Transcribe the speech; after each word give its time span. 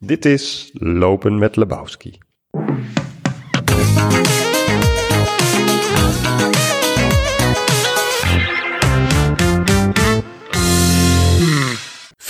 Dit 0.00 0.24
is 0.24 0.70
Lopen 0.72 1.38
met 1.38 1.56
Lebowski. 1.56 2.18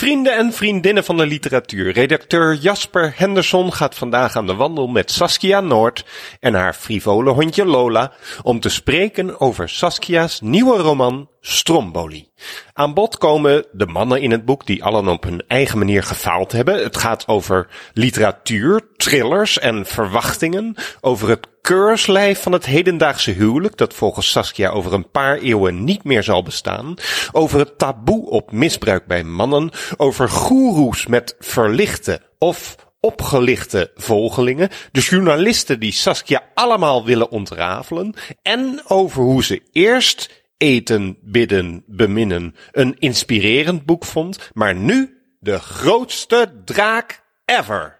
Vrienden 0.08 0.36
en 0.36 0.52
vriendinnen 0.52 1.04
van 1.04 1.16
de 1.16 1.26
literatuur. 1.26 1.92
Redacteur 1.92 2.54
Jasper 2.54 3.12
Henderson 3.16 3.72
gaat 3.72 3.94
vandaag 3.94 4.36
aan 4.36 4.46
de 4.46 4.54
wandel 4.54 4.86
met 4.86 5.10
Saskia 5.10 5.60
Noord 5.60 6.04
en 6.40 6.54
haar 6.54 6.74
frivole 6.74 7.30
hondje 7.30 7.64
Lola 7.64 8.12
om 8.42 8.60
te 8.60 8.68
spreken 8.68 9.40
over 9.40 9.68
Saskia's 9.68 10.40
nieuwe 10.40 10.76
roman 10.76 11.28
Stromboli. 11.40 12.28
Aan 12.72 12.94
bod 12.94 13.18
komen 13.18 13.66
de 13.72 13.86
mannen 13.86 14.20
in 14.20 14.30
het 14.30 14.44
boek 14.44 14.66
die 14.66 14.84
allen 14.84 15.08
op 15.08 15.24
hun 15.24 15.42
eigen 15.46 15.78
manier 15.78 16.02
gefaald 16.02 16.52
hebben. 16.52 16.82
Het 16.82 16.96
gaat 16.96 17.26
over 17.26 17.68
literatuur, 17.92 18.80
thrillers 18.96 19.58
en 19.58 19.86
verwachtingen, 19.86 20.74
over 21.00 21.28
het 21.28 21.46
keurslijf 21.68 22.42
van 22.42 22.52
het 22.52 22.66
hedendaagse 22.66 23.30
huwelijk, 23.30 23.76
dat 23.76 23.94
volgens 23.94 24.30
Saskia 24.30 24.70
over 24.70 24.92
een 24.92 25.10
paar 25.10 25.38
eeuwen 25.38 25.84
niet 25.84 26.04
meer 26.04 26.22
zal 26.22 26.42
bestaan, 26.42 26.94
over 27.32 27.58
het 27.58 27.78
taboe 27.78 28.30
op 28.30 28.52
misbruik 28.52 29.06
bij 29.06 29.24
mannen, 29.24 29.70
over 29.96 30.28
goeroes 30.28 31.06
met 31.06 31.36
verlichte 31.38 32.20
of 32.38 32.74
opgelichte 33.00 33.90
volgelingen, 33.94 34.68
de 34.92 35.00
journalisten 35.00 35.80
die 35.80 35.92
Saskia 35.92 36.42
allemaal 36.54 37.04
willen 37.04 37.30
ontrafelen, 37.30 38.14
en 38.42 38.80
over 38.86 39.22
hoe 39.22 39.44
ze 39.44 39.62
eerst 39.72 40.44
eten, 40.56 41.18
bidden, 41.22 41.84
beminnen 41.86 42.54
een 42.72 42.96
inspirerend 42.98 43.84
boek 43.84 44.04
vond, 44.04 44.50
maar 44.52 44.74
nu 44.74 45.18
de 45.40 45.58
grootste 45.58 46.62
draak 46.64 47.22
ever. 47.44 47.98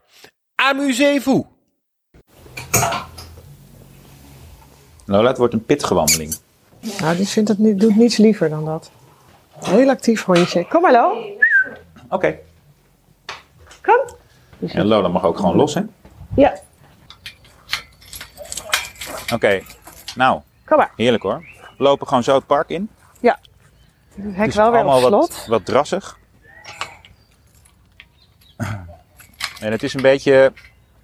Amusez-vous! 0.55 1.45
Lola, 5.09 5.29
het 5.29 5.39
wordt 5.39 5.55
een 5.55 5.65
pittige 5.65 5.95
wandeling. 5.95 6.35
Nou, 7.01 7.17
die 7.17 7.29
vindt 7.29 7.49
het, 7.49 7.59
niet- 7.59 7.81
doet 7.81 7.97
niets 7.97 8.17
liever 8.17 8.49
dan 8.49 8.65
dat. 8.65 8.91
Heel 9.65 9.89
actief 9.89 10.25
hondje. 10.25 10.67
Kom 10.69 10.83
maar, 10.83 10.93
Lo. 10.93 11.17
Oké. 12.09 12.39
Kom. 13.83 14.17
En 14.69 14.87
Lola 14.87 15.09
mag 15.09 15.25
ook 15.25 15.37
gewoon 15.37 15.57
los, 15.57 15.75
hè? 15.75 15.83
Ja, 16.37 16.59
Oké. 19.35 19.63
Nou, 20.15 20.41
kom 20.65 20.77
maar. 20.77 20.93
heerlijk 20.97 21.23
hoor. 21.23 21.45
We 21.77 21.83
lopen 21.85 22.07
gewoon 22.09 22.23
zo 22.23 22.35
het 22.35 22.47
park 22.47 22.69
in. 22.69 22.91
Ja. 23.21 23.39
Het 24.15 24.37
hek 24.37 24.49
is 24.49 24.55
wel 24.55 24.71
weer 24.73 24.85
op 24.85 24.99
slot. 24.99 25.11
wat, 25.11 25.47
wat 25.47 25.65
drassig. 25.65 26.19
En 29.61 29.73
het 29.73 29.83
is 29.83 29.95
een 29.95 30.03
beetje, 30.03 30.53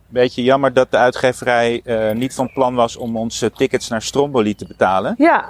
beetje 0.09 0.43
jammer 0.43 0.73
dat 0.73 0.91
de 0.91 0.97
uitgeverij 0.97 1.81
eh, 1.85 2.15
niet 2.15 2.35
van 2.35 2.53
plan 2.53 2.75
was 2.75 2.97
om 2.97 3.17
ons 3.17 3.43
eh, 3.43 3.51
tickets 3.51 3.89
naar 3.89 4.03
Stromboli 4.03 4.55
te 4.55 4.67
betalen. 4.67 5.15
Ja, 5.19 5.45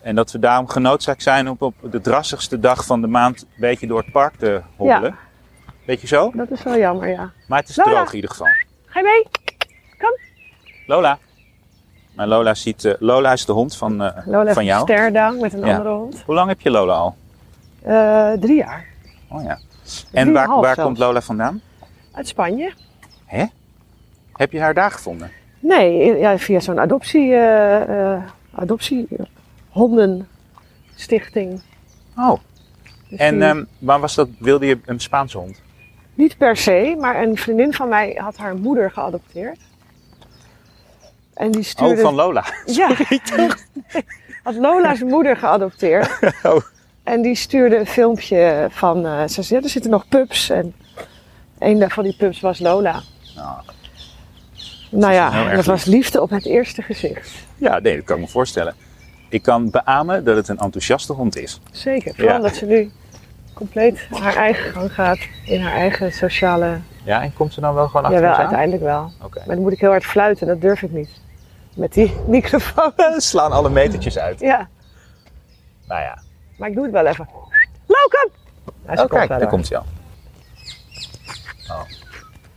En 0.00 0.14
dat 0.14 0.32
we 0.32 0.38
daarom 0.38 0.68
genoodzaakt 0.68 1.22
zijn 1.22 1.48
om 1.50 1.56
op 1.58 1.74
de 1.90 2.00
drassigste 2.00 2.60
dag 2.60 2.84
van 2.84 3.00
de 3.00 3.06
maand 3.06 3.40
een 3.42 3.48
beetje 3.56 3.86
door 3.86 3.98
het 3.98 4.12
park 4.12 4.34
te 4.36 4.62
hobbelen. 4.76 5.16
Beetje 5.86 6.06
zo? 6.06 6.30
dat 6.34 6.50
is 6.50 6.62
wel 6.62 6.78
jammer, 6.78 7.08
ja. 7.08 7.30
Maar 7.48 7.58
het 7.60 7.68
is 7.68 7.76
Lola. 7.76 7.90
droog 7.90 8.08
in 8.08 8.14
ieder 8.14 8.30
geval. 8.30 8.46
Ga 8.86 9.00
je 9.00 9.04
mee? 9.04 9.26
Lola. 10.86 11.18
Maar 12.14 12.26
Lola 12.26 12.54
ziet, 12.54 12.84
eh, 12.84 12.92
Lola 12.98 13.32
is 13.32 13.44
de 13.44 13.52
hond 13.52 13.76
van, 13.76 14.02
eh, 14.02 14.26
Lola 14.26 14.40
heeft 14.42 14.52
van 14.52 14.62
een 14.62 14.68
jou. 14.68 14.82
sterdang 14.82 15.40
met 15.40 15.52
een 15.52 15.64
Ja. 15.66 15.76
andere 15.76 15.94
hond. 15.94 16.22
Hoe 16.26 16.34
lang 16.34 16.48
heb 16.48 16.60
je 16.60 16.70
Lola 16.70 16.94
al? 16.94 17.16
Eh, 17.82 18.32
drie 18.32 18.56
jaar. 18.56 18.84
Oh 19.28 19.42
ja. 19.42 19.58
En 20.12 20.32
waar, 20.32 20.48
waar 20.48 20.62
zelfs. 20.64 20.80
komt 20.80 20.98
Lola 20.98 21.20
vandaan? 21.20 21.60
Uit 22.12 22.28
Spanje. 22.28 22.72
Hè? 23.24 23.44
Heb 24.36 24.52
je 24.52 24.60
haar 24.60 24.74
daar 24.74 24.90
gevonden? 24.90 25.30
Nee, 25.60 26.16
ja, 26.18 26.38
via 26.38 26.60
zo'n 26.60 26.80
adoptie, 26.80 27.32
eh 27.34 28.12
eh 28.14 28.22
adoptie 28.54 29.06
hondenstichting. 29.68 31.62
Oh. 32.16 32.38
Dus 33.08 33.18
En 33.18 33.34
die- 33.34 33.44
ehm, 33.44 33.64
waar 33.78 34.00
was 34.00 34.14
dat? 34.14 34.28
Wilde 34.38 34.66
je 34.66 34.78
een 34.84 35.00
Spaanse 35.00 35.38
hond? 35.38 35.60
Niet 36.14 36.36
per 36.36 36.56
se, 36.56 36.96
maar 37.00 37.22
een 37.22 37.36
vriendin 37.36 37.72
van 37.72 37.88
mij 37.88 38.18
had 38.20 38.36
haar 38.36 38.56
moeder 38.56 38.90
geadopteerd. 38.90 39.58
En 41.34 41.50
die 41.50 41.62
stuurde... 41.62 41.94
Oh, 41.94 42.00
van 42.00 42.14
Lola. 42.14 42.44
Ja, 42.66 42.90
had 44.44 44.54
Lola's 44.54 45.00
moeder 45.02 45.36
geadopteerd. 45.36 46.18
Oh. 46.42 46.60
En 47.02 47.22
die 47.22 47.34
stuurde 47.34 47.76
een 47.78 47.86
filmpje 47.86 48.66
van... 48.70 49.06
eh, 49.06 49.26
ze 49.26 49.42
zei, 49.42 49.62
er 49.62 49.68
zitten 49.68 49.90
nog 49.90 50.08
pups. 50.08 50.50
En 50.50 50.74
een 51.58 51.90
van 51.90 52.04
die 52.04 52.16
pups 52.16 52.40
was 52.40 52.58
Lola. 52.58 53.00
Nou, 53.36 53.56
Nou 54.96 55.12
ja, 55.12 55.54
dat 55.54 55.64
was 55.64 55.84
liefde 55.84 56.20
op 56.22 56.30
het 56.30 56.46
eerste 56.46 56.82
gezicht. 56.82 57.30
ja, 57.56 57.78
nee, 57.78 57.96
dat 57.96 58.04
kan 58.04 58.16
ik 58.16 58.22
me 58.22 58.28
voorstellen. 58.28 58.74
Ik 59.28 59.42
kan 59.42 59.70
beamen 59.70 60.24
dat 60.24 60.36
het 60.36 60.48
een 60.48 60.58
enthousiaste 60.58 61.12
hond 61.12 61.36
is. 61.36 61.60
Zeker, 61.70 62.14
vooral 62.14 62.30
Ja. 62.30 62.36
omdat 62.36 62.54
ze 62.56 62.66
nu 62.66 62.90
compleet 63.54 64.06
haar 64.10 64.36
eigen 64.36 64.72
gang 64.72 64.92
gaat. 64.94 65.18
In 65.44 65.60
haar 65.60 65.72
eigen 65.72 66.12
sociale... 66.12 66.78
Ja, 67.04 67.22
en 67.22 67.32
komt 67.34 67.52
ze 67.52 67.60
dan 67.60 67.74
wel 67.74 67.86
gewoon 67.88 68.04
achter 68.04 68.26
aan? 68.26 68.34
uiteindelijk 68.36 68.82
wel. 68.82 69.12
Maar 69.18 69.54
dan 69.56 69.58
moet 69.60 69.72
ik 69.72 69.80
heel 69.80 69.90
hard 69.90 70.04
fluiten, 70.04 70.46
dat 70.46 70.60
durf 70.60 70.82
ik 70.82 70.90
niet. 70.90 71.10
Met 71.74 71.92
die 71.92 72.14
microfoon. 72.26 72.92
Slaan 73.16 73.52
alle 73.52 73.70
metertjes 73.70 74.18
uit. 74.18 74.40
Ja, 74.40 74.68
Nou 75.88 76.00
ja. 76.00 76.18
maar 76.58 76.68
ik 76.68 76.74
doe 76.74 76.82
het 76.84 76.92
wel 76.92 77.06
even. 77.06 77.28
Loken! 77.86 78.30
Hij 78.84 78.98
Oh, 78.98 79.06
kijk, 79.10 79.28
daar 79.28 79.46
komt 79.46 79.66
ze 79.66 79.76
al. 79.76 79.84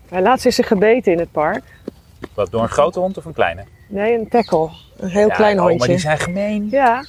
Maar 0.10 0.22
laatst 0.22 0.46
is 0.46 0.56
ze 0.56 0.64
gebeten 0.64 1.12
in 1.12 1.20
het 1.20 1.32
park. 1.32 1.64
Wat, 2.34 2.52
door 2.52 2.62
een 2.62 2.70
grote 2.70 3.00
hond 3.00 3.18
of 3.18 3.26
een 3.26 3.34
kleine? 3.34 3.64
Nee, 3.88 4.14
een 4.14 4.30
tackle. 4.30 4.70
Een 4.98 5.10
heel 5.10 5.28
Ja, 5.28 5.36
klein 5.36 5.56
oh, 5.56 5.62
hondje. 5.62 5.78
maar 5.80 5.88
die 5.88 5.98
zijn 5.98 6.18
gemeen. 6.20 6.68
Ja, 6.72 7.06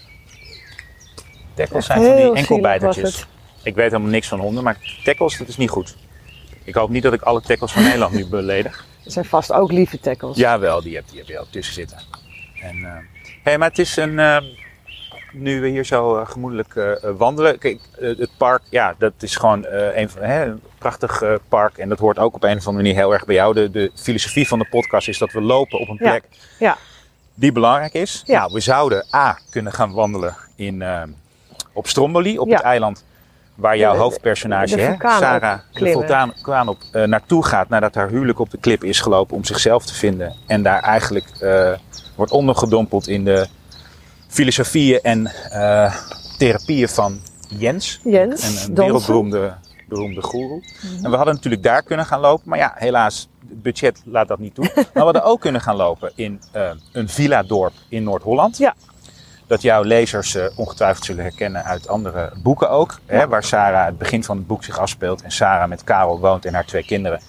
Tackles 1.54 1.86
zijn 1.86 1.98
van 1.98 2.06
die 2.08 2.16
heel 2.16 2.22
zielig 2.36 2.48
was 2.48 2.48
enkelbijtertjes. 2.48 3.26
Ik 3.62 3.74
weet 3.74 3.90
helemaal 3.90 4.10
niks 4.10 4.28
van 4.28 4.38
honden, 4.40 4.64
maar 4.64 4.76
tackles, 5.04 5.38
dat 5.38 5.48
is 5.48 5.56
niet 5.56 5.70
goed. 5.70 5.96
Ik 6.64 6.74
hoop 6.74 6.90
niet 6.90 7.02
dat 7.02 7.12
ik 7.12 7.22
alle 7.22 7.40
tackles 7.40 7.72
van 7.72 7.82
Nederland 7.82 8.12
nu 8.12 8.26
beledig. 8.26 8.86
Er 9.04 9.10
zijn 9.10 9.24
vast 9.24 9.52
ook 9.52 9.72
lieve 9.72 10.00
tackles. 10.00 10.36
Jawel, 10.36 10.82
die 10.82 10.94
heb, 10.94 11.04
die 11.08 11.18
heb 11.18 11.28
je 11.28 11.38
ook 11.38 11.50
tussen 11.50 11.74
zitten. 11.74 11.98
En, 12.62 12.76
eh 12.84 12.92
hey, 13.42 13.58
maar 13.58 13.68
het 13.68 13.78
is 13.78 13.96
een. 13.96 14.18
eh, 14.18 14.36
nu 15.32 15.60
we 15.60 15.68
hier 15.68 15.84
zo 15.84 16.16
eh, 16.16 16.26
gemoedelijk 16.26 16.74
eh, 16.76 17.04
eh, 17.04 17.16
wandelen. 17.16 17.58
Kijk, 17.58 17.80
het 18.00 18.30
park, 18.36 18.62
ja, 18.68 18.94
dat 18.98 19.12
is 19.20 19.36
gewoon 19.36 19.66
een, 19.66 20.10
van, 20.10 20.22
hè, 20.22 20.44
een 20.44 20.60
prachtig 20.78 21.22
park. 21.48 21.78
En 21.78 21.88
dat 21.88 21.98
hoort 21.98 22.18
ook 22.18 22.34
op 22.34 22.42
een 22.42 22.56
of 22.56 22.66
andere 22.66 22.84
manier 22.84 22.94
heel 22.94 23.12
erg 23.12 23.24
bij 23.24 23.34
jou. 23.34 23.54
De, 23.54 23.70
de 23.70 23.90
filosofie 23.94 24.48
van 24.48 24.58
de 24.58 24.66
podcast 24.70 25.08
is 25.08 25.18
dat 25.18 25.32
we 25.32 25.40
lopen 25.40 25.78
op 25.78 25.88
een 25.88 25.96
plek 25.96 26.24
ja. 26.58 26.76
die 27.34 27.52
belangrijk 27.52 27.92
is. 27.92 28.22
Ja. 28.26 28.38
Nou, 28.38 28.52
we 28.52 28.60
zouden 28.60 29.06
A 29.14 29.38
kunnen 29.50 29.72
gaan 29.72 29.92
wandelen 29.92 30.36
in, 30.56 30.84
op 31.72 31.86
Stromboli, 31.86 32.38
op 32.38 32.50
het 32.50 32.60
eiland. 32.60 33.04
Waar 33.54 33.76
jouw 33.76 33.90
De- 33.92 33.96
de- 33.96 34.02
hoofdpersonage, 34.02 34.76
de 34.76 34.82
hè, 34.82 34.94
Sarah, 34.98 35.58
de 35.72 35.90
vulkaan 35.90 36.68
op, 36.68 36.78
eh, 36.92 37.02
naartoe 37.02 37.44
gaat 37.44 37.68
nadat 37.68 37.94
haar 37.94 38.08
huwelijk 38.08 38.38
op 38.38 38.50
de 38.50 38.58
klip 38.58 38.84
is 38.84 39.00
gelopen 39.00 39.36
om 39.36 39.44
zichzelf 39.44 39.84
te 39.84 39.94
vinden. 39.94 40.34
En 40.46 40.62
daar 40.62 40.82
eigenlijk 40.82 41.26
wordt 42.16 42.32
ondergedompeld 42.32 43.08
in 43.08 43.24
de 43.24 43.46
filosofieën 44.28 45.00
en 45.02 45.26
eh, 45.50 45.94
therapieën 46.38 46.88
van 46.88 47.20
Jens. 47.48 48.00
Jens, 48.04 48.42
Een, 48.42 48.68
een 48.68 48.74
wereldberoemde 48.74 49.54
beroemde 49.88 50.22
goeroe. 50.22 50.62
En 51.02 51.10
we 51.10 51.16
hadden 51.16 51.34
natuurlijk 51.34 51.62
daar 51.62 51.82
kunnen 51.82 52.06
gaan 52.06 52.20
lopen. 52.20 52.48
Maar 52.48 52.58
ja, 52.58 52.72
helaas, 52.74 53.28
het 53.48 53.62
budget 53.62 54.02
laat 54.04 54.28
dat 54.28 54.38
niet 54.38 54.54
toe. 54.54 54.70
maar 54.74 54.86
we 54.92 55.00
hadden 55.00 55.24
ook 55.24 55.40
kunnen 55.40 55.60
gaan 55.60 55.76
lopen 55.76 56.12
in 56.14 56.40
eh, 56.52 56.70
een 56.92 57.08
villa-dorp 57.08 57.72
in 57.88 58.02
Noord-Holland. 58.02 58.58
Ja. 58.58 58.74
Dat 59.46 59.62
jouw 59.62 59.82
lezers 59.82 60.34
eh, 60.34 60.46
ongetwijfeld 60.56 61.04
zullen 61.04 61.22
herkennen 61.22 61.64
uit 61.64 61.88
andere 61.88 62.32
boeken 62.42 62.70
ook. 62.70 62.98
Hè, 63.06 63.28
waar 63.28 63.44
Sarah 63.44 63.86
het 63.86 63.98
begin 63.98 64.24
van 64.24 64.36
het 64.36 64.46
boek 64.46 64.64
zich 64.64 64.78
afspeelt. 64.78 65.22
En 65.22 65.30
Sarah 65.30 65.68
met 65.68 65.84
Karel 65.84 66.20
woont 66.20 66.44
en 66.44 66.54
haar 66.54 66.66
twee 66.66 66.84
kinderen. 66.84 67.20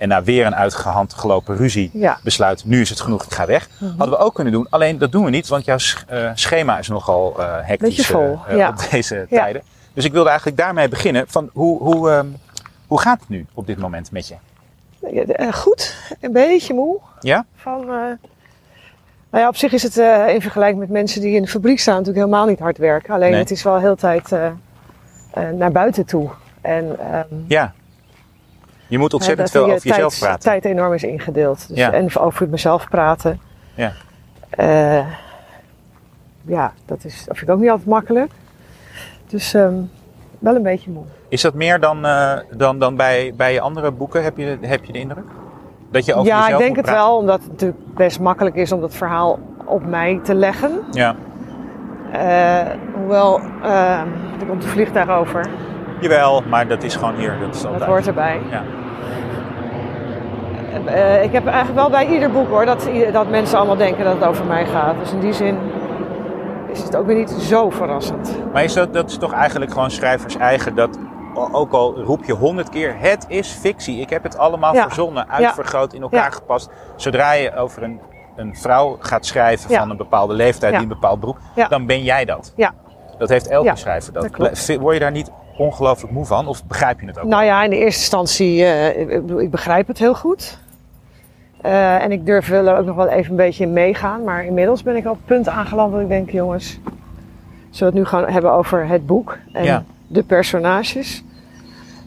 En 0.00 0.08
na 0.08 0.22
weer 0.22 0.46
een 0.46 0.54
uitgehand 0.54 1.14
gelopen 1.14 1.56
ruzie 1.56 1.90
Ja. 1.92 2.18
besluit, 2.22 2.64
nu 2.64 2.80
is 2.80 2.88
het 2.90 3.00
genoeg, 3.00 3.24
ik 3.24 3.32
ga 3.32 3.46
weg. 3.46 3.68
Hadden 3.78 4.18
we 4.18 4.24
ook 4.24 4.34
kunnen 4.34 4.52
doen. 4.52 4.66
Alleen 4.70 4.98
dat 4.98 5.12
doen 5.12 5.24
we 5.24 5.30
niet, 5.30 5.48
want 5.48 5.64
jouw 5.64 5.76
eh, 6.06 6.30
schema 6.34 6.78
is 6.78 6.88
nogal 6.88 7.34
eh 7.40 7.56
hectisch 7.62 7.96
Beetje 7.96 8.12
vol, 8.12 8.38
eh, 8.48 8.56
ja. 8.56 8.68
op 8.68 8.74
deze 8.90 9.26
tijden. 9.30 9.62
Dus 9.94 10.04
ik 10.04 10.12
wilde 10.12 10.28
eigenlijk 10.28 10.58
daarmee 10.58 10.88
beginnen. 10.88 11.24
Van 11.28 11.50
hoe, 11.52 11.78
hoe, 11.82 12.10
ehm, 12.10 12.26
hoe 12.86 13.00
gaat 13.00 13.20
het 13.20 13.28
nu 13.28 13.46
op 13.54 13.66
dit 13.66 13.78
moment 13.78 14.10
met 14.12 14.28
je? 14.28 14.34
Goed, 15.52 15.96
een 16.20 16.32
beetje 16.32 16.74
moe. 16.74 16.98
Ja? 17.20 17.44
Van, 17.56 17.86
nou 17.86 18.16
ja, 19.30 19.48
op 19.48 19.56
zich 19.56 19.72
is 19.72 19.82
het 19.82 19.96
in 20.34 20.40
vergelijking 20.40 20.80
met 20.80 20.88
mensen 20.90 21.20
die 21.20 21.34
in 21.34 21.42
de 21.42 21.48
fabriek 21.48 21.78
staan 21.80 21.96
natuurlijk 21.96 22.24
helemaal 22.24 22.46
niet 22.46 22.58
hard 22.58 22.78
werken. 22.78 23.14
Alleen 23.14 23.30
Nee. 23.30 23.40
het 23.40 23.50
is 23.50 23.62
wel 23.62 23.78
heel 23.78 23.96
tijd 23.96 24.30
naar 25.54 25.72
buiten 25.72 26.04
toe. 26.06 26.30
En 26.60 26.96
ehm, 27.12 27.26
Ja. 27.48 27.72
Je 28.90 28.98
moet 28.98 29.14
ontzettend 29.14 29.50
veel 29.50 29.64
over 29.64 29.88
jezelf 29.88 30.18
praten. 30.18 30.40
tijd 30.40 30.64
enorm 30.64 30.92
is 30.92 31.02
ingedeeld. 31.02 31.68
Dus, 31.68 31.76
Ja. 31.76 31.92
En 31.92 32.16
over 32.16 32.48
mezelf 32.48 32.88
praten. 32.88 33.40
Ja. 33.74 33.92
Eh, 34.50 35.06
ja, 36.42 36.72
dat, 36.86 37.04
is, 37.04 37.24
dat 37.24 37.36
vind 37.36 37.48
ik 37.48 37.54
ook 37.54 37.60
niet 37.60 37.70
altijd 37.70 37.88
makkelijk. 37.88 38.30
Dus 39.28 39.54
ehm, 39.54 39.74
wel 40.38 40.54
een 40.54 40.62
beetje 40.62 40.90
moe. 40.90 41.04
Is 41.28 41.40
dat 41.40 41.54
meer 41.54 41.80
dan, 41.80 42.06
eh, 42.06 42.38
dan, 42.50 42.78
dan 42.78 42.96
bij, 42.96 43.32
bij 43.36 43.52
je 43.52 43.60
andere 43.60 43.90
boeken, 43.90 44.22
heb 44.22 44.36
je, 44.36 44.58
heb 44.60 44.84
je 44.84 44.92
de 44.92 44.98
indruk? 44.98 45.26
Dat 45.90 46.04
je 46.04 46.14
over 46.14 46.26
ja, 46.26 46.40
jezelf 46.40 46.60
ik 46.60 46.66
denk 46.66 46.76
het 46.76 46.84
praten? 46.84 47.04
wel, 47.04 47.16
omdat 47.16 47.40
het 47.40 47.50
natuurlijk 47.50 47.94
best 47.94 48.20
makkelijk 48.20 48.56
is 48.56 48.72
om 48.72 48.80
dat 48.80 48.94
verhaal 48.94 49.38
op 49.64 49.86
mij 49.86 50.20
te 50.22 50.34
leggen. 50.34 50.80
Ja. 50.90 51.14
Eh, 52.12 52.72
hoewel, 52.94 53.40
er 54.40 54.46
komt 54.48 54.64
een 54.64 54.70
vliegtuig 54.70 55.08
over, 55.08 55.50
Jawel, 56.00 56.42
maar 56.48 56.68
dat 56.68 56.82
is 56.82 56.96
gewoon 56.96 57.14
hier. 57.14 57.38
Dat 57.40 57.54
is 57.54 57.62
dat 57.62 57.82
hoort 57.82 58.06
erbij. 58.06 58.40
Ja. 58.50 58.62
Eh, 60.86 61.22
ik 61.22 61.32
heb 61.32 61.46
eigenlijk 61.46 61.78
wel 61.78 61.90
bij 61.90 62.06
ieder 62.06 62.30
boek 62.30 62.48
hoor, 62.48 62.64
dat, 62.66 62.88
dat 63.12 63.28
mensen 63.30 63.58
allemaal 63.58 63.76
denken 63.76 64.04
dat 64.04 64.14
het 64.14 64.24
over 64.24 64.44
mij 64.44 64.66
gaat. 64.66 64.94
Dus 64.98 65.12
in 65.12 65.20
die 65.20 65.32
zin 65.32 65.58
is 66.72 66.82
het 66.82 66.96
ook 66.96 67.06
weer 67.06 67.16
niet 67.16 67.30
zo 67.30 67.70
verrassend. 67.70 68.38
Maar 68.52 68.64
is 68.64 68.72
dat, 68.72 68.92
dat 68.94 69.10
is 69.10 69.16
toch 69.18 69.32
eigenlijk 69.32 69.72
gewoon 69.72 69.90
schrijvers 69.90 70.36
eigen 70.36 70.74
dat 70.74 70.98
ook 71.52 71.72
al 71.72 72.00
roep 72.02 72.24
je 72.24 72.32
honderd 72.32 72.68
keer, 72.68 72.94
het 72.98 73.24
is 73.28 73.48
fictie. 73.50 74.00
Ik 74.00 74.10
heb 74.10 74.22
het 74.22 74.38
allemaal 74.38 74.74
Ja. 74.74 74.82
verzonnen, 74.82 75.28
uitvergroot, 75.28 75.92
in 75.92 76.02
elkaar 76.02 76.24
Ja. 76.24 76.30
gepast. 76.30 76.70
Zodra 76.96 77.32
je 77.32 77.56
over 77.56 77.82
een, 77.82 78.00
een 78.36 78.56
vrouw 78.56 78.96
gaat 79.00 79.26
schrijven 79.26 79.70
van 79.74 79.90
een 79.90 79.96
bepaalde 79.96 80.34
leeftijd, 80.34 80.72
die 80.72 80.82
een 80.82 80.88
bepaald 80.88 81.20
beroep, 81.20 81.38
dan 81.68 81.86
ben 81.86 82.02
jij 82.02 82.24
dat. 82.24 82.52
Ja. 82.56 82.72
Dat 83.18 83.28
heeft 83.28 83.46
elke 83.48 83.76
schrijver 83.76 84.12
dat. 84.12 84.28
dat 84.36 84.76
Word 84.80 84.94
je 84.94 85.00
daar 85.00 85.10
niet 85.10 85.30
ongelooflijk 85.60 86.12
moe 86.12 86.24
van? 86.24 86.46
Of 86.46 86.64
begrijp 86.64 87.00
je 87.00 87.06
het 87.06 87.18
ook? 87.18 87.24
Nou 87.24 87.44
ja, 87.44 87.62
in 87.64 87.70
de 87.70 87.76
eerste 87.76 88.00
instantie, 88.00 88.64
eh, 88.64 89.40
ik, 89.40 89.50
begrijp 89.50 89.86
het 89.86 89.98
heel 89.98 90.14
goed. 90.14 90.58
Eh, 91.60 92.02
en 92.02 92.12
ik 92.12 92.26
durf 92.26 92.48
wel 92.48 92.66
er 92.66 92.76
ook 92.76 92.84
nog 92.86 92.96
wel 92.96 93.08
even 93.08 93.30
een 93.30 93.36
beetje 93.36 93.64
in 93.64 93.72
meegaan. 93.72 94.24
Maar 94.24 94.44
inmiddels 94.44 94.82
ben 94.82 94.96
ik 94.96 95.06
op 95.06 95.16
het 95.16 95.24
punt 95.24 95.48
aangeland 95.48 95.92
dat 95.92 96.00
ik 96.00 96.08
denk, 96.08 96.30
jongens, 96.30 96.78
zullen 97.70 97.92
we 97.92 97.98
het 98.00 98.12
nu 98.12 98.18
gaan 98.18 98.32
hebben 98.32 98.52
over 98.52 98.86
het 98.86 99.06
boek 99.06 99.38
en 99.52 99.64
Ja. 99.64 99.84
de 100.06 100.22
personages. 100.22 101.24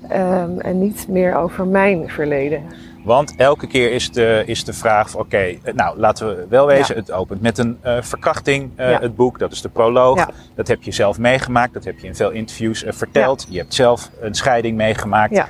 Ehm, 0.10 0.60
en 0.60 0.80
niet 0.80 1.06
meer 1.08 1.36
over 1.36 1.66
mijn 1.68 2.10
verleden. 2.10 2.64
Want 3.04 3.36
elke 3.36 3.68
keer 3.68 3.92
is 3.92 4.12
de, 4.12 4.44
is 4.46 4.64
de 4.64 4.74
vraag: 4.74 5.16
oké, 5.16 5.38
eh, 5.38 5.74
nou 5.74 6.00
laten 6.00 6.28
we 6.28 6.46
wel 6.50 6.66
wezen, 6.66 6.96
Ja. 6.96 7.02
het 7.02 7.12
opent 7.12 7.42
met 7.42 7.58
een 7.58 7.78
eh, 7.82 7.98
verkrachting, 8.02 8.72
eh, 8.76 8.90
Ja. 8.90 9.00
het 9.00 9.16
boek, 9.16 9.40
dat 9.40 9.52
is 9.52 9.62
de 9.62 9.70
proloog. 9.70 10.18
Ja. 10.18 10.30
Dat 10.56 10.68
heb 10.68 10.84
je 10.84 10.92
zelf 10.92 11.18
meegemaakt, 11.18 11.74
dat 11.74 11.84
heb 11.84 12.00
je 12.00 12.08
in 12.08 12.16
veel 12.16 12.30
interviews 12.30 12.84
verteld. 12.88 13.46
Je 13.50 13.58
hebt 13.58 13.74
zelf 13.74 14.10
een 14.22 14.34
scheiding 14.34 14.78
meegemaakt. 14.78 15.44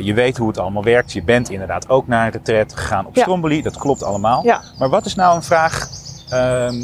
Je 0.00 0.14
weet 0.14 0.36
hoe 0.36 0.48
het 0.48 0.58
allemaal 0.58 0.84
werkt. 0.84 1.12
Je 1.12 1.22
bent 1.22 1.50
inderdaad 1.50 1.88
ook 1.88 2.06
naar 2.06 2.26
een 2.26 2.32
retreat 2.32 2.74
gegaan 2.76 3.06
op. 3.06 3.16
Stromboli, 3.16 3.62
dat 3.62 3.76
klopt 3.76 4.02
allemaal. 4.02 4.44
Maar 4.78 4.88
wat 4.88 5.06
is 5.06 5.14
nou 5.14 5.36
een 5.36 5.42
vraag 5.42 5.88
ehm, 6.30 6.74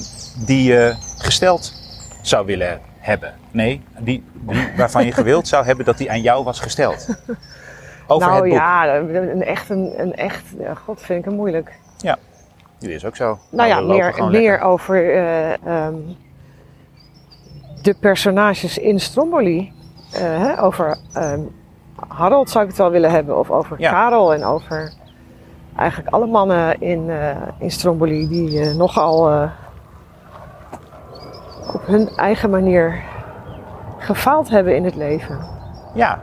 die 0.47 0.63
je 0.63 0.95
gesteld 1.19 1.73
zou 2.23 2.47
willen 2.47 2.81
hebben? 2.99 3.35
Nee, 3.51 3.83
die, 3.99 4.25
die 4.41 4.69
waarvan 4.77 5.05
je 5.05 5.13
gewild 5.13 5.49
zou 5.49 5.65
hebben 5.65 5.85
dat 5.85 5.99
die 5.99 6.11
aan 6.11 6.21
jou 6.21 6.45
was 6.45 6.61
gesteld. 6.61 7.07
Over 8.07 8.29
nou 8.29 8.41
het 8.41 8.49
boek. 8.49 8.59
ja, 8.59 8.97
een 8.97 9.43
echt, 9.43 9.71
een, 9.71 9.93
een 9.97 10.15
echt, 10.15 10.45
ja, 10.59 10.75
god 10.75 11.01
vind 11.01 11.19
ik 11.19 11.25
hem 11.25 11.35
moeilijk. 11.35 11.73
Dit 12.85 12.91
is 12.91 13.05
ook 13.05 13.17
zo. 13.17 13.39
Nou 13.51 13.69
ja, 13.69 13.83
lopen 13.83 13.97
meer, 13.97 14.31
meer 14.31 14.51
lekker. 14.51 14.61
over 14.61 15.15
eh, 15.15 15.67
ehm, 15.67 15.95
de 17.83 17.95
personages 18.01 18.79
in 18.79 19.01
Stromboli. 19.01 19.73
Eh, 20.13 20.21
hè, 20.21 20.63
over 20.63 20.97
ehm, 21.13 21.41
Harold 22.09 22.51
zou 22.51 22.65
ik 22.65 22.71
het 22.71 22.79
wel 22.79 22.91
willen 22.91 23.11
hebben. 23.11 23.39
Of 23.39 23.51
over 23.51 23.81
Ja. 23.81 23.91
Karel 23.91 24.35
en 24.35 24.45
over 24.45 24.93
eigenlijk 25.77 26.15
alle 26.15 26.27
mannen 26.27 26.81
in, 26.81 27.11
eh, 27.11 27.37
in 27.59 27.71
Stromboli 27.71 28.29
die 28.29 28.75
nogal 28.75 29.49
op 31.73 31.87
hun 31.87 32.09
eigen 32.09 32.51
manier 32.51 33.03
gefaald 33.99 34.49
hebben 34.49 34.77
in 34.77 34.85
het 34.85 34.95
leven. 34.95 35.39
Ja, 35.95 36.23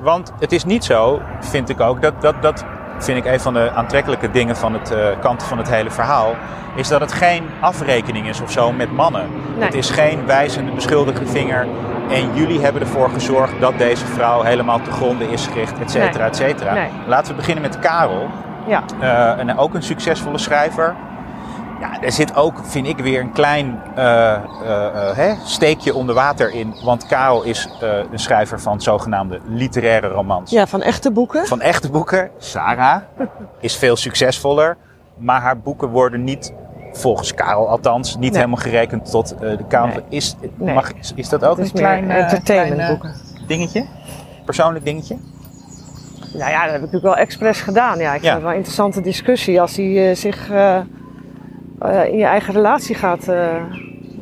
want 0.00 0.32
het 0.40 0.52
is 0.52 0.64
niet 0.64 0.84
zo, 0.84 1.20
vind 1.40 1.68
ik 1.68 1.80
ook, 1.80 2.02
dat, 2.02 2.20
dat, 2.20 2.34
dat 2.42 2.64
vind 2.98 3.18
ik 3.18 3.32
een 3.32 3.40
van 3.40 3.54
de 3.54 3.70
aantrekkelijke 3.74 4.30
dingen 4.30 4.56
van 4.56 4.72
het 4.72 4.90
eh, 4.90 5.06
kant 5.20 5.42
van 5.42 5.58
het 5.58 5.70
hele 5.70 5.90
verhaal, 5.90 6.34
is 6.74 6.88
dat 6.88 7.00
het 7.00 7.12
geen 7.12 7.48
afrekening 7.60 8.28
is 8.28 8.40
of 8.40 8.50
zo 8.50 8.72
met 8.72 8.92
mannen. 8.92 9.26
Nee. 9.56 9.64
Het 9.64 9.74
is 9.74 9.90
geen 9.90 10.26
wijzende 10.26 10.72
beschuldigde 10.72 11.26
vinger 11.26 11.66
en 12.10 12.34
jullie 12.34 12.60
hebben 12.60 12.82
ervoor 12.82 13.10
gezorgd 13.10 13.60
dat 13.60 13.78
deze 13.78 14.06
vrouw 14.06 14.42
helemaal 14.42 14.80
te 14.80 14.90
gronden 14.90 15.28
is 15.30 15.46
gericht, 15.46 15.78
et 15.80 15.90
cetera, 15.90 16.18
Nee. 16.18 16.28
et 16.28 16.36
cetera. 16.36 16.72
Nee. 16.72 16.90
Laten 17.06 17.30
we 17.30 17.36
beginnen 17.36 17.62
met 17.62 17.78
Karel, 17.78 18.28
Ja, 18.66 18.82
eh, 19.00 19.38
en 19.38 19.58
ook 19.58 19.74
een 19.74 19.82
succesvolle 19.82 20.38
schrijver. 20.38 20.94
Ja, 21.80 22.00
er 22.02 22.12
zit 22.12 22.34
ook, 22.34 22.54
vind 22.64 22.86
ik, 22.86 22.98
weer 22.98 23.20
een 23.20 23.32
klein 23.32 23.80
eh, 23.96 24.32
eh, 24.32 24.40
eh, 24.64 25.16
hè, 25.16 25.34
steekje 25.44 25.94
onder 25.94 26.14
water 26.14 26.50
in. 26.54 26.74
Want 26.84 27.06
Karel 27.06 27.42
is 27.42 27.68
eh, 27.80 27.88
een 28.12 28.18
schrijver 28.18 28.60
van 28.60 28.80
zogenaamde 28.80 29.40
literaire 29.48 30.08
romans. 30.08 30.50
ja 30.50 30.66
van 30.66 30.82
echte 30.82 31.10
boeken. 31.10 31.46
Van 31.46 31.60
echte 31.60 31.90
boeken. 31.90 32.30
Sarah 32.38 33.02
is 33.60 33.76
veel 33.76 33.96
succesvoller. 33.96 34.76
Maar 35.16 35.40
haar 35.40 35.58
boeken 35.58 35.88
worden 35.88 36.24
niet, 36.24 36.52
volgens 36.92 37.34
Karel 37.34 37.68
althans, 37.68 38.12
niet 38.16 38.20
Nee. 38.20 38.30
helemaal 38.40 38.56
gerekend 38.62 39.10
tot 39.10 39.32
eh, 39.34 39.40
de. 39.40 39.64
Nee. 39.86 40.02
Is, 40.08 40.36
Nee. 40.54 40.74
mag, 40.74 40.92
is, 40.92 41.12
is 41.14 41.28
dat 41.28 41.44
ook 41.44 41.56
Het 41.56 41.64
is 41.66 41.72
een 41.72 41.78
klein, 41.78 42.06
meer 42.06 42.16
eh, 42.16 42.22
entertainment 42.22 42.74
klein, 42.74 42.90
eh, 42.92 42.98
boeken. 43.00 43.14
dingetje? 43.46 43.86
Persoonlijk 44.44 44.84
dingetje? 44.84 45.16
Nou 46.32 46.50
ja, 46.50 46.62
dat 46.62 46.72
heb 46.72 46.74
ik 46.74 46.80
natuurlijk 46.80 47.14
wel 47.14 47.16
expres 47.16 47.60
gedaan. 47.60 47.98
Ja, 47.98 48.14
ik 48.14 48.22
Ja. 48.22 48.22
vind 48.22 48.32
het 48.32 48.42
wel 48.42 48.50
een 48.50 48.56
interessante 48.56 49.00
discussie 49.00 49.60
als 49.60 49.76
hij 49.76 50.10
eh, 50.10 50.16
zich 50.16 50.50
in 52.10 52.18
je 52.18 52.24
eigen 52.24 52.54
relatie 52.54 52.94
gaat. 52.94 53.28
eh, 53.28 53.62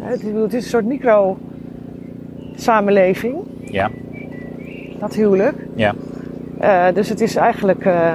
het, 0.01 0.21
ik 0.21 0.27
bedoel, 0.27 0.43
het 0.43 0.55
is 0.55 0.63
een 0.65 0.71
soort 0.71 0.85
micro-samenleving, 0.85 3.35
Ja. 3.65 3.91
dat 4.99 5.15
huwelijk. 5.15 5.57
Ja. 5.75 5.95
Eh, 6.59 6.87
dus 6.95 7.09
het 7.09 7.21
is 7.21 7.37
eigenlijk, 7.37 7.85
eh, 7.85 8.15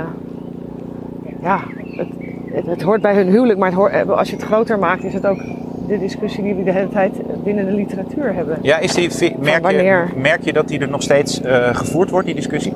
ja, 1.42 1.60
het, 1.98 2.08
het, 2.54 2.66
het 2.66 2.82
hoort 2.82 3.02
bij 3.02 3.16
hun 3.16 3.28
huwelijk, 3.28 3.60
maar 3.60 3.68
het 3.70 3.78
hoort, 3.78 3.92
eh, 3.92 4.10
als 4.10 4.30
je 4.30 4.36
het 4.36 4.46
groter 4.46 4.80
maakt, 4.80 5.04
is 5.04 5.14
het 5.14 5.26
ook 5.26 5.40
de 5.88 6.00
discussie 6.00 6.44
die 6.44 6.54
we 6.54 6.64
de 6.64 6.72
hele 6.72 6.90
tijd 6.90 7.12
binnen 7.44 7.66
de 7.66 7.72
literatuur 7.72 8.34
hebben. 8.34 8.58
Ja, 8.62 8.78
is 8.78 8.94
die, 8.94 9.36
merk, 9.40 9.72
je, 9.72 10.04
merk 10.16 10.44
je 10.44 10.54
dat 10.54 10.68
die 10.68 10.80
er 10.80 10.90
nog 10.90 11.02
steeds 11.02 11.42
eh, 11.42 11.76
gevoerd 11.76 12.10
wordt, 12.10 12.26
die 12.26 12.36
discussie? 12.36 12.74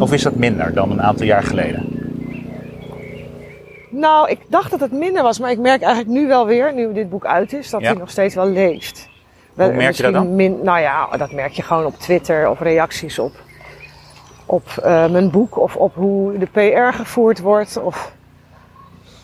Of 0.00 0.12
is 0.12 0.22
dat 0.22 0.34
minder 0.36 0.72
dan 0.74 0.90
een 0.90 1.02
aantal 1.02 1.26
jaar 1.26 1.42
geleden? 1.42 1.87
Nou, 3.90 4.30
ik 4.30 4.38
dacht 4.48 4.70
dat 4.70 4.80
het 4.80 4.92
minder 4.92 5.22
was, 5.22 5.38
maar 5.38 5.50
ik 5.50 5.58
merk 5.58 5.82
eigenlijk 5.82 6.18
nu 6.20 6.26
wel 6.26 6.46
weer, 6.46 6.74
nu 6.74 6.92
dit 6.92 7.10
boek 7.10 7.26
uit 7.26 7.52
is, 7.52 7.70
dat 7.70 7.80
Ja. 7.80 7.86
hij 7.86 7.98
nog 7.98 8.10
steeds 8.10 8.34
wel 8.34 8.48
leeft. 8.48 9.08
Hoe 9.54 9.66
Wel, 9.66 9.72
merk 9.72 9.94
je 9.94 10.02
dat 10.02 10.12
misschien 10.12 10.34
Min, 10.34 10.58
nou 10.62 10.80
ja, 10.80 11.08
dat 11.16 11.32
merk 11.32 11.52
je 11.52 11.62
gewoon 11.62 11.84
op 11.84 11.98
Twitter 11.98 12.50
of 12.50 12.60
reacties 12.60 13.18
op, 13.18 13.32
op 14.46 14.68
eh, 14.82 15.10
mijn 15.10 15.30
boek 15.30 15.58
of 15.58 15.76
op 15.76 15.94
hoe 15.94 16.38
de 16.38 16.46
PR 16.46 16.96
gevoerd 16.96 17.40
wordt. 17.40 17.76
Of, 17.76 18.12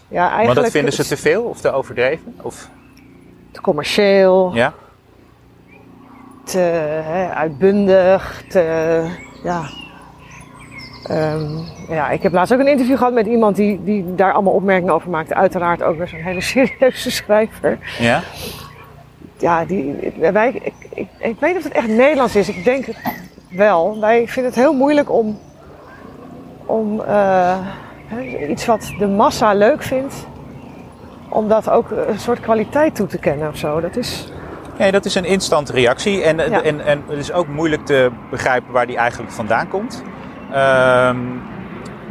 ja, 0.08 0.20
eigenlijk 0.20 0.46
Want 0.46 0.60
dat 0.60 0.70
vinden 0.70 0.92
ze 0.92 1.04
te 1.04 1.16
veel 1.16 1.42
of 1.42 1.60
te 1.60 1.72
overdreven? 1.72 2.34
Of, 2.42 2.68
te 3.52 3.60
commercieel, 3.60 4.54
ja? 4.54 4.72
te 6.44 6.58
hè, 7.04 7.28
uitbundig, 7.28 8.44
te, 8.48 8.60
ja. 9.42 9.62
Ehm, 11.08 11.46
ja, 11.88 12.10
ik 12.10 12.22
heb 12.22 12.32
laatst 12.32 12.52
ook 12.54 12.60
een 12.60 12.66
interview 12.68 12.96
gehad 12.96 13.12
met 13.12 13.26
iemand 13.26 13.56
die, 13.56 13.80
die 13.84 14.14
daar 14.14 14.32
allemaal 14.32 14.52
opmerkingen 14.52 14.94
over 14.94 15.10
maakte. 15.10 15.34
Uiteraard 15.34 15.82
ook 15.82 15.96
weer 15.98 16.08
zo'n 16.08 16.18
hele 16.18 16.40
serieuze 16.52 17.10
schrijver. 17.10 17.78
Ja? 17.98 18.22
Ja, 19.38 19.64
die, 19.64 20.12
wij, 20.32 20.50
ik, 20.62 20.72
ik, 20.94 21.08
ik 21.18 21.40
weet 21.40 21.48
niet 21.54 21.56
of 21.56 21.64
het 21.64 21.72
echt 21.72 21.88
Nederlands 21.88 22.36
is. 22.36 22.48
Ik 22.48 22.64
denk 22.64 22.86
het 22.86 22.96
wel. 23.50 24.00
Wij 24.00 24.28
vinden 24.28 24.52
het 24.52 24.60
heel 24.60 24.74
moeilijk 24.74 25.10
om, 25.10 25.38
om 26.66 27.00
eh, 27.00 27.58
iets 28.48 28.66
wat 28.66 28.92
de 28.98 29.06
massa 29.06 29.52
leuk 29.54 29.82
vindt, 29.82 30.26
om 31.28 31.48
dat 31.48 31.70
ook 31.70 31.90
een 31.90 32.18
soort 32.18 32.40
kwaliteit 32.40 32.94
toe 32.94 33.06
te 33.06 33.18
kennen 33.18 33.48
of 33.48 33.56
zo. 33.56 33.80
Dat 33.80 33.96
is, 33.96 34.28
Nee, 34.78 34.92
dat 34.92 35.04
is 35.04 35.14
een 35.14 35.24
instant 35.24 35.70
reactie. 35.70 36.22
En, 36.22 36.36
Ja. 36.36 36.62
en, 36.62 36.86
en 36.86 37.02
het 37.08 37.18
is 37.18 37.32
ook 37.32 37.46
moeilijk 37.48 37.86
te 37.86 38.10
begrijpen 38.30 38.72
waar 38.72 38.86
die 38.86 38.96
eigenlijk 38.96 39.32
vandaan 39.32 39.68
komt. 39.68 40.02
Ehm, 40.54 41.16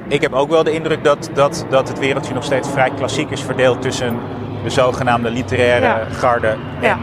ik 0.08 0.22
heb 0.22 0.34
ook 0.34 0.50
wel 0.50 0.64
de 0.64 0.72
indruk 0.72 1.04
dat, 1.04 1.30
dat, 1.34 1.66
dat 1.70 1.88
het 1.88 2.00
wereldje 2.00 2.34
nog 2.34 2.44
steeds 2.44 2.70
vrij 2.70 2.90
klassiek 2.96 3.30
is 3.30 3.42
verdeeld 3.44 3.82
tussen 3.82 4.20
de 4.64 4.70
zogenaamde 4.70 5.30
literaire 5.32 5.86
Ja. 5.86 6.00
garde 6.12 6.48
en 6.48 6.58
Ja. 6.82 6.98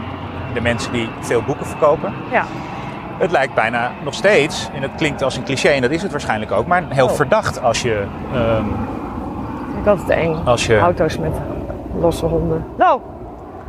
de 0.53 0.61
mensen 0.61 0.91
die 0.91 1.09
veel 1.19 1.41
boeken 1.41 1.65
verkopen. 1.65 2.13
ja, 2.31 2.43
Het 3.17 3.31
lijkt 3.31 3.53
bijna 3.53 3.91
nog 4.03 4.13
steeds, 4.13 4.69
en 4.73 4.81
het 4.81 4.91
klinkt 4.97 5.21
als 5.23 5.37
een 5.37 5.43
cliché 5.43 5.69
en 5.69 5.81
dat 5.81 5.91
is 5.91 6.01
het 6.01 6.11
waarschijnlijk 6.11 6.51
ook, 6.51 6.67
maar 6.67 6.83
heel 6.89 7.05
Oh. 7.07 7.11
verdacht 7.11 7.61
als 7.63 7.81
je, 7.81 8.03
ehm, 8.33 8.65
ik 8.65 9.73
vind 9.73 9.87
altijd 9.87 10.09
eng. 10.19 10.35
als 10.45 10.65
je. 10.65 10.79
Auto's 10.79 11.17
met 11.17 11.31
losse 11.99 12.25
honden. 12.25 12.65
Nou, 12.77 13.01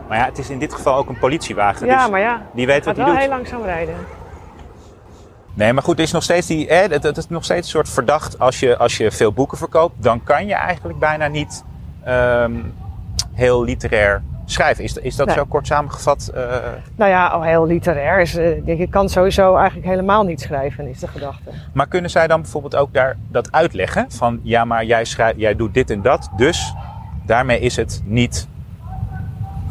Maar 0.09 0.19
ja, 0.19 0.25
het 0.25 0.39
is 0.39 0.51
in 0.51 0.59
dit 0.59 0.75
geval 0.75 0.97
ook 0.97 1.09
een 1.09 1.19
politiewagen, 1.19 1.87
ja, 1.87 1.97
dus 2.03 2.11
maar 2.11 2.21
ja. 2.21 2.41
die 2.53 2.67
weet 2.67 2.75
Het 2.77 2.85
wat 2.85 2.97
hij 2.97 3.05
wel 3.05 3.15
doet. 3.15 3.23
heel 3.23 3.33
langzaam 3.33 3.63
rijden. 3.65 3.95
Nee, 5.55 5.73
maar 5.73 5.83
goed, 5.83 5.97
het 5.99 6.07
is 6.07 6.13
nog 6.13 6.23
steeds 6.23 6.47
die, 6.47 6.67
hè, 6.69 6.75
het, 6.87 7.03
het 7.03 7.17
is 7.17 7.29
nog 7.29 7.45
steeds 7.45 7.67
een 7.67 7.73
soort 7.73 7.89
verdacht 7.89 8.39
als 8.39 8.61
je, 8.61 8.77
als 8.77 8.97
je 8.97 9.11
veel 9.11 9.33
boeken 9.33 9.59
verkoopt, 9.59 10.03
dan 10.03 10.23
kan 10.23 10.47
je 10.47 10.55
eigenlijk 10.55 10.99
bijna 10.99 11.27
niet 11.27 11.65
ehm, 12.05 12.53
heel 13.33 13.63
literair 13.65 14.23
schrijven? 14.45 14.85
Is, 14.85 14.97
is 14.97 15.17
dat 15.17 15.27
Nee. 15.27 15.37
zo 15.37 15.45
kort 15.45 15.67
samengevat? 15.67 16.31
eh, 16.35 16.43
Nou 16.97 17.11
ja, 17.11 17.27
al 17.27 17.43
heel 17.43 17.67
literair. 17.67 18.21
Is, 18.21 18.37
eh, 18.37 18.57
ik 18.57 18.67
denk, 18.67 18.79
je 18.79 18.89
kan 18.89 19.09
sowieso 19.09 19.57
eigenlijk 19.57 19.87
helemaal 19.89 20.25
niet 20.25 20.41
schrijven, 20.41 20.87
is 20.89 20.99
de 20.99 21.09
gedachte. 21.09 21.51
maar 21.73 21.87
kunnen 21.87 22.11
zij 22.11 22.27
dan 22.27 22.41
bijvoorbeeld 22.43 22.77
ook 22.77 22.93
daar 22.95 23.17
dat 23.31 23.53
uitleggen? 23.53 24.07
Van 24.09 24.41
ja, 24.43 24.65
maar 24.65 24.85
jij, 24.85 25.05
schrijft, 25.05 25.39
jij 25.41 25.57
doet 25.57 25.75
dit 25.75 25.91
en 25.91 26.03
dat, 26.03 26.31
dus 26.37 26.75
daarmee 27.27 27.61
is 27.61 27.77
het 27.77 28.03
niet, 28.05 28.49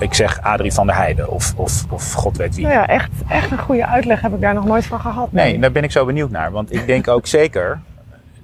ik 0.01 0.13
zeg 0.13 0.41
Adrie 0.41 0.74
van 0.74 0.86
der 0.88 0.96
Heijden 0.96 1.29
of, 1.29 1.53
of, 1.55 1.86
of 1.89 2.13
god 2.13 2.38
weet 2.38 2.55
wie. 2.55 2.63
Nou 2.65 2.75
ja, 2.77 2.88
echt, 2.88 3.10
echt 3.29 3.51
een 3.51 3.58
goede 3.60 3.86
uitleg 3.86 4.22
heb 4.22 4.34
ik 4.34 4.41
daar 4.41 4.53
nog 4.53 4.65
nooit 4.65 4.86
van 4.86 5.00
gehad. 5.00 5.31
Nee, 5.31 5.60
daar 5.60 5.72
ben 5.72 5.84
ik 5.84 5.91
zo 5.91 6.05
benieuwd 6.05 6.31
naar. 6.31 6.51
Want 6.51 6.74
ik 6.74 6.86
denk 6.88 7.08
ook 7.08 7.27
zeker, 7.27 7.79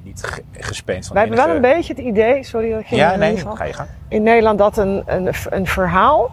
niet 0.04 0.24
ge- 0.24 0.44
gespeend 0.60 1.06
van 1.06 1.16
Wij 1.16 1.26
hebben 1.26 1.46
wel 1.46 1.56
een 1.56 1.62
beetje 1.62 1.94
het 1.94 2.02
idee, 2.04 2.44
sorry 2.44 2.72
dat 2.72 2.80
ik 2.80 2.88
je 2.88 2.96
Ja, 2.96 3.14
in 3.14 3.20
nee, 3.20 3.38
ga 3.56 3.64
je 3.64 3.74
gang. 3.74 3.90
in 4.08 4.24
Nederland 4.24 4.58
dat 4.58 4.78
een, 4.78 5.04
een, 5.06 5.34
een 5.50 5.68
verhaal. 5.68 6.32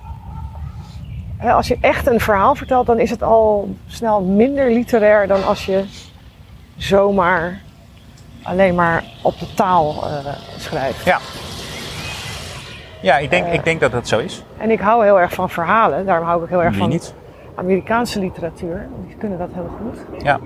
Hè, 1.36 1.52
als 1.52 1.68
je 1.68 1.78
echt 1.80 2.06
een 2.06 2.20
verhaal 2.20 2.54
vertelt, 2.54 2.86
dan 2.86 2.98
is 2.98 3.10
het 3.10 3.22
al 3.22 3.74
snel 3.86 4.20
minder 4.22 4.70
literair 4.72 5.26
dan 5.26 5.44
als 5.46 5.66
je 5.66 5.84
zomaar 6.76 7.60
alleen 8.42 8.74
maar 8.74 9.04
op 9.22 9.38
de 9.38 9.54
taal 9.54 10.04
eh, 10.08 10.32
schrijft. 10.58 11.04
Ja. 11.04 11.18
Ja, 13.04 13.18
ik 13.18 13.30
denk, 13.30 13.46
ik 13.46 13.64
denk 13.64 13.80
dat 13.80 13.92
dat 13.92 14.08
zo 14.08 14.18
is. 14.18 14.44
En 14.58 14.70
ik 14.70 14.80
hou 14.80 15.04
heel 15.04 15.20
erg 15.20 15.32
van 15.32 15.50
verhalen, 15.50 16.06
daarom 16.06 16.26
hou 16.26 16.38
ik 16.38 16.44
ook 16.44 16.50
heel 16.50 16.62
erg 16.62 16.70
Wie 16.70 16.78
van 16.78 16.88
niet? 16.88 17.14
Amerikaanse 17.54 18.20
literatuur. 18.20 18.86
Die 19.06 19.16
kunnen 19.16 19.38
dat 19.38 19.48
heel 19.52 19.70
goed. 19.82 20.22
Ja. 20.22 20.38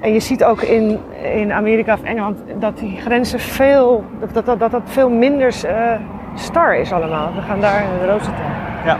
En 0.00 0.12
je 0.12 0.20
ziet 0.20 0.44
ook 0.44 0.62
in, 0.62 1.00
in 1.22 1.52
Amerika 1.52 1.94
of 1.94 2.02
Engeland 2.02 2.38
dat 2.58 2.78
die 2.78 3.00
grenzen 3.00 3.40
veel, 3.40 4.04
dat 4.20 4.34
dat, 4.34 4.46
dat, 4.46 4.58
dat, 4.58 4.70
dat 4.70 4.82
veel 4.84 5.10
minder 5.10 5.64
eh, 5.64 6.00
star 6.34 6.76
is 6.76 6.92
allemaal. 6.92 7.34
We 7.34 7.40
gaan 7.40 7.60
daar 7.60 7.82
in 7.82 7.98
de 7.98 8.06
Rozentuin. 8.06 8.52
Ja. 8.84 8.98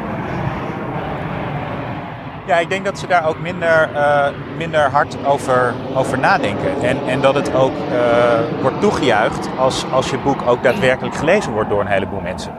Ja, 2.47 2.59
ik 2.59 2.69
denk 2.69 2.85
dat 2.85 2.99
ze 2.99 3.07
daar 3.07 3.29
ook 3.29 3.39
minder, 3.41 3.89
eh, 3.95 4.27
minder 4.57 4.81
hard 4.91 5.17
over, 5.27 5.75
over 5.95 6.19
nadenken. 6.19 6.83
En, 6.83 6.99
en 7.07 7.21
dat 7.21 7.35
het 7.35 7.55
ook 7.55 7.73
eh, 7.93 8.61
wordt 8.63 8.81
toegejuicht 8.81 9.49
als, 9.59 9.85
als 9.93 10.11
je 10.11 10.19
boek 10.19 10.39
ook 10.47 10.63
daadwerkelijk 10.63 11.15
gelezen 11.15 11.53
wordt 11.53 11.69
door 11.69 11.81
een 11.81 11.87
heleboel 11.87 12.21
mensen. 12.21 12.53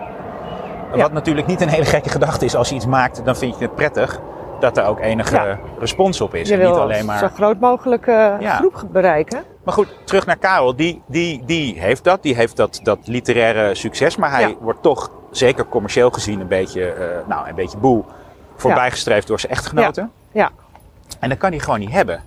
Ja. 0.94 1.02
Wat 1.02 1.12
natuurlijk 1.12 1.48
niet 1.48 1.62
een 1.62 1.70
hele 1.70 1.86
gekke 1.86 2.10
gedachte 2.10 2.46
is. 2.46 2.56
Als 2.56 2.70
je 2.70 2.76
iets 2.76 2.86
maakt, 2.86 3.26
dan 3.26 3.36
vind 3.36 3.58
je 3.58 3.66
het 3.66 3.76
prettig 3.76 4.20
dat 4.60 4.78
er 4.78 4.86
ook 4.86 5.00
enige 5.00 5.36
Ja. 5.36 5.60
respons 5.80 6.22
op 6.22 6.36
is. 6.36 6.50
Je 6.50 6.58
en 6.58 6.68
niet 6.68 6.78
alleen 6.78 7.06
maar... 7.06 7.18
zo 7.18 7.28
groot 7.34 7.60
mogelijk 7.60 8.08
eh, 8.08 8.34
Ja. 8.40 8.56
groep 8.56 8.84
bereiken. 8.92 9.44
Maar 9.64 9.74
goed, 9.74 9.96
terug 10.04 10.26
naar 10.26 10.38
Karel. 10.38 10.76
Die, 10.76 11.02
die, 11.08 11.44
die 11.46 11.80
heeft 11.80 12.04
dat. 12.04 12.24
Die 12.24 12.36
heeft 12.36 12.56
dat, 12.58 12.80
dat 12.84 12.98
literaire 13.04 13.76
succes. 13.76 14.16
Maar 14.16 14.32
hij 14.32 14.58
wordt 14.60 14.82
toch, 14.82 15.12
zeker 15.32 15.66
commercieel 15.68 16.10
gezien, 16.10 16.40
een 16.40 16.48
beetje, 16.48 16.94
nou, 17.28 17.48
een 17.50 17.56
beetje 17.56 17.78
boel 17.78 18.06
voorbijgestreefd 18.56 19.28
door 19.28 19.40
zijn 19.40 19.52
echtgenoten. 19.52 20.12
Ja. 20.32 20.52
En 21.20 21.30
dat 21.30 21.38
kan 21.38 21.50
hij 21.50 21.60
gewoon 21.60 21.80
niet 21.80 21.92
hebben. 21.92 22.22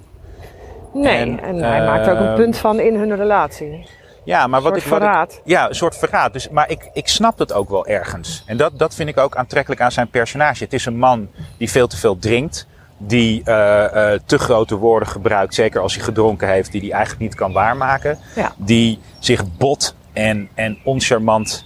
Nee, 0.92 1.16
En, 1.16 1.40
en, 1.40 1.56
hij 1.56 1.84
maakt 1.84 2.08
ook 2.08 2.18
een 2.18 2.34
punt 2.34 2.56
van 2.56 2.80
in 2.80 2.94
hun 2.94 3.16
relatie. 3.16 3.86
Ja, 4.24 4.46
maar 4.46 4.60
wat 4.60 4.76
ik, 4.76 4.82
wat 4.82 4.92
ik- 4.92 5.04
verraad. 5.04 5.40
ja, 5.44 5.68
een 5.68 5.74
soort 5.74 5.96
verraad. 5.96 6.32
Dus, 6.32 6.48
maar 6.48 6.70
ik, 6.70 6.90
ik 6.92 7.08
snap 7.08 7.38
het 7.38 7.52
ook 7.52 7.70
wel 7.70 7.86
ergens. 7.86 8.42
En 8.46 8.56
dat, 8.56 8.78
dat 8.78 8.94
vind 8.94 9.08
ik 9.08 9.18
ook 9.18 9.36
aantrekkelijk 9.36 9.80
aan 9.80 9.92
zijn 9.92 10.08
personage. 10.08 10.64
Het 10.64 10.72
is 10.72 10.86
een 10.86 10.98
man 10.98 11.28
die 11.56 11.70
veel 11.70 11.86
te 11.86 11.96
veel 11.96 12.18
drinkt. 12.18 12.66
Die 12.98 13.42
eh, 13.44 14.12
eh, 14.12 14.20
te 14.26 14.38
grote 14.38 14.76
woorden 14.76 15.08
gebruikt, 15.08 15.54
zeker 15.54 15.80
als 15.80 15.94
hij 15.94 16.04
gedronken 16.04 16.48
heeft, 16.48 16.72
die 16.72 16.80
hij 16.80 16.90
eigenlijk 16.90 17.20
niet 17.20 17.34
kan 17.34 17.52
waarmaken. 17.52 18.18
Ja. 18.34 18.52
Die 18.56 18.98
zich 19.18 19.56
bot 19.56 19.94
en, 20.12 20.48
en 20.54 20.78
oncharmant 20.84 21.64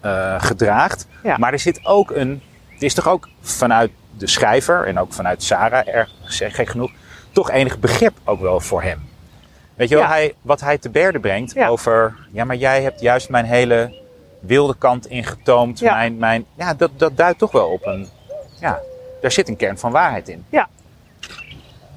eh, 0.00 0.34
gedraagt. 0.38 1.06
Ja. 1.22 1.36
Maar 1.38 1.52
er 1.52 1.58
zit 1.58 1.80
ook 1.82 2.10
een. 2.10 2.42
Het 2.80 2.88
is 2.88 2.94
toch 2.94 3.08
ook 3.08 3.28
vanuit 3.40 3.90
de 4.18 4.26
schrijver 4.26 4.86
en 4.86 4.98
ook 4.98 5.12
vanuit 5.12 5.42
Sarah, 5.42 5.88
erg 5.88 6.10
gek 6.24 6.68
genoeg, 6.68 6.90
toch 7.32 7.50
enig 7.50 7.78
begrip 7.78 8.12
ook 8.24 8.40
wel 8.40 8.60
voor 8.60 8.82
hem. 8.82 9.08
Weet 9.74 9.88
je 9.88 9.94
wel, 9.94 10.04
Ja. 10.04 10.10
hij, 10.10 10.34
wat 10.42 10.60
hij 10.60 10.78
te 10.78 10.88
berde 10.90 11.20
brengt 11.20 11.52
Ja. 11.52 11.68
over. 11.68 12.16
Ja, 12.32 12.44
maar 12.44 12.56
jij 12.56 12.82
hebt 12.82 13.00
juist 13.00 13.28
mijn 13.28 13.44
hele 13.44 13.94
wilde 14.38 14.74
kant 14.78 15.06
ingetoomd. 15.06 15.78
Ja. 15.78 15.94
Mijn, 15.94 16.16
mijn, 16.18 16.44
ja, 16.54 16.74
dat, 16.74 16.90
dat 16.96 17.16
duidt 17.16 17.38
toch 17.38 17.52
wel 17.52 17.68
op 17.68 17.86
een. 17.86 18.08
Ja, 18.60 18.78
daar 19.20 19.32
zit 19.32 19.48
een 19.48 19.56
kern 19.56 19.78
van 19.78 19.90
waarheid 19.92 20.28
in. 20.28 20.44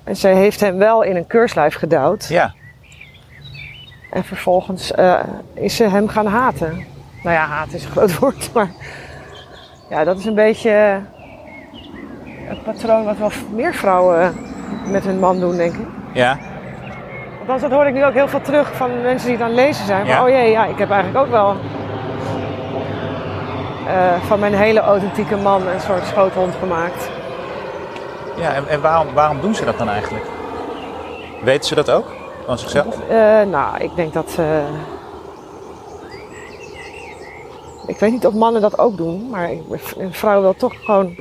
En 0.04 0.16
zij 0.16 0.36
heeft 0.36 0.60
hem 0.60 0.78
wel 0.78 1.02
in 1.02 1.16
een 1.16 1.28
keurslijf 1.28 1.76
gedouwd. 1.76 2.28
Ja, 2.28 2.54
En 4.12 4.24
vervolgens 4.24 4.92
eh, 4.92 5.20
is 5.54 5.76
ze 5.76 5.84
hem 5.84 6.08
gaan 6.08 6.26
haten. 6.28 6.86
Nou 7.24 7.36
ja, 7.36 7.46
haat 7.46 7.74
is 7.74 7.84
een 7.86 7.92
groot 7.92 8.18
woord, 8.20 8.54
maar 8.54 8.72
ja, 9.94 10.04
dat 10.04 10.18
is 10.18 10.26
een 10.26 10.34
beetje 10.36 10.70
eh, 10.70 10.96
het 12.48 12.64
patroon 12.64 13.04
wat 13.06 13.18
wel 13.18 13.30
meer 13.54 13.74
vrouwen 13.74 14.36
met 14.88 15.04
hun 15.04 15.20
man 15.20 15.40
doen, 15.40 15.56
denk 15.58 15.74
ik. 15.74 15.88
ja, 16.14 16.38
Althans, 17.40 17.62
dat 17.62 17.72
hoor 17.72 17.86
ik 17.88 17.94
nu 17.94 18.06
ook 18.06 18.14
heel 18.14 18.28
veel 18.28 18.42
terug 18.42 18.76
van 18.76 19.02
mensen 19.02 19.28
die 19.28 19.38
het 19.38 19.46
aan 19.46 19.52
het 19.56 19.66
lezen 19.66 19.86
zijn. 19.86 20.06
Ja. 20.06 20.24
oh 20.24 20.30
jee, 20.30 20.52
ja, 20.52 20.66
ik 20.66 20.78
heb 20.78 20.90
eigenlijk 20.92 21.26
ook 21.26 21.32
wel 21.32 21.56
eh, 23.88 24.22
van 24.28 24.40
mijn 24.40 24.54
hele 24.54 24.80
authentieke 24.80 25.36
man 25.36 25.68
een 25.68 25.80
soort 25.82 26.06
schoothond 26.06 26.54
gemaakt. 26.60 27.10
ja. 28.38 28.54
En, 28.54 28.68
en 28.68 28.82
waarom, 28.82 29.08
waarom 29.14 29.42
doen 29.42 29.56
ze 29.56 29.66
dat 29.66 29.78
dan 29.78 29.90
eigenlijk? 29.90 30.26
Weten 31.44 31.66
ze 31.68 31.76
dat 31.76 31.92
ook 31.92 32.06
van 32.46 32.58
zichzelf? 32.58 32.96
Eh, 33.10 33.18
nou, 33.52 33.78
ik 33.80 33.96
denk 33.96 34.14
dat. 34.14 34.36
eh, 34.40 34.46
ik 37.88 38.00
weet 38.00 38.12
niet 38.12 38.26
of 38.26 38.34
mannen 38.34 38.62
dat 38.62 38.78
ook 38.78 38.98
doen, 38.98 39.30
maar 39.30 39.50
een 39.98 40.14
vrouw 40.14 40.42
wil 40.42 40.56
toch 40.56 40.74
gewoon 40.84 41.16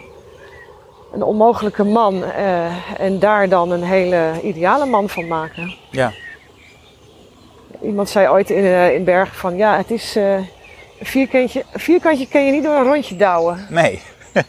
een 1.13 1.23
onmogelijke 1.23 1.85
man 1.85 2.25
eh, 2.25 3.01
en 3.01 3.19
daar 3.19 3.49
dan 3.49 3.71
een 3.71 3.83
hele 3.83 4.41
ideale 4.43 4.87
man 4.87 5.09
van 5.09 5.27
maken. 5.27 5.75
Ja, 5.91 6.13
Iemand 7.83 8.09
zei 8.09 8.29
ooit 8.29 8.51
in, 8.51 8.65
eh, 8.65 8.95
in 8.95 9.05
Bergen 9.05 9.37
van 9.37 9.57
ja, 9.57 9.77
het 9.77 9.91
is 9.91 10.17
eh, 10.17 10.35
een 10.35 10.47
vierkantje, 11.01 11.65
een 11.73 11.81
vierkantje 11.81 12.29
kun 12.29 12.45
je 12.45 12.53
niet 12.53 12.63
door 12.63 12.75
een 12.75 12.85
rondje 12.85 13.17
douwen. 13.17 13.67
nee. 13.71 14.03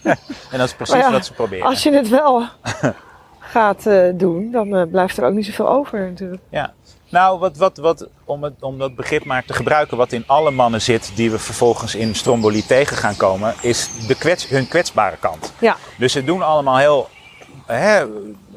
en 0.52 0.58
dat 0.58 0.68
is 0.68 0.74
precies 0.74 0.96
ja, 0.96 1.12
wat 1.12 1.26
ze 1.26 1.34
proberen. 1.34 1.66
Als 1.66 1.84
je 1.84 1.92
het 1.92 2.10
wel 2.10 2.44
gaat 3.54 3.86
eh, 3.86 4.10
doen, 4.14 4.52
dan 4.52 4.76
eh, 4.76 4.84
blijft 4.92 5.18
er 5.18 5.26
ook 5.26 5.34
niet 5.34 5.46
zoveel 5.46 5.70
over 5.70 6.10
natuurlijk. 6.10 6.42
Ja. 6.50 6.74
Nou, 7.10 7.40
wat, 7.40 7.58
wat, 7.58 7.78
wat, 7.78 8.08
om, 8.26 8.44
het, 8.44 8.54
om 8.60 8.78
dat 8.80 8.96
begrip 8.96 9.26
maar 9.26 9.46
te 9.46 9.54
gebruiken, 9.54 9.98
wat 9.98 10.12
in 10.12 10.24
alle 10.28 10.52
mannen 10.52 10.82
zit 10.82 11.12
die 11.16 11.32
we 11.32 11.40
vervolgens 11.40 11.96
in 11.96 12.16
Stromboli 12.16 12.66
tegen 12.66 12.98
gaan 12.98 13.16
komen, 13.18 13.54
is 13.62 13.90
de 14.08 14.16
kwets, 14.16 14.48
hun 14.50 14.68
kwetsbare 14.68 15.18
kant. 15.20 15.54
Ja, 15.60 15.76
Dus 15.98 16.12
ze 16.12 16.24
doen 16.24 16.42
allemaal 16.42 16.78
heel 16.78 17.10
hè, 17.66 18.04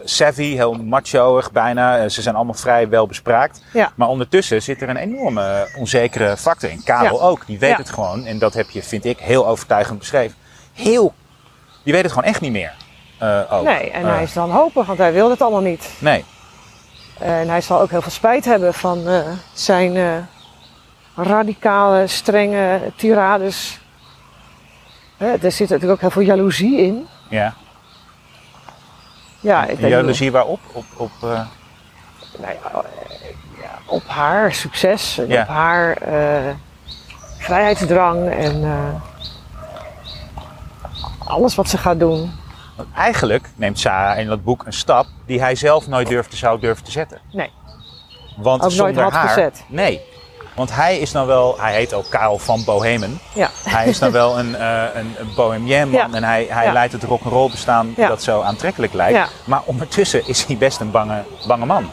savvy, 0.05 0.55
heel 0.55 0.73
machoig 0.73 1.53
bijna. 1.53 1.99
Eh, 1.99 2.09
Ze 2.09 2.23
zijn 2.23 2.35
allemaal 2.35 2.55
vrij 2.55 2.88
wel 2.88 3.07
bespraakt. 3.07 3.62
Ja. 3.73 3.93
Maar 3.95 4.09
ondertussen 4.09 4.62
zit 4.62 4.83
er 4.83 4.88
een 4.88 4.97
enorme 4.97 5.69
onzekere 5.79 6.37
factor 6.37 6.71
in. 6.71 6.83
Karel 6.85 7.19
Ja. 7.19 7.25
ook, 7.26 7.47
die 7.47 7.59
weet 7.59 7.71
Ja. 7.71 7.76
het 7.76 7.91
gewoon. 7.91 8.25
En 8.26 8.38
dat 8.38 8.55
heb 8.55 8.71
je, 8.71 8.83
vind 8.83 9.05
ik, 9.05 9.19
heel 9.19 9.47
overtuigend 9.49 9.99
beschreven. 9.99 10.37
Heel, 10.73 11.15
die 11.83 11.93
weet 11.93 12.03
het 12.03 12.12
gewoon 12.12 12.29
echt 12.29 12.41
niet 12.41 12.53
meer. 12.53 12.73
Eh, 13.19 13.41
ook. 13.51 13.65
nee, 13.65 13.91
en 13.91 14.05
Eh, 14.07 14.13
hij 14.15 14.23
is 14.23 14.33
dan 14.33 14.51
hopig, 14.51 14.87
want 14.87 14.99
hij 14.99 15.13
wil 15.13 15.31
het 15.31 15.43
allemaal 15.43 15.61
niet. 15.61 15.91
Nee, 15.99 16.25
En 17.19 17.49
hij 17.49 17.61
zal 17.61 17.81
ook 17.81 17.91
heel 17.91 18.03
veel 18.03 18.11
spijt 18.11 18.45
hebben 18.45 18.75
van 18.75 19.07
eh, 19.09 19.21
zijn 19.53 19.97
eh, 19.97 20.13
radicale, 21.17 22.07
strenge 22.07 22.81
tirades. 22.97 23.81
Hè, 25.17 25.27
er 25.35 25.53
zit 25.53 25.69
natuurlijk 25.69 25.93
ook 25.93 26.01
heel 26.01 26.11
veel 26.11 26.23
jaloezie 26.37 26.79
in. 26.81 27.07
ja. 27.29 27.55
Ja, 29.41 29.65
ik 29.67 29.81
jaloezie 29.81 30.33
waarop? 30.33 30.61
Op, 30.73 30.85
op, 30.97 31.11
eh, 31.23 31.29
nou 32.39 32.53
ja, 32.63 32.71
eh, 32.73 32.81
ja, 33.63 33.71
op 33.87 34.03
haar 34.07 34.53
succes 34.53 35.19
en 35.19 35.29
Ja. 35.29 35.43
op 35.43 35.49
haar 35.49 35.97
eh, 35.97 36.55
vrijheidsdrang 37.39 38.31
en 38.31 38.65
eh, 38.65 38.95
alles 41.19 41.55
wat 41.55 41.69
ze 41.69 41.79
gaat 41.79 41.99
doen. 41.99 42.33
Want 42.76 42.88
eigenlijk 42.97 43.49
neemt 43.54 43.78
Sarah 43.78 44.18
in 44.18 44.26
dat 44.26 44.45
boek 44.45 44.62
een 44.66 44.73
stap 44.73 45.06
die 45.26 45.40
hij 45.40 45.54
zelf 45.54 45.87
nooit 45.88 46.09
durfde, 46.09 46.37
zou 46.37 46.61
durven 46.61 46.85
te 46.85 46.90
zetten. 46.90 47.18
Nee. 47.33 47.50
Want 48.37 48.54
Ook 48.56 48.61
nooit 48.61 48.73
zonder 48.73 49.02
had 49.02 49.12
haar, 49.12 49.28
gezet. 49.28 49.64
Nee. 49.66 50.00
Want 50.54 50.75
hij 50.75 50.99
is 50.99 51.12
dan 51.12 51.26
wel, 51.26 51.54
hij 51.61 51.75
heet 51.75 51.95
ook 51.95 52.11
Karel 52.11 52.38
van 52.38 52.64
Bohemen. 52.64 53.18
Ja, 53.35 53.49
Hij 53.64 53.87
is 53.87 53.99
dan 53.99 54.11
wel 54.12 54.38
een, 54.38 54.54
eh 54.56 54.85
een, 54.95 55.16
bohemien 55.37 55.88
man 55.90 56.11
Ja. 56.11 56.16
en 56.16 56.25
hij, 56.25 56.47
hij 56.50 56.64
Ja. 56.64 56.73
leidt 56.73 56.92
het 56.92 57.02
rock'n'roll 57.02 57.50
bestaan 57.50 57.95
dat 57.97 58.23
zo 58.23 58.40
aantrekkelijk 58.40 58.92
lijkt. 58.92 59.16
Ja. 59.18 59.26
Maar 59.45 59.61
ondertussen 59.64 60.28
is 60.28 60.45
hij 60.45 60.56
best 60.56 60.80
een 60.80 60.90
bange, 60.90 61.23
bange 61.47 61.66
man. 61.66 61.90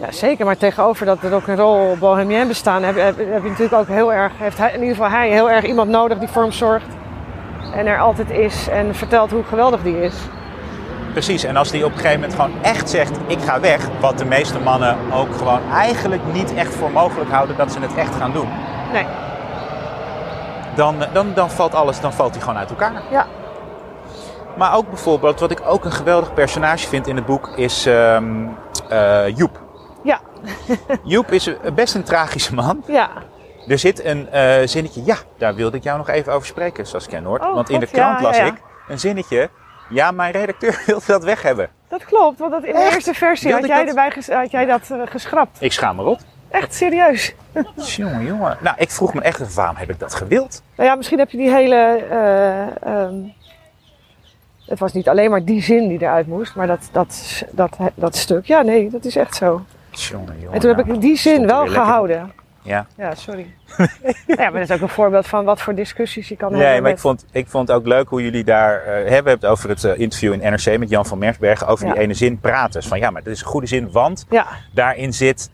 ja, 0.00 0.12
zeker. 0.12 0.44
Maar 0.46 0.56
tegenover 0.56 1.06
dat 1.06 1.18
rock'n'roll 1.22 1.96
bohemien 1.98 2.48
bestaan 2.48 2.82
heb, 2.82 2.96
heb, 2.96 3.16
heb 3.18 3.42
je 3.42 3.48
natuurlijk 3.48 3.72
ook 3.72 3.88
heel 3.88 4.12
erg, 4.12 4.32
heeft 4.38 4.58
hij, 4.58 4.68
in 4.72 4.80
ieder 4.80 4.96
geval 4.96 5.10
hij 5.10 5.30
heel 5.30 5.50
erg 5.50 5.64
iemand 5.64 5.90
nodig 5.90 6.18
die 6.18 6.28
voor 6.28 6.42
hem 6.42 6.52
zorgt. 6.52 6.86
En 7.74 7.86
er 7.86 7.98
altijd 7.98 8.30
is 8.30 8.68
en 8.68 8.94
vertelt 8.94 9.30
hoe 9.30 9.44
geweldig 9.44 9.82
die 9.82 10.00
is. 10.00 10.14
Precies, 11.12 11.44
en 11.44 11.56
als 11.56 11.70
hij 11.70 11.82
op 11.82 11.92
een 11.92 11.98
gegeven 11.98 12.20
moment 12.20 12.40
gewoon 12.40 12.62
echt 12.62 12.90
zegt, 12.90 13.18
ik 13.26 13.40
ga 13.40 13.60
weg. 13.60 13.88
Wat 14.00 14.18
de 14.18 14.24
meeste 14.24 14.58
mannen 14.58 14.96
ook 15.12 15.36
gewoon 15.36 15.60
eigenlijk 15.72 16.22
niet 16.32 16.54
echt 16.54 16.74
voor 16.74 16.90
mogelijk 16.90 17.30
houden 17.30 17.56
dat 17.56 17.72
ze 17.72 17.80
het 17.80 17.94
echt 17.94 18.14
gaan 18.14 18.32
doen. 18.32 18.48
Nee, 18.92 19.06
dan, 20.78 20.96
dan, 21.12 21.34
dan 21.34 21.50
valt 21.50 21.74
alles, 21.74 22.00
dan 22.00 22.12
valt 22.12 22.30
hij 22.30 22.40
gewoon 22.40 22.58
uit 22.58 22.70
elkaar. 22.70 23.02
Ja. 23.10 23.26
Maar 24.56 24.76
ook 24.76 24.88
bijvoorbeeld, 24.88 25.40
wat 25.40 25.50
ik 25.50 25.60
ook 25.66 25.84
een 25.84 25.92
geweldig 25.92 26.34
personage 26.34 26.88
vind 26.88 27.06
in 27.06 27.16
het 27.16 27.26
boek, 27.26 27.48
is 27.56 27.86
ehm, 27.86 28.46
eh, 28.88 29.36
Joep. 29.36 29.60
Ja. 30.02 30.20
Joep 31.02 31.32
is 31.32 31.50
best 31.74 31.94
een 31.94 32.02
tragische 32.02 32.54
man. 32.54 32.82
Ja. 32.86 33.08
Er 33.68 33.78
zit 33.78 34.04
een 34.04 34.30
eh, 34.30 34.66
zinnetje, 34.66 35.02
ja, 35.04 35.16
daar 35.38 35.54
wilde 35.54 35.76
ik 35.76 35.82
jou 35.82 35.98
nog 35.98 36.08
even 36.08 36.32
over 36.32 36.46
spreken, 36.46 36.86
Saskia 36.86 37.20
Noord. 37.20 37.42
Oh, 37.42 37.54
Want 37.54 37.70
in 37.70 37.80
de 37.80 37.86
ja, 37.92 37.92
krant 37.92 38.20
las 38.20 38.36
ja, 38.36 38.44
ik 38.44 38.54
een 38.88 38.98
zinnetje, 39.00 39.50
ja, 39.88 40.10
mijn 40.10 40.32
redacteur 40.32 40.82
wilde 40.86 41.04
dat 41.06 41.24
weg 41.24 41.42
hebben. 41.42 41.68
Dat 41.88 42.04
klopt, 42.04 42.38
want 42.38 42.52
dat 42.52 42.64
in 42.64 42.72
de 42.72 42.78
Echt? 42.78 42.94
eerste 42.94 43.14
versie 43.14 43.52
had 43.52 43.66
jij, 43.66 43.78
dat? 43.78 43.88
erbij 43.88 44.10
ges- 44.10 44.28
had 44.28 44.50
jij 44.50 44.64
dat 44.66 44.90
eh, 44.90 44.98
geschrapt. 45.04 45.62
Ik 45.62 45.72
schaam 45.72 45.96
me 45.96 46.02
rot. 46.02 46.24
Echt 46.50 46.74
serieus. 46.74 47.34
Jongen, 47.96 48.24
jongen. 48.24 48.56
Nou, 48.60 48.76
ik 48.78 48.90
vroeg 48.90 49.14
me 49.14 49.20
echt, 49.20 49.40
af, 49.40 49.54
waarom 49.54 49.76
heb 49.76 49.90
ik 49.90 49.98
dat 49.98 50.14
gewild? 50.14 50.62
Nou 50.76 50.88
ja, 50.88 50.94
misschien 50.94 51.18
heb 51.18 51.30
je 51.30 51.36
die 51.36 51.50
hele. 51.50 51.74
eh, 52.10 53.02
ehm, 53.02 53.14
het 54.66 54.78
was 54.78 54.92
niet 54.92 55.08
alleen 55.08 55.30
maar 55.30 55.44
die 55.44 55.62
zin 55.62 55.88
die 55.88 56.02
eruit 56.02 56.26
moest, 56.26 56.54
maar 56.54 56.66
dat, 56.66 56.88
dat, 56.92 57.42
dat, 57.50 57.76
dat 57.94 58.16
stuk. 58.16 58.46
Ja, 58.46 58.62
nee, 58.62 58.90
dat 58.90 59.04
is 59.04 59.16
echt 59.16 59.36
zo. 59.36 59.62
Jongen, 59.90 60.34
jongen. 60.38 60.52
En 60.52 60.60
toen 60.60 60.74
heb 60.76 60.84
nou, 60.86 60.96
ik 60.96 61.00
die 61.00 61.16
zin 61.16 61.46
wel 61.46 61.64
lekker. 61.68 62.26
Ja. 62.68 62.86
Ja, 62.96 63.14
sorry. 63.14 63.46
ja, 64.26 64.34
maar 64.36 64.52
dat 64.52 64.60
is 64.60 64.70
ook 64.70 64.80
een 64.80 64.88
voorbeeld 64.88 65.26
van 65.26 65.44
wat 65.44 65.60
voor 65.60 65.74
discussies 65.74 66.28
je 66.28 66.36
kan 66.36 66.52
Nee, 66.52 66.62
hebben. 66.62 66.82
maar 66.82 66.90
ik 66.90 66.98
vond, 66.98 67.24
ik 67.32 67.48
vond 67.48 67.68
het 67.68 67.76
ook 67.76 67.86
leuk 67.86 68.08
hoe 68.08 68.22
jullie 68.22 68.44
daar... 68.44 68.82
eh, 68.82 69.10
hebben. 69.10 69.32
het 69.32 69.44
over 69.46 69.68
het 69.68 69.84
eh, 69.84 69.98
interview 69.98 70.32
in 70.32 70.52
NRC 70.52 70.78
met 70.78 70.88
Jan 70.88 71.06
van 71.06 71.18
Mersbergen... 71.18 71.66
over 71.66 71.86
Ja. 71.86 71.92
die 71.92 72.02
ene 72.02 72.14
zin 72.14 72.38
praten. 72.40 72.80
Dus 72.80 72.88
van 72.88 72.98
ja, 72.98 73.10
maar 73.10 73.22
dat 73.22 73.32
is 73.32 73.40
een 73.40 73.46
goede 73.46 73.66
zin, 73.66 73.90
want 73.92 74.26
Ja, 74.30 74.46
daarin 74.72 75.12
zit, 75.12 75.50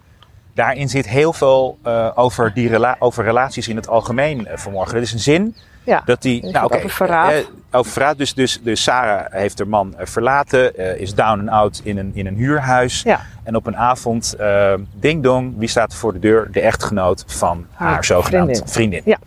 daarin 0.55 0.89
zit 0.89 1.09
heel 1.09 1.33
veel 1.33 1.79
eh, 1.83 2.11
over, 2.15 2.53
die 2.55 2.69
rela 2.69 2.97
over 2.99 3.25
relaties 3.25 3.69
in 3.69 3.77
het 3.77 3.89
algemeen 3.89 4.49
vanmorgen. 4.55 4.95
Dat 4.95 5.03
is 5.03 5.13
een 5.13 5.19
zin 5.19 5.57
ja. 5.85 6.03
dat 6.05 6.23
die... 6.23 6.43
is 6.43 6.53
Nou, 6.53 6.65
oké, 6.65 6.89
verraad. 6.89 7.31
eh, 7.33 7.39
over 7.73 7.93
verraad. 7.93 8.19
Dus, 8.19 8.35
dus, 8.35 8.61
dus 8.63 8.83
Sarah 8.83 9.25
heeft 9.33 9.59
haar 9.59 9.69
man 9.69 9.95
eh, 9.97 10.07
verlaten, 10.07 10.77
eh, 10.77 11.01
is 11.01 11.15
down 11.15 11.39
and 11.41 11.49
out 11.49 11.81
in 11.85 11.99
een, 11.99 12.11
in 12.15 12.27
een 12.27 12.35
huurhuis. 12.37 13.03
Ja. 13.03 13.21
En 13.43 13.57
op 13.57 13.67
een 13.67 13.77
avond, 13.77 14.35
eh, 14.39 14.75
ding 14.93 15.23
dong, 15.23 15.55
wie 15.59 15.69
staat 15.69 15.93
er 15.93 15.99
voor 15.99 16.13
de 16.13 16.19
deur? 16.19 16.49
De 16.53 16.61
echtgenoot 16.61 17.25
van 17.27 17.67
haar, 17.73 17.89
Haar 17.93 18.05
zogenaamd 18.05 18.47
vriendin. 18.51 18.69
vriendin. 18.73 19.03
Ja. 19.05 19.19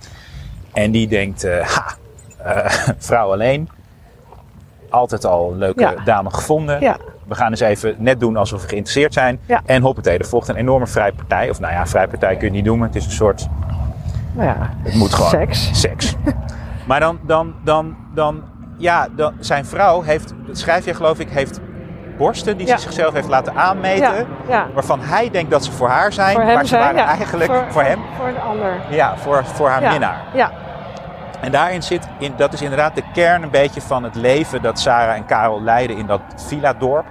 En 0.74 0.92
die 0.92 1.08
denkt, 1.08 1.44
eh, 1.44 1.68
ha, 1.68 1.86
eh, 2.38 2.72
vrouw 2.98 3.32
alleen. 3.32 3.70
Altijd 4.90 5.26
al 5.26 5.52
een 5.52 5.58
leuke 5.58 5.82
Ja. 5.82 5.94
dame 6.06 6.30
gevonden. 6.30 6.80
Ja. 6.82 6.98
We 7.28 7.36
gaan 7.36 7.50
eens 7.50 7.60
even 7.60 7.96
net 7.98 8.20
doen 8.20 8.38
alsof 8.38 8.62
we 8.62 8.68
geïnteresseerd 8.68 9.14
zijn. 9.14 9.40
En 9.66 9.82
hoppatee, 9.82 10.18
er 10.18 10.26
volgt 10.26 10.48
een 10.48 10.56
enorme 10.56 10.88
vrijpartij. 10.88 11.50
Of 11.50 11.60
nou 11.60 11.74
ja, 11.74 11.88
vrijpartij 11.88 12.36
kun 12.36 12.48
je 12.48 12.54
niet 12.54 12.66
noemen. 12.66 12.88
Het 12.88 12.96
is 12.96 13.06
een 13.06 13.12
soort, 13.12 13.48
Nou 14.38 14.50
ja, 14.50 14.70
het 14.84 14.94
moet 14.94 15.14
gewoon. 15.14 15.30
Seks. 15.30 15.70
Seks. 15.80 16.16
maar 16.88 17.00
dan, 17.00 17.20
dan, 17.22 17.54
dan, 17.64 17.96
dan, 18.14 18.44
ja, 18.78 19.08
dan, 19.16 19.34
zijn 19.40 19.66
vrouw 19.66 20.02
heeft, 20.02 20.34
dat 20.46 20.58
schrijf 20.58 20.86
je 20.86 20.94
geloof 20.94 21.20
ik, 21.20 21.30
heeft 21.30 21.60
borsten 22.18 22.58
die 22.58 22.68
Ja. 22.68 22.76
ze 22.76 22.82
zichzelf 22.82 23.14
heeft 23.14 23.28
laten 23.28 23.56
aanmeten. 23.56 24.16
Ja, 24.16 24.26
ja. 24.48 24.68
Waarvan 24.74 25.00
hij 25.02 25.30
denkt 25.30 25.52
dat 25.52 25.66
ze 25.66 25.72
voor 25.72 25.90
haar 25.90 26.14
zijn. 26.14 26.36
Voor 26.36 26.46
maar 26.46 26.62
ze 26.62 26.68
zijn, 26.68 26.82
waren 26.82 27.04
eigenlijk 27.04 27.52
voor, 27.70 27.84
hem. 27.84 28.00
Voor 28.18 28.28
een 28.28 28.40
ander. 28.40 28.82
Ja, 28.90 29.18
voor, 29.18 29.46
voor 29.46 29.70
haar 29.70 29.92
minnaar. 29.92 30.24
Ja, 30.34 30.52
En 31.42 31.52
daarin 31.52 31.84
zit, 31.84 32.08
in, 32.20 32.34
dat 32.38 32.54
is 32.54 32.62
inderdaad 32.62 32.96
de 32.96 33.04
kern 33.14 33.44
een 33.44 33.50
beetje 33.50 33.82
van 33.82 34.04
het 34.04 34.16
leven 34.16 34.62
dat 34.62 34.80
Sarah 34.80 35.16
en 35.16 35.26
Karel 35.26 35.62
leiden 35.62 35.98
in 35.98 36.06
dat 36.06 36.22
villa-dorp. 36.36 37.06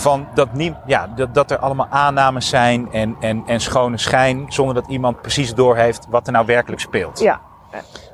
Van 0.00 0.26
dat, 0.34 0.52
nie, 0.52 0.74
ja, 0.86 1.06
dat, 1.16 1.34
dat 1.34 1.50
er 1.50 1.58
allemaal 1.58 1.86
aannames 1.90 2.48
zijn 2.48 2.92
en, 2.92 3.16
en, 3.20 3.42
en 3.46 3.60
schone 3.60 3.98
schijn, 3.98 4.44
zonder 4.48 4.74
dat 4.74 4.84
iemand 4.88 5.20
precies 5.20 5.54
doorheeft 5.54 6.06
wat 6.10 6.26
er 6.26 6.32
nou 6.32 6.46
werkelijk 6.46 6.80
speelt. 6.80 7.18
ja. 7.18 7.40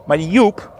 Maar 0.06 0.16
die 0.16 0.30
Joep, 0.30 0.70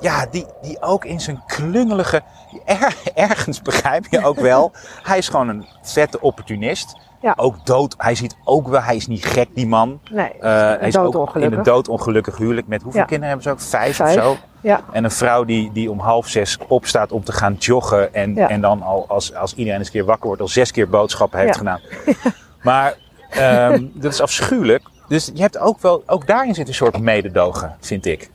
ja, 0.00 0.26
die, 0.30 0.46
die 0.62 0.82
ook 0.82 1.04
in 1.04 1.20
zijn 1.20 1.42
klungelige. 1.46 2.22
Er, 2.64 2.96
ergens 3.14 3.62
begrijp 3.62 4.06
je 4.10 4.24
ook 4.24 4.40
wel. 4.40 4.72
hij 5.02 5.18
is 5.18 5.28
gewoon 5.28 5.48
een 5.48 5.66
vette 5.82 6.20
opportunist. 6.20 6.96
Ja. 7.20 7.32
Ook 7.36 7.66
dood. 7.66 7.94
Hij 7.98 8.14
ziet 8.14 8.36
ook 8.44 8.68
wel, 8.68 8.80
hij 8.82 8.96
is 8.96 9.06
niet 9.06 9.24
gek, 9.24 9.48
die 9.54 9.66
man. 9.66 10.00
Nee, 10.10 10.32
Eh, 10.32 10.50
hij 10.50 10.88
is 10.88 10.96
ook 10.96 11.36
in 11.36 11.52
een 11.52 11.62
doodongelukkig 11.62 12.36
huwelijk 12.36 12.66
met 12.66 12.82
hoeveel 12.82 13.00
Ja. 13.00 13.06
kinderen 13.06 13.28
hebben 13.34 13.44
ze 13.46 13.50
ook? 13.50 13.60
Vijf, 13.60 13.96
Vijf. 13.96 14.16
of 14.16 14.22
zo. 14.22 14.36
Ja, 14.62 14.80
En 14.92 15.04
een 15.04 15.10
vrouw 15.10 15.44
die, 15.44 15.72
die 15.72 15.90
om 15.90 15.98
half 15.98 16.28
zes 16.28 16.58
opstaat 16.68 17.12
om 17.12 17.24
te 17.24 17.32
gaan 17.32 17.54
joggen. 17.58 18.14
En, 18.14 18.34
Ja. 18.34 18.48
en 18.48 18.60
dan 18.60 18.82
al 18.82 19.04
als, 19.08 19.34
als 19.34 19.54
iedereen 19.54 19.78
eens 19.78 19.86
een 19.88 19.92
keer 19.94 20.04
wakker 20.04 20.26
wordt, 20.26 20.42
al 20.42 20.48
zes 20.48 20.70
keer 20.70 20.88
boodschappen 20.88 21.38
heeft 21.38 21.52
Ja. 21.54 21.58
gedaan. 21.58 21.80
Maar 22.62 22.94
ehm, 23.30 23.84
dat 23.94 24.12
is 24.12 24.20
afschuwelijk. 24.20 24.82
Dus 25.08 25.30
je 25.34 25.40
hebt 25.42 25.58
ook 25.58 25.80
wel, 25.80 26.02
ook 26.06 26.26
daarin 26.26 26.54
zit 26.54 26.68
een 26.68 26.74
soort 26.74 26.98
mededogen, 27.00 27.76
vind 27.80 28.06
ik. 28.06 28.30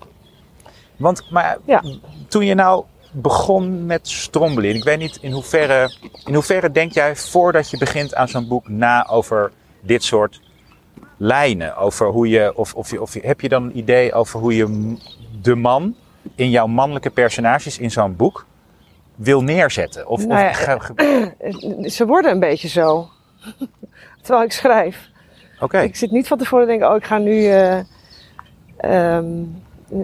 Want, 0.95 1.31
maar 1.31 1.57
toen 2.27 2.45
je 2.45 2.53
nou 2.53 2.83
begon 3.11 3.85
met 3.85 4.07
strombelen, 4.07 4.75
ik 4.75 4.83
weet 4.83 4.97
niet 4.97 5.17
in 5.21 5.31
hoeverre, 5.31 5.95
in 6.25 6.33
hoeverre 6.33 6.71
denk 6.71 6.91
jij 6.91 7.15
voordat 7.15 7.69
je 7.69 7.77
begint 7.77 8.15
aan 8.15 8.27
zo'n 8.27 8.47
boek 8.47 8.67
na 8.69 9.07
over 9.07 9.51
dit 9.81 10.03
soort 10.03 10.41
lijnen? 11.17 11.77
Over 11.77 12.07
hoe 12.07 12.29
je, 12.29 12.51
of, 12.55 12.73
of, 12.73 12.91
je- 12.91 13.01
of 13.01 13.13
je- 13.13 13.21
heb 13.23 13.41
je 13.41 13.49
dan 13.49 13.63
een 13.63 13.77
idee 13.77 14.13
over 14.13 14.39
hoe 14.39 14.55
je 14.55 14.95
de 15.41 15.55
man 15.55 15.95
in 16.35 16.49
jouw 16.49 16.67
mannelijke 16.67 17.09
personages 17.09 17.77
in 17.77 17.91
zo'n 17.91 18.15
boek 18.15 18.45
wil 19.15 19.41
neerzetten? 19.41 20.07
Of, 20.07 20.25
Nou 20.25 20.39
ja, 20.39 20.75
of 20.75 20.89
Eh, 20.95 21.89
ze 21.89 22.05
worden 22.05 22.31
een 22.31 22.39
beetje 22.39 22.67
zo. 22.67 23.07
Terwijl 24.21 24.45
ik 24.45 24.51
schrijf. 24.51 25.09
Oké, 25.59 25.79
Ik 25.79 25.95
zit 25.95 26.11
niet 26.11 26.27
van 26.27 26.37
tevoren 26.37 26.65
te 26.65 26.71
denken, 26.71 26.89
oh 26.89 26.95
ik 26.95 27.05
ga 27.05 27.17
nu 27.17 27.45
eh, 27.45 27.79
ehm, 28.77 29.25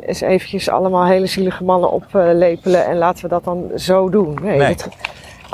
eens 0.02 0.22
eventjes 0.22 0.70
allemaal 0.70 1.06
hele 1.06 1.26
zielige 1.26 1.64
mannen 1.64 1.92
oplepelen 1.92 2.86
en 2.86 2.98
laten 2.98 3.24
we 3.24 3.30
dat 3.30 3.44
dan 3.44 3.72
zo 3.76 4.10
doen. 4.10 4.38
Nee, 4.42 4.76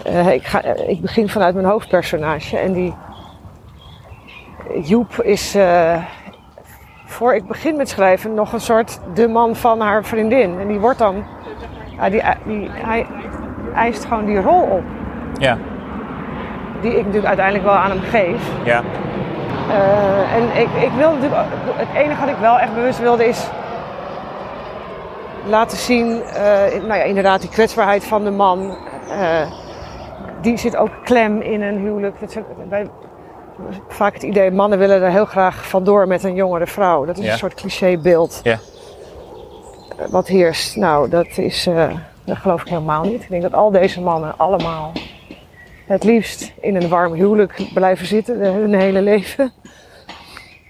eh, 0.04 0.34
ik, 0.34 0.44
ga, 0.48 0.64
ik 0.64 1.02
begin 1.02 1.30
vanuit 1.30 1.54
mijn 1.56 1.68
hoofdpersonage 1.68 2.58
en 2.58 2.74
die 2.74 2.94
Joep 4.84 5.22
is, 5.22 5.56
eh, 5.56 6.04
voor 7.08 7.36
ik 7.36 7.48
begin 7.48 7.76
met 7.76 7.90
schrijven, 7.90 8.34
nog 8.34 8.54
een 8.54 8.62
soort 8.62 9.00
de 9.14 9.28
man 9.28 9.56
van 9.56 9.80
haar 9.80 10.04
vriendin. 10.04 10.60
En 10.60 10.68
die 10.68 10.80
wordt 10.80 10.98
dan, 10.98 11.24
ja, 11.98 12.10
die, 12.10 12.22
die, 12.46 12.70
hij 12.72 13.06
eist 13.76 14.06
gewoon 14.06 14.26
die 14.26 14.42
rol 14.42 14.62
op. 14.62 14.84
ja, 15.38 15.58
Die 16.82 16.92
ik 16.92 16.98
natuurlijk 16.98 17.26
uiteindelijk 17.26 17.66
wel 17.66 17.76
aan 17.76 17.90
hem 17.90 18.00
geef. 18.00 18.42
ja, 18.64 18.84
Eh, 19.70 20.36
en 20.36 20.44
ik, 20.44 20.84
ik 20.84 20.92
wilde 20.98 21.16
natuurlijk, 21.16 21.48
het 21.76 21.88
enige 21.96 22.20
wat 22.20 22.30
ik 22.30 22.38
wel 22.40 22.60
echt 22.60 22.74
bewust 22.74 23.00
wilde 23.00 23.28
is 23.28 23.50
laten 25.48 25.78
zien, 25.78 26.22
eh, 26.22 26.44
nou 26.82 26.96
ja, 26.96 27.04
inderdaad, 27.04 27.42
die 27.42 27.50
kwetsbaarheid 27.50 28.04
van 28.04 28.24
de 28.24 28.32
man. 28.32 28.78
Eh, 29.10 29.52
die 30.42 30.58
zit 30.58 30.76
ook 30.76 30.90
klem 31.04 31.42
in 31.42 31.62
een 31.62 31.78
huwelijk. 31.78 32.20
Dat 32.20 32.38
bij, 32.70 32.90
vaak 33.88 34.14
het 34.14 34.24
idee, 34.24 34.52
mannen 34.52 34.80
willen 34.80 35.02
er 35.02 35.12
heel 35.12 35.26
graag 35.26 35.68
vandoor 35.68 36.08
met 36.08 36.24
een 36.24 36.36
jongere 36.36 36.68
vrouw. 36.68 37.06
Dat 37.06 37.18
is 37.18 37.26
Ja. 37.26 37.32
een 37.32 37.38
soort 37.38 37.54
clichébeeld 37.54 38.40
Ja. 38.44 38.52
eh, 38.52 40.08
wat 40.10 40.28
heerst. 40.28 40.76
Nou, 40.76 41.10
dat 41.10 41.38
is, 41.38 41.68
eh, 41.68 41.92
dat 42.26 42.38
geloof 42.38 42.62
ik 42.62 42.68
helemaal 42.68 43.04
niet. 43.04 43.22
Ik 43.24 43.30
denk 43.30 43.42
dat 43.42 43.54
al 43.54 43.72
deze 43.72 44.02
mannen 44.02 44.38
allemaal 44.38 44.92
het 45.86 46.04
liefst 46.04 46.54
in 46.62 46.76
een 46.76 46.90
warm 46.90 47.14
huwelijk 47.14 47.62
blijven 47.74 48.06
zitten, 48.06 48.40
de- 48.40 48.48
hun 48.48 48.74
hele 48.74 49.02
leven. 49.02 49.52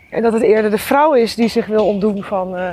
En 0.10 0.22
dat 0.24 0.34
het 0.34 0.42
eerder 0.42 0.72
de 0.72 0.78
vrouw 0.78 1.14
is 1.14 1.36
die 1.36 1.48
zich 1.48 1.66
wil 1.66 1.88
ontdoen 1.88 2.24
van, 2.24 2.58
eh, 2.58 2.70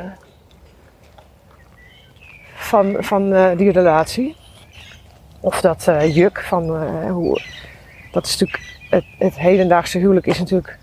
van, 2.55 2.97
van 2.99 3.33
eh, 3.33 3.57
die 3.57 3.71
relatie. 3.73 4.37
Of 5.41 5.61
dat 5.61 5.89
eh, 5.89 6.15
juk 6.15 6.41
van 6.41 6.77
eh, 6.77 7.11
hoe. 7.11 7.41
Dat 8.13 8.27
is 8.27 8.37
natuurlijk. 8.39 8.74
Het, 8.95 9.05
het 9.19 9.39
hedendaagse 9.39 9.99
huwelijk 9.99 10.27
is 10.27 10.39
natuurlijk. 10.39 10.79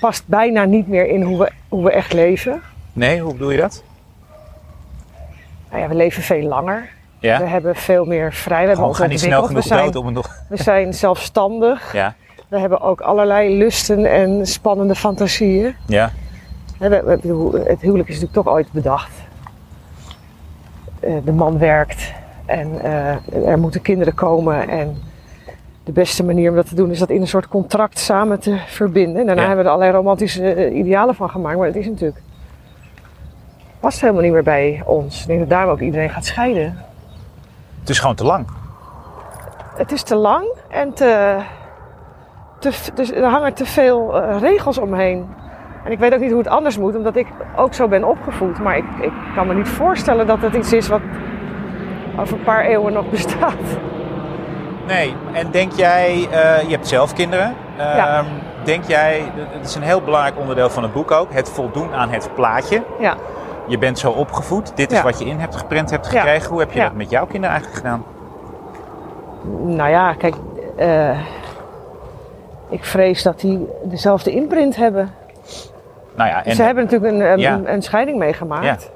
past 0.00 0.22
bijna 0.26 0.64
niet 0.64 0.88
meer 0.88 1.08
in 1.08 1.22
hoe 1.22 1.38
we, 1.38 1.50
hoe 1.68 1.84
we 1.84 1.90
echt 1.90 2.12
leven. 2.12 2.62
nee, 2.92 3.20
hoe 3.20 3.32
bedoel 3.32 3.50
je 3.50 3.58
dat? 3.58 3.82
Nou 5.70 5.82
ja, 5.82 5.88
we 5.88 5.94
leven 5.94 6.22
veel 6.22 6.42
langer. 6.42 6.88
Ja, 7.18 7.38
We 7.38 7.46
hebben 7.46 7.76
veel 7.76 8.04
meer 8.04 8.32
vrij. 8.32 8.66
We 8.66 8.94
ga 8.94 9.06
niet 9.06 9.20
snel 9.20 9.42
genoeg 9.42 9.62
we, 9.62 9.68
zijn, 9.68 9.84
dood 9.84 9.96
om 9.96 10.06
het 10.06 10.14
nog... 10.14 10.28
we 10.48 10.62
zijn 10.62 10.94
zelfstandig. 10.94 11.92
Ja, 11.92 12.14
We 12.48 12.58
hebben 12.58 12.80
ook 12.80 13.00
allerlei 13.00 13.56
lusten 13.58 14.04
en 14.12 14.46
spannende 14.46 14.94
fantasieën. 14.94 15.74
ja, 15.86 16.12
Het 16.78 17.80
huwelijk 17.80 18.08
is 18.08 18.14
natuurlijk 18.14 18.32
toch 18.32 18.48
ooit 18.48 18.72
bedacht. 18.72 19.10
Eh, 21.00 21.14
De 21.24 21.32
man 21.32 21.58
werkt 21.58 22.12
en 22.46 22.80
eh, 22.82 23.48
er 23.48 23.58
moeten 23.58 23.82
kinderen 23.82 24.14
komen. 24.14 24.68
En 24.68 25.02
de 25.86 25.92
beste 25.92 26.24
manier 26.24 26.50
om 26.50 26.56
dat 26.56 26.68
te 26.68 26.74
doen 26.74 26.90
is 26.90 26.98
dat 26.98 27.10
in 27.10 27.20
een 27.20 27.26
soort 27.28 27.48
contract 27.48 27.98
samen 27.98 28.40
te 28.40 28.56
verbinden. 28.66 29.20
En 29.20 29.26
daarna 29.26 29.40
Ja. 29.42 29.46
hebben 29.46 29.64
we 29.64 29.70
er 29.70 29.76
allerlei 29.76 29.98
romantische 29.98 30.52
eh, 30.52 30.76
idealen 30.78 31.14
van 31.14 31.30
gemaakt. 31.30 31.56
Maar 31.56 31.66
het 31.66 31.76
is 31.76 31.86
natuurlijk... 31.86 32.20
past 33.80 34.00
helemaal 34.00 34.22
niet 34.22 34.32
meer 34.32 34.42
bij 34.42 34.82
ons. 34.86 35.20
Ik 35.20 35.26
denk 35.26 35.38
dat 35.38 35.48
daarom 35.48 35.70
ook 35.72 35.80
iedereen 35.80 36.10
gaat 36.10 36.24
scheiden. 36.24 36.78
het 37.80 37.88
is 37.88 37.98
gewoon 37.98 38.14
te 38.14 38.24
lang. 38.24 38.46
Het 39.76 39.92
is 39.92 40.02
te 40.02 40.14
lang 40.16 40.46
en 40.68 40.92
te, 40.92 41.36
te, 42.58 42.72
dus 42.94 43.12
er 43.12 43.24
hangen 43.24 43.54
te 43.54 43.66
veel 43.66 44.20
eh, 44.22 44.40
regels 44.40 44.78
omheen. 44.78 45.26
En 45.84 45.92
ik 45.92 45.98
weet 45.98 46.14
ook 46.14 46.20
niet 46.20 46.30
hoe 46.30 46.38
het 46.38 46.48
anders 46.48 46.78
moet, 46.78 46.96
omdat 46.96 47.16
ik 47.16 47.26
ook 47.56 47.74
zo 47.74 47.88
ben 47.88 48.04
opgevoed. 48.08 48.58
Maar 48.58 48.76
ik, 48.76 48.84
ik 49.00 49.12
kan 49.34 49.46
me 49.46 49.54
niet 49.54 49.68
voorstellen 49.68 50.26
dat 50.26 50.40
het 50.40 50.54
iets 50.54 50.72
is 50.72 50.88
wat 50.88 51.00
over 52.18 52.38
een 52.38 52.44
paar 52.44 52.64
eeuwen 52.64 52.92
nog 52.92 53.10
bestaat. 53.10 53.54
Nee, 54.86 55.14
en 55.32 55.50
denk 55.50 55.72
jij, 55.72 56.28
eh, 56.30 56.62
je 56.62 56.70
hebt 56.70 56.88
zelf 56.88 57.12
kinderen. 57.12 57.54
Ja. 57.78 58.18
Ehm, 58.18 58.24
Denk 58.64 58.84
jij, 58.84 59.22
het 59.36 59.66
is 59.68 59.74
een 59.74 59.82
heel 59.82 60.00
belangrijk 60.00 60.38
onderdeel 60.38 60.70
van 60.70 60.82
het 60.82 60.92
boek 60.92 61.10
ook, 61.10 61.32
het 61.32 61.48
voldoen 61.50 61.94
aan 61.94 62.10
het 62.10 62.30
plaatje. 62.34 62.82
Ja. 63.00 63.14
Je 63.66 63.78
bent 63.78 63.98
zo 63.98 64.10
opgevoed, 64.10 64.76
dit 64.76 64.90
is 64.90 64.96
Ja. 64.98 65.02
wat 65.04 65.18
je 65.18 65.24
in 65.24 65.38
hebt 65.38 65.56
geprent 65.56 65.90
hebt 65.90 66.12
Ja. 66.12 66.20
gekregen. 66.20 66.50
Hoe 66.50 66.58
heb 66.60 66.72
je 66.72 66.80
dat 66.80 66.92
met 66.94 67.10
jouw 67.10 67.26
kinderen 67.26 67.50
eigenlijk 67.56 67.76
gedaan? 67.84 68.04
Nou 69.76 69.90
ja, 69.90 70.14
kijk, 70.14 70.34
eh, 70.76 71.18
ik 72.68 72.84
vrees 72.84 73.22
dat 73.22 73.40
die 73.40 73.68
dezelfde 73.84 74.30
imprint 74.30 74.76
hebben. 74.76 75.14
Nou 76.16 76.28
ja, 76.30 76.44
en 76.44 76.54
Ze 76.54 76.62
hebben 76.62 76.84
natuurlijk 76.84 77.12
een, 77.12 77.42
een, 77.52 77.72
een 77.72 77.82
scheiding 77.82 78.18
meegemaakt. 78.18 78.90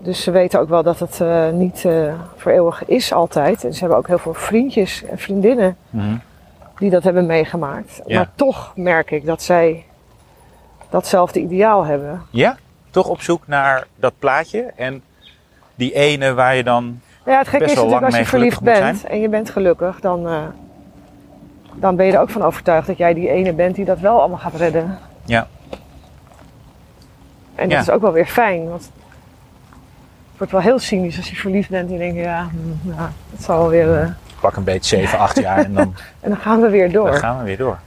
Dus 0.00 0.22
ze 0.22 0.30
weten 0.30 0.60
ook 0.60 0.68
wel 0.68 0.82
dat 0.82 0.98
het 0.98 1.20
eh, 1.20 1.48
niet 1.50 1.84
eh, 1.84 2.14
voor 2.36 2.52
eeuwig 2.52 2.84
is 2.84 3.12
altijd. 3.12 3.64
En 3.64 3.72
ze 3.72 3.78
hebben 3.80 3.98
ook 3.98 4.06
heel 4.06 4.18
veel 4.18 4.34
vriendjes 4.34 5.04
en 5.04 5.18
vriendinnen 5.18 5.76
Mhm. 5.90 6.16
die 6.78 6.90
dat 6.90 7.02
hebben 7.04 7.26
meegemaakt. 7.26 8.00
Ja. 8.06 8.16
Maar 8.18 8.30
toch 8.34 8.72
merk 8.76 9.10
ik 9.10 9.26
dat 9.26 9.42
zij 9.42 9.84
datzelfde 10.90 11.40
ideaal 11.40 11.84
hebben. 11.84 12.22
ja, 12.30 12.56
toch 12.90 13.08
op 13.08 13.20
zoek 13.20 13.46
naar 13.46 13.86
dat 13.96 14.12
plaatje 14.18 14.72
en 14.76 15.02
die 15.74 15.92
ene 15.92 16.34
waar 16.34 16.54
je 16.56 16.64
dan 16.64 16.84
Nou 16.84 17.36
Ja, 17.36 17.38
het 17.38 17.48
gekke 17.48 17.64
is 17.64 17.74
natuurlijk 17.74 18.04
als 18.04 18.16
je 18.16 18.24
verliefd 18.26 18.60
bent 18.62 19.04
en 19.04 19.20
je 19.20 19.28
bent 19.28 19.50
gelukkig, 19.50 20.00
dan, 20.00 20.28
eh, 20.28 20.42
dan 21.74 21.96
ben 21.96 22.06
je 22.06 22.12
er 22.12 22.20
ook 22.20 22.30
van 22.30 22.42
overtuigd 22.42 22.86
dat 22.86 22.96
jij 22.96 23.14
die 23.14 23.28
ene 23.30 23.52
bent 23.52 23.74
die 23.74 23.84
dat 23.84 23.98
wel 23.98 24.18
allemaal 24.20 24.38
gaat 24.38 24.54
redden. 24.54 24.98
Ja. 25.24 25.46
En 27.54 27.68
dat 27.68 27.72
Ja. 27.72 27.80
is 27.80 27.90
ook 27.90 28.00
wel 28.00 28.12
weer 28.12 28.26
fijn, 28.26 28.68
want 28.68 28.90
wordt 30.38 30.52
wel 30.52 30.60
heel 30.62 30.78
cynisch 30.78 31.16
als 31.16 31.30
je 31.30 31.36
verliefd 31.36 31.68
bent 31.70 31.86
en 31.86 31.92
je 31.92 31.98
denkt, 31.98 32.16
ja, 32.16 32.48
hm, 32.50 32.88
ja 32.90 33.12
het 33.32 33.42
zal 33.44 33.58
wel 33.58 33.68
weer. 33.68 34.00
eh, 34.00 34.08
pak 34.40 34.56
een 34.56 34.64
beetje 34.64 34.96
7, 34.96 35.18
8 35.18 35.38
jaar 35.40 35.64
en 35.64 35.74
dan, 35.74 35.94
en 36.20 36.30
dan 36.30 36.38
gaan 36.38 36.60
we 36.60 36.68
weer 36.68 36.92
door. 36.92 37.10
dan 37.10 37.18
gaan 37.18 37.38
we 37.38 37.44
weer 37.44 37.56
door. 37.56 37.78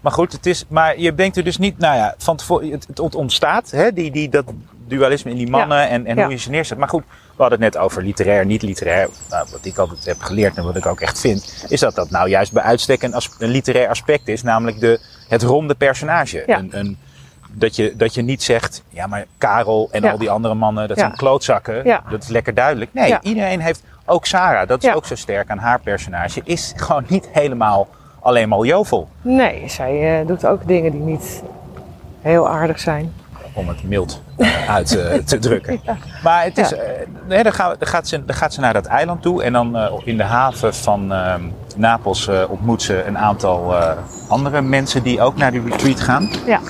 Maar 0.00 0.12
goed, 0.12 0.32
het 0.32 0.46
is, 0.46 0.64
maar 0.68 0.98
je 0.98 1.14
denkt 1.14 1.36
er 1.36 1.44
dus 1.44 1.58
niet, 1.58 1.78
nou 1.78 1.96
ja, 1.96 2.14
van 2.18 2.36
tevoren, 2.36 2.70
het, 2.70 2.86
het 2.94 3.14
ontstaat, 3.14 3.70
hè, 3.70 3.92
die, 3.92 4.10
die, 4.10 4.28
dat 4.28 4.44
dualisme 4.86 5.30
in 5.30 5.36
die 5.36 5.50
mannen 5.50 5.88
en, 5.88 6.06
en 6.06 6.16
Ja. 6.16 6.22
hoe 6.22 6.32
je 6.32 6.38
ze 6.38 6.50
neerzet. 6.50 6.78
Maar 6.78 6.88
goed, 6.88 7.02
we 7.36 7.42
hadden 7.42 7.62
het 7.62 7.72
net 7.74 7.82
over 7.82 8.02
literair, 8.02 8.46
niet 8.46 8.62
literair. 8.62 9.08
Nou, 9.30 9.46
wat 9.50 9.64
ik 9.64 9.78
altijd 9.78 10.04
heb 10.04 10.20
geleerd 10.22 10.56
en 10.56 10.64
wat 10.64 10.76
ik 10.76 10.86
ook 10.86 11.00
echt 11.00 11.20
vind, 11.20 11.64
is 11.68 11.80
dat 11.80 11.94
dat 11.94 12.10
nou 12.10 12.28
juist 12.28 12.52
bij 12.52 12.62
uitstek 12.62 13.02
een, 13.02 13.14
een 13.38 13.48
literair 13.50 13.88
aspect 13.88 14.28
is, 14.28 14.42
namelijk 14.42 14.80
de, 14.80 15.00
het 15.28 15.42
ronde 15.42 15.74
personage. 15.74 16.42
Ja. 16.46 16.58
Een, 16.58 16.78
een, 16.78 16.98
dat, 17.52 17.76
je, 17.76 17.96
dat 17.96 18.14
je 18.14 18.22
niet 18.22 18.42
zegt, 18.42 18.82
ja 18.88 19.06
maar 19.06 19.24
Karel 19.38 19.88
en 19.92 20.02
Ja. 20.02 20.10
al 20.10 20.18
die 20.18 20.30
andere 20.30 20.54
mannen, 20.54 20.88
dat 20.88 20.96
Ja. 20.96 21.02
zijn 21.02 21.16
klootzakken. 21.16 21.84
Ja. 21.84 22.02
Dat 22.10 22.22
is 22.22 22.28
lekker 22.28 22.54
duidelijk. 22.54 22.90
Nee, 22.94 23.18
iedereen 23.22 23.60
heeft, 23.60 23.82
ook 24.06 24.26
Sarah, 24.26 24.68
dat 24.68 24.84
is 24.84 24.94
ook 24.94 25.06
zo 25.06 25.14
sterk 25.14 25.50
aan 25.50 25.58
haar 25.58 25.80
personage, 25.80 26.40
is 26.44 26.72
gewoon 26.76 27.04
niet 27.08 27.28
helemaal 27.32 27.88
alleen 28.20 28.48
maar 28.48 28.64
jovel. 28.64 29.08
Nee, 29.22 29.68
zij 29.68 30.20
eh, 30.20 30.26
doet 30.26 30.46
ook 30.46 30.66
dingen 30.66 30.90
die 30.92 31.00
niet 31.00 31.42
heel 32.20 32.48
aardig 32.48 32.78
zijn. 32.80 33.12
om 33.54 33.68
het 33.68 33.82
mild 33.84 34.22
uit 34.68 34.96
eh, 34.96 35.14
te 35.18 35.38
drukken. 35.48 35.80
Maar 36.22 36.44
het 36.44 36.58
is, 36.58 36.72
eh, 36.74 36.80
nee, 37.28 37.42
dan, 37.42 37.52
gaan 37.52 37.70
we, 37.70 37.76
dan, 37.78 37.88
gaat 37.88 38.08
ze, 38.08 38.24
dan 38.24 38.36
gaat 38.36 38.54
ze 38.54 38.60
naar 38.60 38.72
dat 38.72 38.86
eiland 38.86 39.22
toe 39.22 39.42
en 39.42 39.52
dan 39.52 39.76
in 40.04 40.16
de 40.16 40.22
haven 40.22 40.74
van 40.74 41.12
eh, 41.12 41.34
Napels 41.76 42.28
ontmoet 42.48 42.82
ze 42.82 43.04
een 43.04 43.18
aantal 43.18 43.74
andere 44.28 44.60
mensen 44.60 45.02
die 45.02 45.20
ook 45.20 45.36
naar 45.36 45.50
die 45.50 45.62
retreat 45.68 46.00
gaan. 46.00 46.30
Ja. 46.46 46.60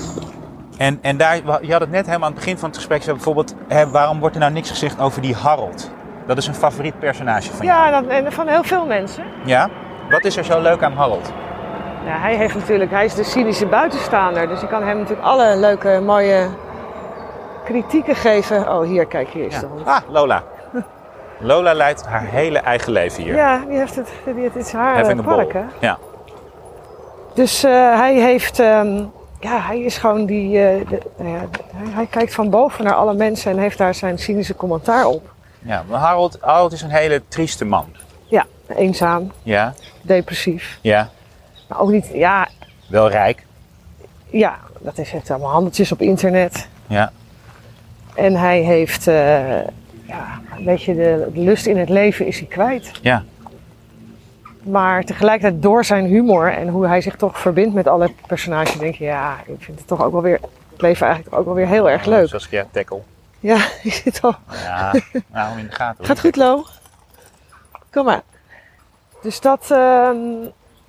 En, 0.83 0.99
en 1.03 1.17
daar, 1.17 1.37
je 1.61 1.73
had 1.73 1.81
het 1.81 1.91
net 1.91 2.07
helemaal 2.07 2.29
aan 2.29 2.35
het 2.35 2.45
begin 2.45 2.59
van 2.59 2.69
het 2.69 2.77
gesprek, 2.77 3.03
zo 3.03 3.13
bijvoorbeeld, 3.13 3.55
hè, 3.69 3.91
waarom 3.91 4.21
wordt 4.21 4.35
er 4.35 4.41
nou 4.41 4.53
niks 4.53 4.71
gezegd 4.71 5.01
over 5.01 5.23
die 5.23 5.35
Harold? 5.35 5.91
Dat 6.27 6.37
is 6.37 6.47
een 6.47 6.55
favoriet 6.55 6.99
personage 6.99 7.53
van 7.53 7.67
jou. 7.67 7.79
Ja, 7.79 8.01
dat, 8.01 8.11
en 8.11 8.33
van 8.33 8.49
heel 8.49 8.63
veel 8.63 8.87
mensen. 8.87 9.25
Ja? 9.45 9.69
Wat 10.11 10.25
is 10.25 10.37
er 10.37 10.45
zo 10.45 10.61
leuk 10.61 10.83
aan 10.83 10.93
Harold? 10.93 11.33
Ja, 12.05 12.19
hij, 12.19 12.37
heeft 12.37 12.55
natuurlijk, 12.55 12.91
hij 12.91 13.05
is 13.05 13.15
de 13.15 13.25
cynische 13.25 13.67
buitenstaander. 13.67 14.49
Dus 14.49 14.61
je 14.61 14.67
kan 14.67 14.83
hem 14.83 14.99
natuurlijk 14.99 15.27
alle 15.27 15.57
leuke, 15.57 16.01
mooie 16.05 16.49
kritieken 17.65 18.15
geven. 18.17 18.69
Oh, 18.69 18.83
hier, 18.83 19.07
kijk, 19.07 19.29
hier 19.29 19.47
is 19.47 19.55
Ja. 19.55 19.61
de 19.61 19.67
hond. 19.67 19.87
Ah, 19.87 20.01
Lola. 20.09 20.43
Lola 21.39 21.73
leidt 21.75 22.07
haar 22.07 22.25
hele 22.25 22.59
eigen 22.59 22.93
leven 22.93 23.23
hier. 23.23 23.35
Ja, 23.35 23.61
die 23.69 23.79
heeft 23.79 23.97
het, 23.97 24.09
die, 24.25 24.45
het 24.45 24.57
is 24.57 24.73
haar 24.73 24.97
Having 24.97 25.21
eh, 25.21 25.27
park, 25.27 25.53
hè. 25.53 25.63
Ja. 25.81 25.99
Dus 27.35 27.65
eh, 27.65 27.71
hij 27.99 28.15
heeft, 28.15 28.59
ehm, 28.59 29.05
ja, 29.43 29.61
hij 29.61 29.81
is 29.81 29.99
gewoon 29.99 30.27
die, 30.27 30.59
eh, 30.59 30.89
de- 30.89 31.03
nou 31.19 31.31
ja, 31.31 31.49
hij, 31.75 31.89
hij 31.95 32.07
kijkt 32.07 32.35
van 32.35 32.51
boven 32.51 32.85
naar 32.85 32.95
alle 32.95 33.15
mensen 33.15 33.51
en 33.51 33.59
heeft 33.59 33.79
daar 33.79 33.95
zijn 33.95 34.19
cynische 34.19 34.55
commentaar 34.55 35.07
op. 35.07 35.33
ja, 35.59 35.85
maar 35.89 36.01
Harold, 36.01 36.39
Harold 36.41 36.73
is 36.73 36.83
een 36.83 36.91
hele 36.91 37.23
trieste 37.29 37.65
man. 37.65 37.87
Ja, 38.27 38.47
eenzaam, 38.77 39.33
Ja, 39.43 39.75
depressief. 40.03 40.79
ja. 40.81 41.11
Maar 41.69 41.81
ook 41.81 41.91
niet, 41.91 42.11
ja, 42.13 42.49
Wel 42.89 43.11
rijk. 43.11 43.47
ja, 44.31 44.59
dat 44.79 44.99
is, 44.99 45.11
heeft 45.11 45.31
allemaal 45.31 45.51
handeltjes 45.51 45.93
op 45.93 46.01
internet. 46.01 46.69
Ja. 46.87 47.13
En 48.15 48.35
hij 48.37 48.61
heeft, 48.61 49.07
eh, 49.07 49.15
ja, 50.07 50.41
een 50.57 50.65
beetje 50.65 50.95
de, 50.95 51.31
de 51.35 51.41
lust 51.41 51.67
in 51.67 51.77
het 51.79 51.89
leven 51.89 52.27
is 52.27 52.39
hij 52.39 52.49
kwijt. 52.49 52.91
Ja. 53.03 53.23
Maar 54.63 55.05
tegelijkertijd 55.05 55.63
door 55.63 55.85
zijn 55.85 56.05
humor 56.07 56.53
en 56.53 56.69
hoe 56.69 56.87
hij 56.87 57.01
zich 57.01 57.17
toch 57.17 57.39
verbindt 57.41 57.75
met 57.75 57.87
alle 57.89 58.13
personages, 58.27 58.79
denk 58.79 58.95
je, 58.95 59.05
ja, 59.05 59.37
ik 59.47 59.63
vind 59.63 59.79
het 59.79 59.87
toch 59.89 60.03
ook 60.03 60.13
wel 60.13 60.23
weer, 60.23 60.39
het 60.71 60.81
leven 60.81 61.07
eigenlijk 61.07 61.37
ook 61.37 61.45
wel 61.45 61.55
weer 61.55 61.67
heel 61.67 61.91
erg 61.91 62.05
leuk. 62.05 62.29
Zoals 62.29 62.47
ja, 62.51 62.65
tackle. 62.71 63.01
Ja, 63.41 63.57
je 63.83 63.91
zit 63.91 64.21
al. 64.23 64.35
Ja, 64.65 64.95
nou 65.27 65.59
in 65.59 65.67
de 65.67 65.73
gaten. 65.73 66.05
Gaat 66.05 66.21
goed, 66.21 66.37
Lo? 66.37 66.65
Kom 67.91 68.05
maar. 68.05 68.23
Dus 69.23 69.41
dat, 69.41 69.71
ehm, 69.71 70.17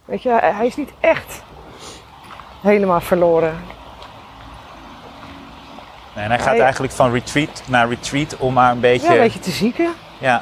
weet 0.05 0.23
je, 0.23 0.29
hij 0.41 0.65
is 0.65 0.75
niet 0.75 0.89
echt 0.99 1.41
helemaal 2.61 3.01
verloren. 3.01 3.53
Nee, 6.15 6.23
en 6.23 6.29
hij 6.29 6.39
gaat 6.39 6.47
Hij- 6.47 6.59
eigenlijk 6.61 6.93
van 6.93 7.11
retreat 7.11 7.63
naar 7.67 7.87
retreat 7.89 8.37
om 8.37 8.53
maar 8.53 8.71
een 8.71 8.79
beetje... 8.79 9.07
Ja, 9.07 9.13
een 9.13 9.19
beetje 9.21 9.39
te 9.39 9.51
zieken. 9.51 9.93
Ja. 10.19 10.41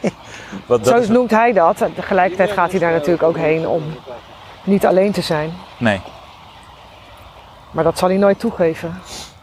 Wat, 0.66 0.86
Zo 0.86 0.96
is, 0.96 1.08
noemt 1.08 1.30
hij 1.30 1.52
dat. 1.52 1.80
En 1.80 1.94
tegelijkertijd 1.94 2.50
gaat 2.50 2.70
hij 2.70 2.80
daar 2.80 2.92
natuurlijk 2.92 3.22
ook 3.22 3.36
heen 3.36 3.66
om 3.68 3.82
niet 4.64 4.86
alleen 4.86 5.12
te 5.12 5.20
zijn. 5.20 5.52
nee. 5.78 6.00
Maar 7.70 7.84
dat 7.84 7.98
zal 7.98 8.08
hij 8.08 8.16
nooit 8.18 8.38
toegeven. 8.40 9.00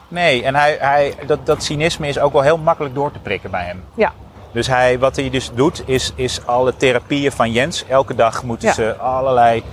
Nee, 0.07 0.43
en 0.43 0.55
hij, 0.55 0.77
hij, 0.79 1.13
dat, 1.25 1.45
dat 1.45 1.63
cynisme 1.63 2.07
is 2.07 2.19
ook 2.19 2.33
wel 2.33 2.41
heel 2.41 2.57
makkelijk 2.57 2.95
door 2.95 3.11
te 3.11 3.19
prikken 3.19 3.51
bij 3.51 3.63
hem. 3.63 3.83
Ja. 3.93 4.11
Dus 4.51 4.67
hij, 4.67 4.99
wat 4.99 5.15
hij 5.15 5.29
dus 5.29 5.51
doet, 5.53 5.83
is, 5.85 6.11
is 6.15 6.45
alle 6.45 6.75
therapieën 6.75 7.31
van 7.31 7.51
Jens. 7.51 7.85
Elke 7.87 8.15
dag 8.15 8.43
moeten 8.43 8.67
Ja. 8.67 8.73
ze 8.73 8.95
allerlei 8.95 9.63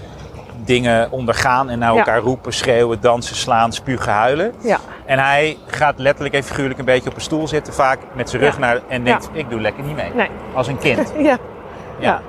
dingen 0.56 1.10
ondergaan 1.10 1.68
en 1.70 1.78
naar 1.78 1.92
Ja. 1.92 1.98
elkaar 1.98 2.18
roepen, 2.18 2.52
schreeuwen, 2.52 3.00
dansen, 3.00 3.36
slaan, 3.36 3.72
spugen, 3.72 4.12
huilen. 4.12 4.52
Ja, 4.62 4.78
En 5.04 5.18
hij 5.18 5.56
gaat 5.66 5.98
letterlijk 5.98 6.34
en 6.34 6.42
figuurlijk 6.42 6.78
een 6.78 6.84
beetje 6.84 7.10
op 7.10 7.14
een 7.16 7.20
stoel 7.22 7.48
zitten, 7.48 7.74
vaak 7.74 7.98
met 8.12 8.30
zijn 8.30 8.42
rug 8.42 8.52
Ja. 8.54 8.60
naar 8.60 8.80
en 8.88 9.04
denkt: 9.04 9.28
ik 9.32 9.50
doe 9.50 9.60
lekker 9.60 9.84
niet 9.84 9.96
mee. 9.96 10.10
nee. 10.14 10.28
Als 10.54 10.66
een 10.66 10.78
kind. 10.78 11.12
Ja. 11.18 11.36
Ja. 11.98 12.20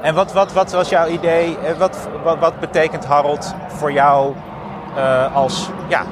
En 0.00 0.14
wat, 0.14 0.32
wat, 0.32 0.52
wat 0.52 0.72
was 0.72 0.88
jouw 0.88 1.06
idee? 1.06 1.56
eh, 1.66 1.76
Wat, 1.78 2.08
wat, 2.22 2.38
wat 2.38 2.60
betekent 2.60 3.04
Harold 3.04 3.54
voor 3.68 3.92
jou 3.92 4.34
eh, 4.96 5.34
als, 5.36 5.70
ja, 5.88 6.02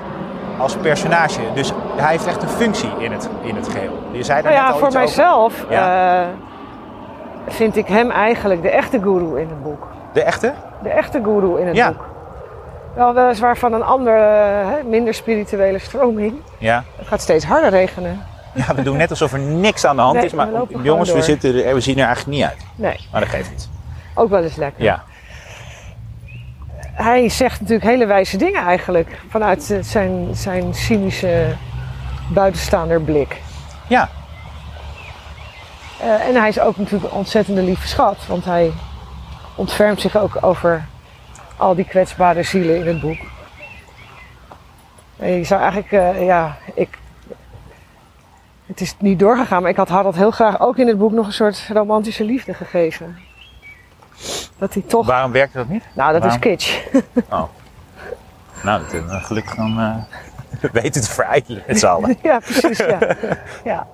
als 0.59 0.76
personage? 0.76 1.40
Dus 1.55 1.72
hij 1.96 2.11
heeft 2.11 2.26
echt 2.26 2.42
een 2.42 2.48
functie 2.48 2.90
in 2.98 3.12
het, 3.12 3.28
in 3.42 3.57
het 3.57 3.68
geheel. 3.68 3.98
Je 4.12 4.22
zei 4.22 4.42
daar 4.42 4.52
Nou 4.52 4.64
net 4.64 4.72
ja, 4.72 4.72
al 4.72 4.78
voor 4.90 4.98
mijzelf 4.98 5.64
eh, 5.70 6.20
vind 7.48 7.76
ik 7.76 7.87
hem 7.87 8.11
eigenlijk 8.11 8.62
de 8.62 8.70
echte 8.70 8.98
guru 9.02 9.40
in 9.40 9.48
het 9.48 9.62
boek. 9.62 9.87
De 10.12 10.22
echte? 10.22 10.53
De 10.83 10.88
echte 10.88 11.20
guru 11.25 11.61
in 11.61 11.66
het 11.66 11.77
Ja. 11.77 11.88
boek. 11.92 12.11
Wel 12.94 13.14
weliswaar 13.14 13.57
van 13.57 13.72
een 13.72 13.83
andere, 13.83 14.18
hè, 14.70 14.83
minder 14.83 15.14
spirituele 15.14 15.79
stroming. 15.79 16.35
Ja. 16.59 16.85
Het 16.96 17.07
gaat 17.07 17.20
steeds 17.20 17.44
harder 17.44 17.70
regenen. 17.70 18.22
ja, 18.55 18.75
we 18.75 18.83
doen 18.83 18.96
net 18.96 19.11
alsof 19.11 19.33
er 19.33 19.38
niks 19.38 19.85
aan 19.85 19.96
de 19.96 20.03
hand 20.03 20.14
Nee, 20.16 20.25
is. 20.25 20.33
Maar 20.33 20.53
we 20.53 20.66
jongens, 20.83 21.12
we, 21.12 21.22
zitten, 21.22 21.64
er- 21.64 21.75
we 21.75 21.81
zien 21.81 21.98
er 21.98 22.05
eigenlijk 22.07 22.37
niet 22.37 22.46
uit. 22.46 22.66
Nee, 22.75 23.09
Maar 23.12 23.20
dat 23.20 23.31
geeft 23.31 23.51
niet. 23.51 23.68
ook 24.14 24.31
wel 24.31 24.42
eens 24.42 24.57
lekker. 24.57 24.83
Ja. 24.83 25.03
Hij 26.92 27.29
zegt 27.29 27.61
natuurlijk 27.61 27.88
hele 27.88 28.07
wijze 28.07 28.37
dingen 28.37 28.62
eigenlijk. 28.62 29.20
Vanuit 29.29 29.70
eh, 29.70 29.79
zijn, 29.81 30.29
zijn 30.35 30.75
cynische 30.75 31.46
buitenstaander 32.29 33.01
blik. 33.01 33.37
Ja. 33.87 34.09
Eh, 36.01 36.27
en 36.29 36.35
hij 36.35 36.48
is 36.48 36.61
ook 36.61 36.77
natuurlijk 36.77 37.12
een 37.12 37.18
ontzettende 37.18 37.62
lieve 37.62 37.88
schat. 37.88 38.16
Want 38.29 38.44
hij 38.44 38.72
ontfermt 39.54 40.00
zich 40.00 40.16
ook 40.16 40.38
over 40.40 40.84
al 41.56 41.74
die 41.74 41.84
kwetsbare 41.84 42.42
zielen 42.42 42.76
in 42.76 42.86
het 42.86 43.00
boek. 43.00 43.18
En 45.18 45.32
je 45.32 45.44
zou 45.44 45.60
eigenlijk, 45.60 45.92
eh, 45.92 46.24
ja, 46.24 46.56
ik... 46.74 46.98
Het 48.66 48.80
is 48.80 48.94
niet 48.98 49.18
doorgegaan, 49.18 49.62
maar 49.62 49.70
ik 49.70 49.76
had 49.76 49.88
Harold 49.88 50.16
heel 50.16 50.30
graag 50.30 50.60
ook 50.60 50.76
in 50.76 50.88
het 50.88 50.98
boek 50.98 51.12
nog 51.12 51.26
een 51.26 51.32
soort 51.32 51.68
romantische 51.72 52.24
liefde 52.24 52.54
gegeven. 52.54 53.18
Dat 54.58 54.74
hij 54.74 54.82
toch... 54.82 55.06
Waarom 55.06 55.32
werkt 55.32 55.52
dat 55.52 55.68
niet? 55.68 55.84
Nou, 55.94 56.12
dat 56.12 56.24
is 56.24 56.38
kitsch. 56.38 56.86
Oh. 57.30 57.42
Nou, 58.62 58.82
dat 58.82 58.92
hebben 58.92 59.10
we 59.10 59.20
gelukkig 59.20 59.54
dan 59.54 59.78
uh, 60.60 60.70
weten 60.72 61.02
te 61.02 61.10
vereidelen 61.10 61.62
met 61.66 61.78
z'n 61.78 61.86
allen. 61.86 62.16
ja, 62.22 62.38
precies. 62.38 62.78
Ja. 62.78 62.98
ja. 63.64 63.86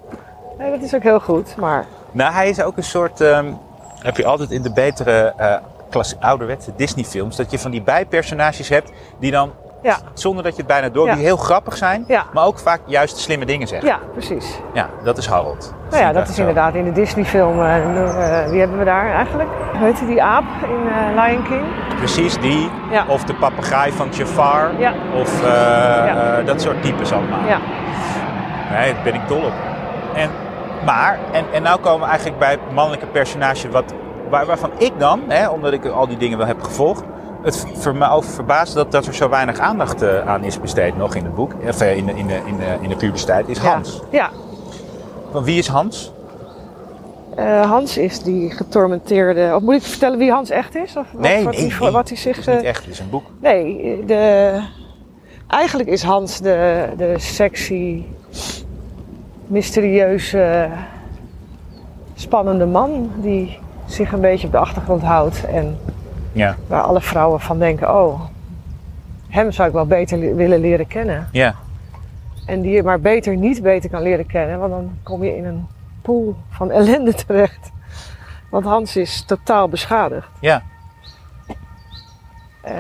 Nee, 0.59 0.71
dat 0.71 0.83
is 0.83 0.94
ook 0.94 1.03
heel 1.03 1.21
goed, 1.21 1.57
maar... 1.57 1.87
Nou, 2.12 2.33
hij 2.33 2.49
is 2.49 2.62
ook 2.62 2.77
een 2.77 2.85
soort... 2.85 3.21
Um, 3.21 3.59
heb 4.03 4.17
je 4.17 4.27
altijd 4.27 4.51
in 4.51 4.63
de 4.63 4.73
betere 4.73 5.35
uh, 5.41 6.03
ouderwetse 6.21 6.73
Disney-films... 6.77 7.37
dat 7.37 7.51
je 7.51 7.59
van 7.59 7.71
die 7.71 7.83
bijpersonages 7.83 8.69
hebt 8.69 8.91
die 9.19 9.31
dan 9.31 9.53
ja. 9.83 9.97
Zonder 10.13 10.43
dat 10.43 10.53
je 10.53 10.59
het 10.59 10.67
bijna 10.67 10.89
door, 10.89 11.07
die 11.11 11.25
heel 11.25 11.37
grappig 11.37 11.77
zijn, 11.77 12.05
ja. 12.09 12.25
maar 12.33 12.45
ook 12.45 12.59
vaak 12.59 12.81
juist 12.87 13.17
slimme 13.17 13.45
dingen 13.45 13.69
zeggen. 13.69 13.89
Ja, 13.89 13.99
precies. 14.13 14.59
Ja, 14.73 14.89
dat 15.05 15.19
is 15.19 15.27
Harold. 15.27 15.75
nou 15.91 16.03
ja, 16.03 16.13
dat 16.13 16.29
is 16.29 16.39
inderdaad 16.39 16.75
in 16.75 16.85
de 16.85 16.93
Disney-film. 16.93 17.59
Uh, 17.59 18.49
wie 18.49 18.61
hebben 18.61 18.79
we 18.79 18.85
daar 18.85 19.11
eigenlijk? 19.13 19.49
Weet 19.81 19.99
je 19.99 20.07
die 20.07 20.23
aap 20.23 20.45
in 20.63 20.87
uh, 20.87 21.25
Lion 21.25 21.43
King? 21.43 21.63
Precies, 21.97 22.39
die. 22.39 22.71
Of 23.09 23.25
de 23.25 23.35
papegaai 23.35 23.93
van 23.93 24.09
Jafar. 24.11 24.71
Of 25.15 25.41
dat 26.45 26.61
soort 26.61 26.83
types 26.83 27.13
allemaal. 27.13 27.47
Ja. 27.47 27.59
Nee, 28.71 28.93
daar 28.93 29.03
ben 29.03 29.15
ik 29.15 29.29
dol 29.29 29.43
op. 29.43 29.53
En, 30.15 30.31
maar, 30.85 31.19
en, 31.33 31.45
en 31.53 31.62
nou 31.62 31.81
komen 31.81 32.01
we 32.01 32.07
eigenlijk 32.07 32.38
bij 32.38 32.51
het 32.51 32.75
mannelijke 32.75 33.07
personage 33.07 33.71
wat, 33.71 33.95
waar, 34.31 34.47
waarvan 34.47 34.71
ik 34.79 34.93
dan, 34.99 35.21
hè, 35.29 35.49
omdat 35.49 35.73
ik 35.73 35.87
al 35.87 36.09
die 36.09 36.17
dingen 36.17 36.38
wel 36.38 36.47
heb 36.47 36.62
gevolgd, 36.62 37.03
het 37.43 37.67
voor 37.75 37.97
me 37.97 38.11
over 38.11 38.31
verbaast 38.31 38.75
dat, 38.75 38.93
dat 38.93 39.07
er 39.07 39.14
zo 39.14 39.29
weinig 39.29 39.59
aandacht 39.59 40.03
uh, 40.03 40.29
aan 40.29 40.45
is 40.45 40.61
besteed 40.61 40.97
nog 40.97 41.14
in 41.14 41.25
het 41.25 41.35
boek, 41.35 41.53
of 41.69 41.83
uh, 41.83 41.97
in, 41.97 42.07
de, 42.07 42.12
in, 42.14 42.27
de, 42.27 42.41
in, 42.45 42.57
de, 42.57 42.77
in 42.81 42.88
de 42.88 42.97
publiciteit, 42.97 43.49
is 43.49 43.59
Hans. 43.59 44.01
Ja. 44.11 44.31
Van 45.33 45.45
wie 45.45 45.59
is 45.59 45.69
Hans? 45.69 46.12
Uh, 47.38 47.61
Hans 47.71 47.97
is 47.97 48.23
die 48.23 48.51
getormenteerde. 48.51 49.53
Of 49.55 49.62
moet 49.62 49.75
ik 49.75 49.83
vertellen 49.83 50.19
wie 50.19 50.31
Hans 50.31 50.51
echt 50.51 50.77
is? 50.77 50.97
Of 50.97 51.07
nee, 51.17 51.45
wat, 51.45 51.57
nee, 51.57 51.73
hij, 51.73 51.91
wat 51.91 52.09
hij 52.09 52.19
zich. 52.19 52.37
Het 52.37 52.47
is 52.47 52.55
niet 52.55 52.64
echt, 52.64 52.85
het 52.85 52.93
is 52.93 52.99
een 52.99 53.11
boek. 53.11 53.25
Nee, 53.41 54.05
de, 54.07 54.62
eigenlijk 55.49 55.88
is 55.88 56.03
Hans 56.03 56.38
de, 56.38 56.88
de 56.97 57.14
sexy, 57.17 58.05
mysterieuze, 59.49 60.69
spannende 62.15 62.67
man 62.67 63.11
die 63.17 63.59
zich 63.87 64.13
een 64.13 64.21
beetje 64.21 64.47
op 64.47 64.53
de 64.53 64.59
achtergrond 64.59 65.03
houdt 65.03 65.45
en 65.45 65.79
ja. 66.33 66.57
Waar 66.67 66.83
alle 66.83 67.01
vrouwen 67.01 67.41
van 67.41 67.59
denken, 67.59 67.95
oh, 67.95 68.21
hem 69.29 69.53
zou 69.53 69.69
ik 69.69 69.75
wel 69.75 69.87
beter 69.87 70.37
willen 70.37 70.61
leren 70.61 70.87
kennen. 70.87 71.29
Ja. 71.33 71.55
En 72.47 72.61
die 72.61 72.73
je 72.73 72.83
maar 72.83 73.01
beter 73.01 73.37
niet 73.37 73.63
beter 73.63 73.91
kan 73.91 74.03
leren 74.03 74.27
kennen, 74.27 74.59
want 74.59 74.71
dan 74.71 74.99
kom 75.03 75.25
je 75.25 75.37
in 75.37 75.45
een 75.45 75.67
pool 76.03 76.37
van 76.51 76.71
ellende 76.71 77.15
terecht. 77.27 77.71
Want 78.51 78.65
Hans 78.65 78.97
is 78.97 79.25
totaal 79.25 79.69
beschadigd. 79.69 80.29
Ja. 80.41 80.63
Uh... 82.65 82.73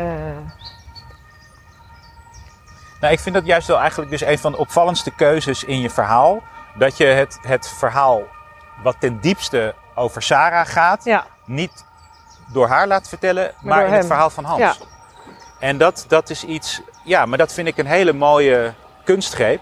Nou, 3.00 3.12
ik 3.12 3.20
vind 3.20 3.34
dat 3.34 3.46
juist 3.46 3.66
wel 3.66 3.78
eigenlijk 3.78 4.10
dus 4.10 4.24
een 4.24 4.38
van 4.38 4.52
de 4.52 4.58
opvallendste 4.58 5.14
keuzes 5.14 5.64
in 5.64 5.80
je 5.80 5.90
verhaal. 5.90 6.42
Dat 6.78 6.96
je 6.96 7.04
het, 7.04 7.38
het 7.42 7.68
verhaal 7.68 8.22
wat 8.82 8.96
ten 8.98 9.20
diepste 9.20 9.74
over 9.94 10.22
Sarah 10.22 10.66
gaat, 10.66 11.04
ja. 11.04 11.26
niet 11.44 11.84
door 12.52 12.68
haar 12.68 12.86
laat 12.86 13.08
vertellen, 13.08 13.52
maar, 13.60 13.76
maar 13.76 13.84
in 13.84 13.90
hem. 13.90 13.98
het 13.98 14.06
verhaal 14.06 14.30
van 14.30 14.44
Hans. 14.44 14.60
Ja. 14.60 14.74
En 15.58 15.78
dat, 15.78 16.04
dat 16.08 16.30
is 16.30 16.44
iets, 16.44 16.80
ja, 17.04 17.26
maar 17.26 17.38
dat 17.38 17.52
vind 17.52 17.68
ik 17.68 17.78
een 17.78 17.86
hele 17.86 18.12
mooie 18.12 18.72
kunstgreep. 19.04 19.60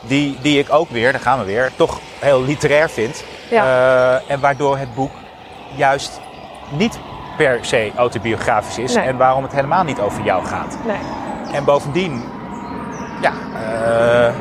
Die, 0.00 0.38
die 0.40 0.58
ik 0.58 0.72
ook 0.72 0.90
weer, 0.90 1.12
daar 1.12 1.20
gaan 1.20 1.38
we 1.38 1.44
weer, 1.44 1.70
toch 1.76 2.00
heel 2.18 2.42
literair 2.42 2.90
vind. 2.90 3.24
Ja. 3.50 3.64
Uh, 3.64 4.30
en 4.30 4.40
waardoor 4.40 4.76
het 4.76 4.94
boek 4.94 5.10
juist 5.76 6.20
niet 6.70 6.98
per 7.36 7.64
se 7.64 7.92
autobiografisch 7.96 8.78
is. 8.78 8.94
Nee. 8.94 9.04
En 9.04 9.16
waarom 9.16 9.42
het 9.42 9.52
helemaal 9.52 9.84
niet 9.84 10.00
over 10.00 10.22
jou 10.22 10.46
gaat. 10.46 10.78
Nee. 10.86 10.98
En 11.52 11.64
bovendien, 11.64 12.24
ja, 13.20 13.32
uh, 13.54 14.34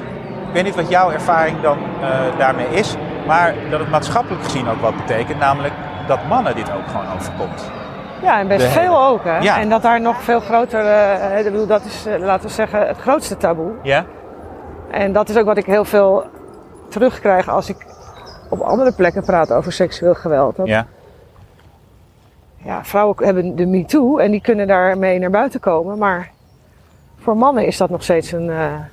ik 0.50 0.56
weet 0.56 0.64
niet 0.64 0.76
wat 0.76 0.90
jouw 0.90 1.12
ervaring 1.12 1.62
dan 1.62 1.78
uh, 2.02 2.38
daarmee 2.38 2.68
is. 2.68 2.96
Maar 3.28 3.54
dat 3.70 3.80
het 3.80 3.90
maatschappelijk 3.90 4.44
gezien 4.44 4.70
ook 4.70 4.82
wat 4.82 4.96
betekent. 4.96 5.40
Namelijk 5.40 5.74
dat 6.08 6.20
mannen 6.28 6.56
dit 6.56 6.72
ook 6.72 6.88
gewoon 6.88 7.06
overkomt. 7.16 7.72
Ja, 8.22 8.40
en 8.40 8.48
best 8.48 8.66
De- 8.66 8.72
veel 8.80 9.06
ook. 9.06 9.24
Hè? 9.24 9.38
Ja. 9.38 9.60
En 9.60 9.70
dat 9.70 9.82
daar 9.82 10.02
nog 10.02 10.22
veel 10.22 10.40
groter, 10.40 10.86
eh, 10.86 11.38
ik 11.38 11.44
bedoel, 11.44 11.68
dat 11.68 11.86
is, 11.86 12.06
eh, 12.06 12.20
laten 12.20 12.48
we 12.48 12.54
zeggen, 12.54 12.88
het 12.88 12.98
grootste 12.98 13.38
taboe. 13.38 13.72
Ja? 13.84 14.06
En 14.92 15.14
dat 15.14 15.30
is 15.30 15.38
ook 15.38 15.46
wat 15.46 15.58
ik 15.58 15.66
heel 15.66 15.86
veel 15.86 16.26
terugkrijg 16.90 17.50
als 17.50 17.70
ik 17.70 17.86
op 18.50 18.60
andere 18.60 18.92
plekken 18.94 19.24
praat 19.24 19.52
over 19.52 19.72
seksueel 19.72 20.16
geweld. 20.16 20.56
Dat, 20.56 20.68
Ja. 20.68 20.86
ja, 22.58 22.84
vrouwen 22.84 23.16
hebben 23.26 23.56
de 23.56 23.66
MeToo 23.66 24.18
en 24.18 24.32
die 24.32 24.42
kunnen 24.42 24.68
daarmee 24.68 25.20
naar 25.20 25.30
buiten 25.30 25.60
komen. 25.60 25.98
Maar 25.98 26.30
voor 27.20 27.38
mannen 27.38 27.66
is 27.66 27.78
dat 27.78 27.90
nog 27.90 28.04
steeds 28.04 28.32
een, 28.32 28.50
eh, 28.50 28.66
m- 28.66 28.88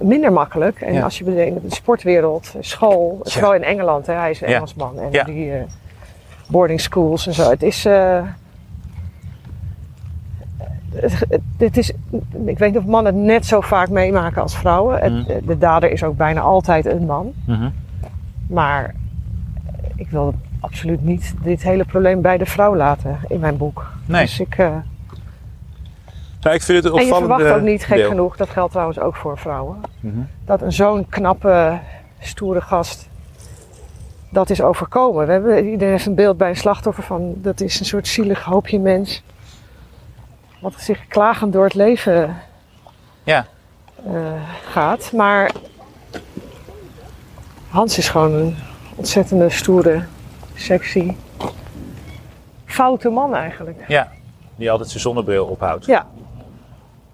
minder 0.00 0.32
makkelijk. 0.32 0.80
En 0.80 0.92
Ja. 0.92 1.02
als 1.02 1.18
je 1.18 1.24
bedenkt, 1.24 1.62
de 1.70 1.74
sportwereld, 1.74 2.54
school, 2.60 3.20
Ja. 3.22 3.30
vooral 3.30 3.54
in 3.54 3.62
Engeland, 3.64 4.06
hè, 4.06 4.12
hij 4.14 4.30
is 4.30 4.40
een. 4.40 4.48
Engelsman. 4.48 4.98
En 5.00 5.08
Ja. 5.10 5.24
die 5.24 5.52
eh, 5.52 5.62
boarding 6.48 6.80
schools 6.80 7.26
en 7.26 7.34
zo. 7.34 7.50
Het 7.50 7.62
is... 7.62 7.84
eh, 7.84 8.22
het- 10.94 11.26
het 11.58 11.76
is, 11.76 11.90
ik 12.46 12.58
weet 12.58 12.72
niet 12.72 12.78
of 12.78 12.84
mannen 12.86 13.14
het 13.14 13.24
net 13.24 13.46
zo 13.46 13.60
vaak 13.60 13.88
meemaken 13.88 14.42
als 14.42 14.56
vrouwen. 14.56 14.98
Het- 14.98 15.12
Mhm. 15.12 15.46
de 15.46 15.58
dader 15.58 15.90
is 15.90 16.04
ook 16.04 16.16
bijna 16.16 16.40
altijd 16.40 16.86
een 16.86 17.06
man. 17.06 17.32
Mhm. 17.46 17.68
Maar 18.48 18.94
ik 19.96 20.08
wil 20.10 20.34
absoluut 20.60 21.02
niet 21.04 21.34
dit 21.42 21.62
hele 21.62 21.84
probleem 21.84 22.20
bij 22.20 22.38
de 22.38 22.46
vrouw 22.46 22.76
laten 22.76 23.18
in 23.28 23.40
mijn 23.40 23.56
boek. 23.56 23.92
Nee. 24.06 24.20
Dus 24.20 24.40
ik, 24.40 24.58
eh, 24.58 24.76
Nou, 26.46 26.58
ik 26.58 26.64
vind 26.64 26.84
het 26.84 26.92
een 26.92 26.98
en 26.98 27.06
je 27.06 27.14
verwacht 27.14 27.44
ook 27.50 27.60
niet, 27.60 27.84
gek 27.84 27.96
deel. 27.96 28.08
genoeg, 28.08 28.36
dat 28.36 28.48
geldt 28.48 28.70
trouwens 28.70 28.98
ook 28.98 29.16
voor 29.16 29.38
vrouwen, 29.38 29.80
Mhm. 30.00 30.18
dat 30.44 30.62
een 30.62 30.72
zo'n 30.72 31.06
knappe, 31.08 31.78
stoere 32.20 32.60
gast 32.60 33.08
dat 34.28 34.50
is 34.50 34.60
overkomen. 34.62 35.26
We 35.26 35.32
hebben, 35.32 35.68
iedereen 35.70 35.92
heeft 35.92 36.06
een 36.06 36.14
beeld 36.14 36.36
bij 36.36 36.48
een 36.48 36.56
slachtoffer 36.56 37.02
van 37.04 37.34
dat 37.36 37.60
is 37.60 37.80
een 37.80 37.86
soort 37.86 38.08
zielig 38.08 38.42
hoopje 38.44 38.78
mens. 38.78 39.22
Wat 40.60 40.72
zich 40.76 41.06
klagend 41.08 41.52
door 41.52 41.64
het 41.64 41.74
leven 41.74 42.36
Ja. 43.22 43.46
eh, 44.06 44.12
gaat. 44.70 45.12
Maar 45.12 45.50
Hans 47.68 47.98
is 47.98 48.08
gewoon 48.08 48.32
een 48.32 48.56
ontzettende, 48.94 49.50
stoere, 49.50 50.04
sexy, 50.54 51.14
foute 52.64 53.08
man 53.08 53.34
eigenlijk. 53.34 53.84
ja, 53.88 54.08
die 54.56 54.70
altijd 54.70 54.88
zijn 54.88 55.00
zonnebril 55.00 55.46
ophoudt. 55.46 55.86
Ja, 55.86 56.06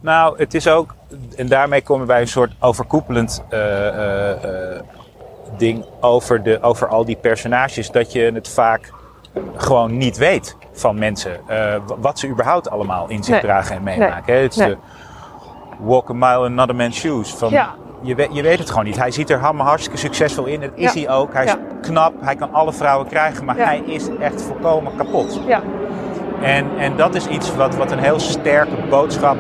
Nou, 0.03 0.39
het 0.39 0.55
is 0.55 0.69
ook, 0.69 0.95
en 1.37 1.47
daarmee 1.47 1.83
komen 1.83 2.07
we 2.07 2.13
bij 2.13 2.21
een 2.21 2.29
soort 2.29 2.53
overkoepelend 2.61 3.45
eh, 3.49 3.89
eh, 3.89 4.31
eh, 4.77 4.81
ding 5.57 5.85
over, 6.01 6.43
de, 6.43 6.59
over 6.63 6.89
al 6.89 7.05
die 7.05 7.17
personages, 7.17 7.91
dat 7.91 8.13
je 8.13 8.31
het 8.35 8.49
vaak 8.49 8.93
gewoon 9.57 9.97
niet 9.97 10.17
weet 10.17 10.57
van 10.73 10.99
mensen. 10.99 11.41
wat 12.01 12.19
ze 12.19 12.29
überhaupt 12.29 12.71
allemaal 12.71 13.09
in 13.09 13.23
zich 13.25 13.33
Nee. 13.33 13.41
dragen 13.41 13.77
en 13.77 13.83
meemaken. 13.83 14.35
hè. 14.35 14.41
Het 14.41 14.51
is 14.53 14.57
Nee. 14.59 14.69
de 14.69 14.77
walk 15.79 16.11
a 16.11 16.13
mile 16.13 16.47
in 16.47 16.53
another 16.53 16.77
man's 16.77 16.97
shoes. 16.99 17.35
Van, 17.35 17.51
Ja. 17.51 17.75
je, 18.03 18.15
weet, 18.15 18.29
je 18.33 18.43
weet 18.43 18.59
het 18.59 18.69
gewoon 18.71 18.85
niet. 18.85 18.97
Hij 18.97 19.11
ziet 19.11 19.31
er 19.31 19.45
allemaal 19.45 19.67
hartstikke 19.67 19.99
succesvol 19.99 20.45
in. 20.45 20.61
Dat 20.61 20.71
is 20.75 20.93
Ja. 20.93 21.01
hij 21.01 21.11
ook. 21.17 21.33
Hij 21.33 21.45
is 21.45 21.55
knap. 21.81 22.13
Hij 22.21 22.37
kan 22.37 22.53
alle 22.53 22.73
vrouwen 22.73 23.07
krijgen. 23.09 23.45
Maar 23.45 23.57
hij 23.57 23.79
is 23.87 24.09
echt 24.21 24.43
volkomen 24.43 24.97
kapot. 24.97 25.41
ja, 25.47 25.63
En, 26.43 26.67
en 26.79 26.97
dat 26.97 27.15
is 27.15 27.27
iets 27.27 27.55
wat, 27.55 27.77
wat 27.77 27.91
een 27.91 27.99
heel 27.99 28.21
sterke 28.21 28.77
boodschap, 28.91 29.37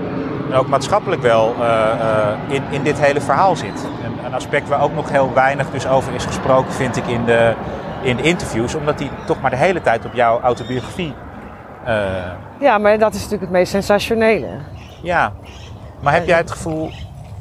en 0.52 0.58
ook 0.58 0.68
maatschappelijk 0.68 1.22
wel, 1.22 1.54
eh, 1.60 1.90
eh, 1.90 2.38
in, 2.48 2.62
in 2.70 2.82
dit 2.82 3.00
hele 3.00 3.20
verhaal 3.20 3.56
zit. 3.56 3.86
Een, 4.04 4.24
een 4.24 4.34
aspect 4.34 4.68
waar 4.68 4.82
ook 4.82 4.94
nog 4.94 5.10
heel 5.10 5.32
weinig 5.34 5.70
dus 5.70 5.86
over 5.86 6.14
is 6.14 6.24
gesproken, 6.24 6.72
vind 6.72 6.96
ik, 6.96 7.06
in 7.06 7.24
de, 7.24 7.54
in 8.02 8.16
de 8.16 8.22
interviews. 8.22 8.74
Omdat 8.74 8.98
die 8.98 9.10
toch 9.26 9.40
maar 9.40 9.50
de 9.50 9.56
hele 9.56 9.80
tijd 9.80 10.04
op 10.04 10.14
jouw 10.14 10.40
autobiografie... 10.40 11.14
eh, 11.84 11.94
ja, 12.60 12.78
maar 12.78 12.98
dat 12.98 13.10
is 13.10 13.16
natuurlijk 13.16 13.42
het 13.42 13.50
meest 13.50 13.70
sensationele. 13.70 14.48
ja, 15.02 15.32
maar 16.00 16.12
heb 16.12 16.26
jij 16.26 16.38
het 16.38 16.50
gevoel... 16.50 16.90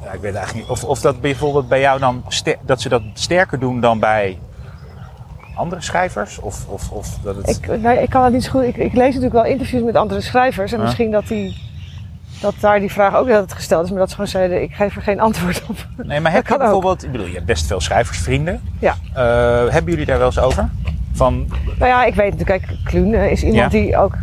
Ja, 0.03 0.11
ik 0.11 0.21
weet 0.21 0.35
eigenlijk 0.35 0.67
niet. 0.67 0.77
Of, 0.77 0.83
of 0.83 1.01
dat 1.01 1.21
bijvoorbeeld 1.21 1.67
bij 1.67 1.79
jou 1.79 1.99
dan... 1.99 2.23
dat 2.61 2.81
ze 2.81 2.89
dat 2.89 3.01
sterker 3.13 3.59
doen 3.59 3.79
dan 3.79 3.99
bij 3.99 4.39
andere 5.55 5.81
schrijvers? 5.81 6.39
Of, 6.39 6.67
of, 6.67 6.91
of 6.91 7.17
dat 7.23 7.35
het... 7.35 7.49
Ik, 7.49 7.81
nee, 7.81 8.01
ik 8.01 8.09
kan 8.09 8.23
het 8.23 8.33
niet 8.33 8.43
zo 8.43 8.51
goed. 8.51 8.63
Ik, 8.63 8.77
ik 8.77 8.93
lees 8.93 9.07
natuurlijk 9.07 9.33
wel 9.33 9.45
interviews 9.45 9.83
met 9.83 9.95
andere 9.95 10.21
schrijvers. 10.21 10.71
En 10.71 10.81
misschien 10.81 11.11
dat, 11.11 11.27
die, 11.27 11.70
dat 12.41 12.53
daar 12.59 12.79
die 12.79 12.91
vraag 12.91 13.15
ook 13.15 13.29
altijd 13.29 13.53
gesteld 13.53 13.83
is. 13.85 13.89
Maar 13.89 13.99
dat 13.99 14.09
ze 14.09 14.15
gewoon 14.15 14.29
zeiden, 14.29 14.61
ik 14.61 14.73
geef 14.73 14.95
er 14.95 15.01
geen 15.01 15.19
antwoord 15.19 15.63
op. 15.69 15.87
Nee, 16.03 16.19
maar 16.19 16.31
heb 16.31 16.47
je 16.47 16.53
ook. 16.53 16.59
bijvoorbeeld... 16.59 17.03
Ik 17.03 17.11
bedoel, 17.11 17.27
je 17.27 17.33
hebt 17.33 17.45
best 17.45 17.67
veel 17.67 17.79
schrijversvrienden. 17.81 18.61
Ja. 18.79 18.95
Eh, 19.13 19.71
hebben 19.73 19.91
jullie 19.91 20.05
daar 20.05 20.17
wel 20.17 20.25
eens 20.25 20.39
over? 20.39 20.69
Van, 21.13 21.45
Nou 21.79 21.91
ja, 21.91 22.03
ik 22.05 22.15
weet 22.15 22.31
natuurlijk, 22.31 22.65
kijk, 22.67 22.79
Kluun 22.83 23.13
eh, 23.13 23.31
is 23.31 23.43
iemand 23.43 23.71
Ja. 23.71 23.79
die 23.79 23.97
ook, 23.97 24.13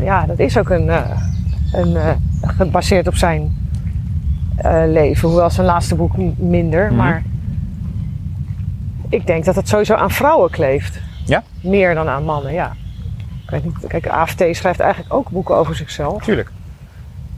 ja, 0.00 0.26
dat 0.26 0.38
is 0.38 0.58
ook 0.58 0.70
een, 0.70 0.88
eh, 0.88 1.10
een 1.72 1.96
gebaseerd 2.40 3.06
op 3.06 3.16
zijn 3.16 3.64
leven. 4.86 5.28
Hoewel 5.28 5.50
zijn 5.50 5.66
laatste 5.66 5.94
boek 5.94 6.12
minder, 6.36 6.86
Mhm. 6.86 6.96
maar 6.96 7.22
ik 9.08 9.26
denk 9.26 9.44
dat 9.44 9.54
het 9.54 9.68
sowieso 9.68 9.94
aan 9.94 10.10
vrouwen 10.10 10.50
kleeft. 10.50 10.98
Ja? 11.24 11.42
Meer 11.60 11.94
dan 11.94 12.08
aan 12.08 12.24
mannen, 12.24 12.52
ja. 12.52 12.72
Ik 13.44 13.50
weet 13.50 13.64
niet, 13.64 13.74
kijk, 13.88 14.08
AFT 14.08 14.44
schrijft 14.50 14.80
eigenlijk 14.80 15.14
ook 15.14 15.30
boeken 15.30 15.56
over 15.56 15.76
zichzelf. 15.76 16.22
Tuurlijk. 16.22 16.50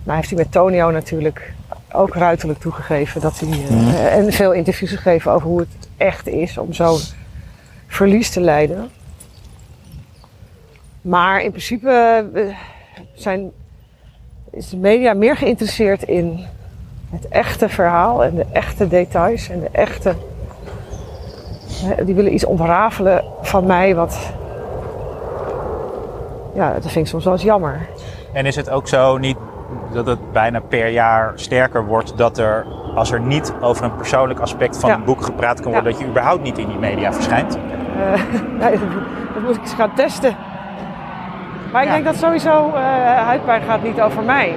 Nou 0.09 0.21
heeft 0.21 0.33
hij 0.33 0.39
met 0.43 0.53
Tonio 0.53 0.91
natuurlijk 0.91 1.53
ook 1.93 2.15
ruiterlijk 2.15 2.59
toegegeven 2.61 3.21
dat 3.21 3.41
hij. 3.41 3.49
eh, 3.51 3.71
Mhm. 3.71 3.95
En 3.95 4.33
veel 4.33 4.53
interviews 4.53 4.91
gegeven 4.91 5.33
over 5.33 5.49
hoe 5.49 5.59
het 5.61 5.69
echt 5.97 6.27
is 6.29 6.59
om 6.59 6.73
zo'n 6.73 6.99
verlies 7.87 8.31
te 8.31 8.41
lijden. 8.41 8.91
Maar 11.01 11.43
in 11.43 11.51
principe 11.51 12.25
zijn, 13.15 13.51
is 14.51 14.69
de 14.69 14.77
media 14.77 15.15
meer 15.15 15.37
geïnteresseerd 15.37 16.03
in 16.03 16.45
het 17.11 17.29
echte 17.29 17.69
verhaal 17.69 18.25
en 18.25 18.35
de 18.35 18.47
echte 18.53 18.89
details 18.89 19.49
en 19.49 19.61
de 19.61 19.69
echte. 19.73 20.15
Die 22.05 22.15
willen 22.15 22.35
iets 22.35 22.45
ontrafelen 22.45 23.25
van 23.43 23.67
mij 23.67 23.95
wat. 23.95 24.19
Ja, 26.55 26.73
dat 26.73 26.83
vind 26.83 26.95
ik 26.97 27.07
soms 27.07 27.25
wel 27.25 27.33
eens 27.33 27.43
jammer. 27.43 27.87
En 28.33 28.47
is 28.47 28.57
het 28.57 28.71
ook 28.71 28.89
zo 28.89 29.19
niet 29.19 29.37
dat 29.93 30.07
het 30.07 30.33
bijna 30.33 30.61
per 30.61 30.89
jaar 30.89 31.33
sterker 31.35 31.87
wordt 31.87 32.17
dat 32.17 32.39
er, 32.39 32.67
als 32.95 33.13
er 33.13 33.21
niet 33.21 33.53
over 33.61 33.85
een 33.85 33.97
persoonlijk 33.97 34.41
aspect 34.41 34.79
van 34.79 34.91
Ja. 34.91 34.97
het 34.97 35.05
boek 35.05 35.23
gepraat 35.23 35.61
kan 35.61 35.73
worden, 35.73 35.91
Ja. 35.91 35.97
dat 35.97 36.07
je 36.07 36.11
überhaupt 36.11 36.43
niet 36.43 36.59
in 36.59 36.69
die 36.69 36.79
media 36.79 37.13
verschijnt? 37.13 37.59
Eh, 37.59 38.13
nee, 38.61 38.79
dat, 39.35 39.43
moet 39.43 39.57
ik 39.57 39.61
eens 39.63 39.75
gaan 39.75 39.95
testen. 39.95 40.37
Maar 41.73 41.83
ik 41.83 41.89
Ja. 41.89 41.95
denk 41.95 42.05
dat 42.05 42.17
sowieso 42.17 42.71
eh 42.75 42.83
huidpijn 43.27 43.63
gaat 43.63 43.83
niet 43.83 44.01
over 44.01 44.23
mij. 44.23 44.55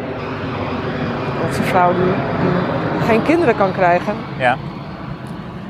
Dat 1.42 1.50
is 1.50 1.58
een 1.58 1.64
vrouw 1.64 1.94
die, 1.94 2.04
die 2.04 3.02
geen 3.08 3.22
kinderen 3.22 3.56
kan 3.58 3.72
krijgen. 3.72 4.14
Ja. 4.38 4.56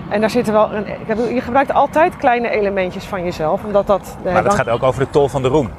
En 0.10 0.19
daar 0.21 0.30
zitten 0.30 0.54
wel. 0.54 0.69
Een, 0.73 0.86
je 1.34 1.41
gebruikt 1.41 1.73
altijd 1.73 2.17
kleine 2.17 2.49
elementjes 2.49 3.06
van 3.06 3.23
jezelf, 3.23 3.63
omdat 3.63 3.88
dat. 3.88 4.17
Maar 4.23 4.43
dat 4.43 4.54
gaat 4.54 4.69
ook 4.69 4.84
over 4.84 4.99
de 5.04 5.10
tol 5.10 5.27
van 5.27 5.41
de 5.41 5.47
roem, 5.47 5.69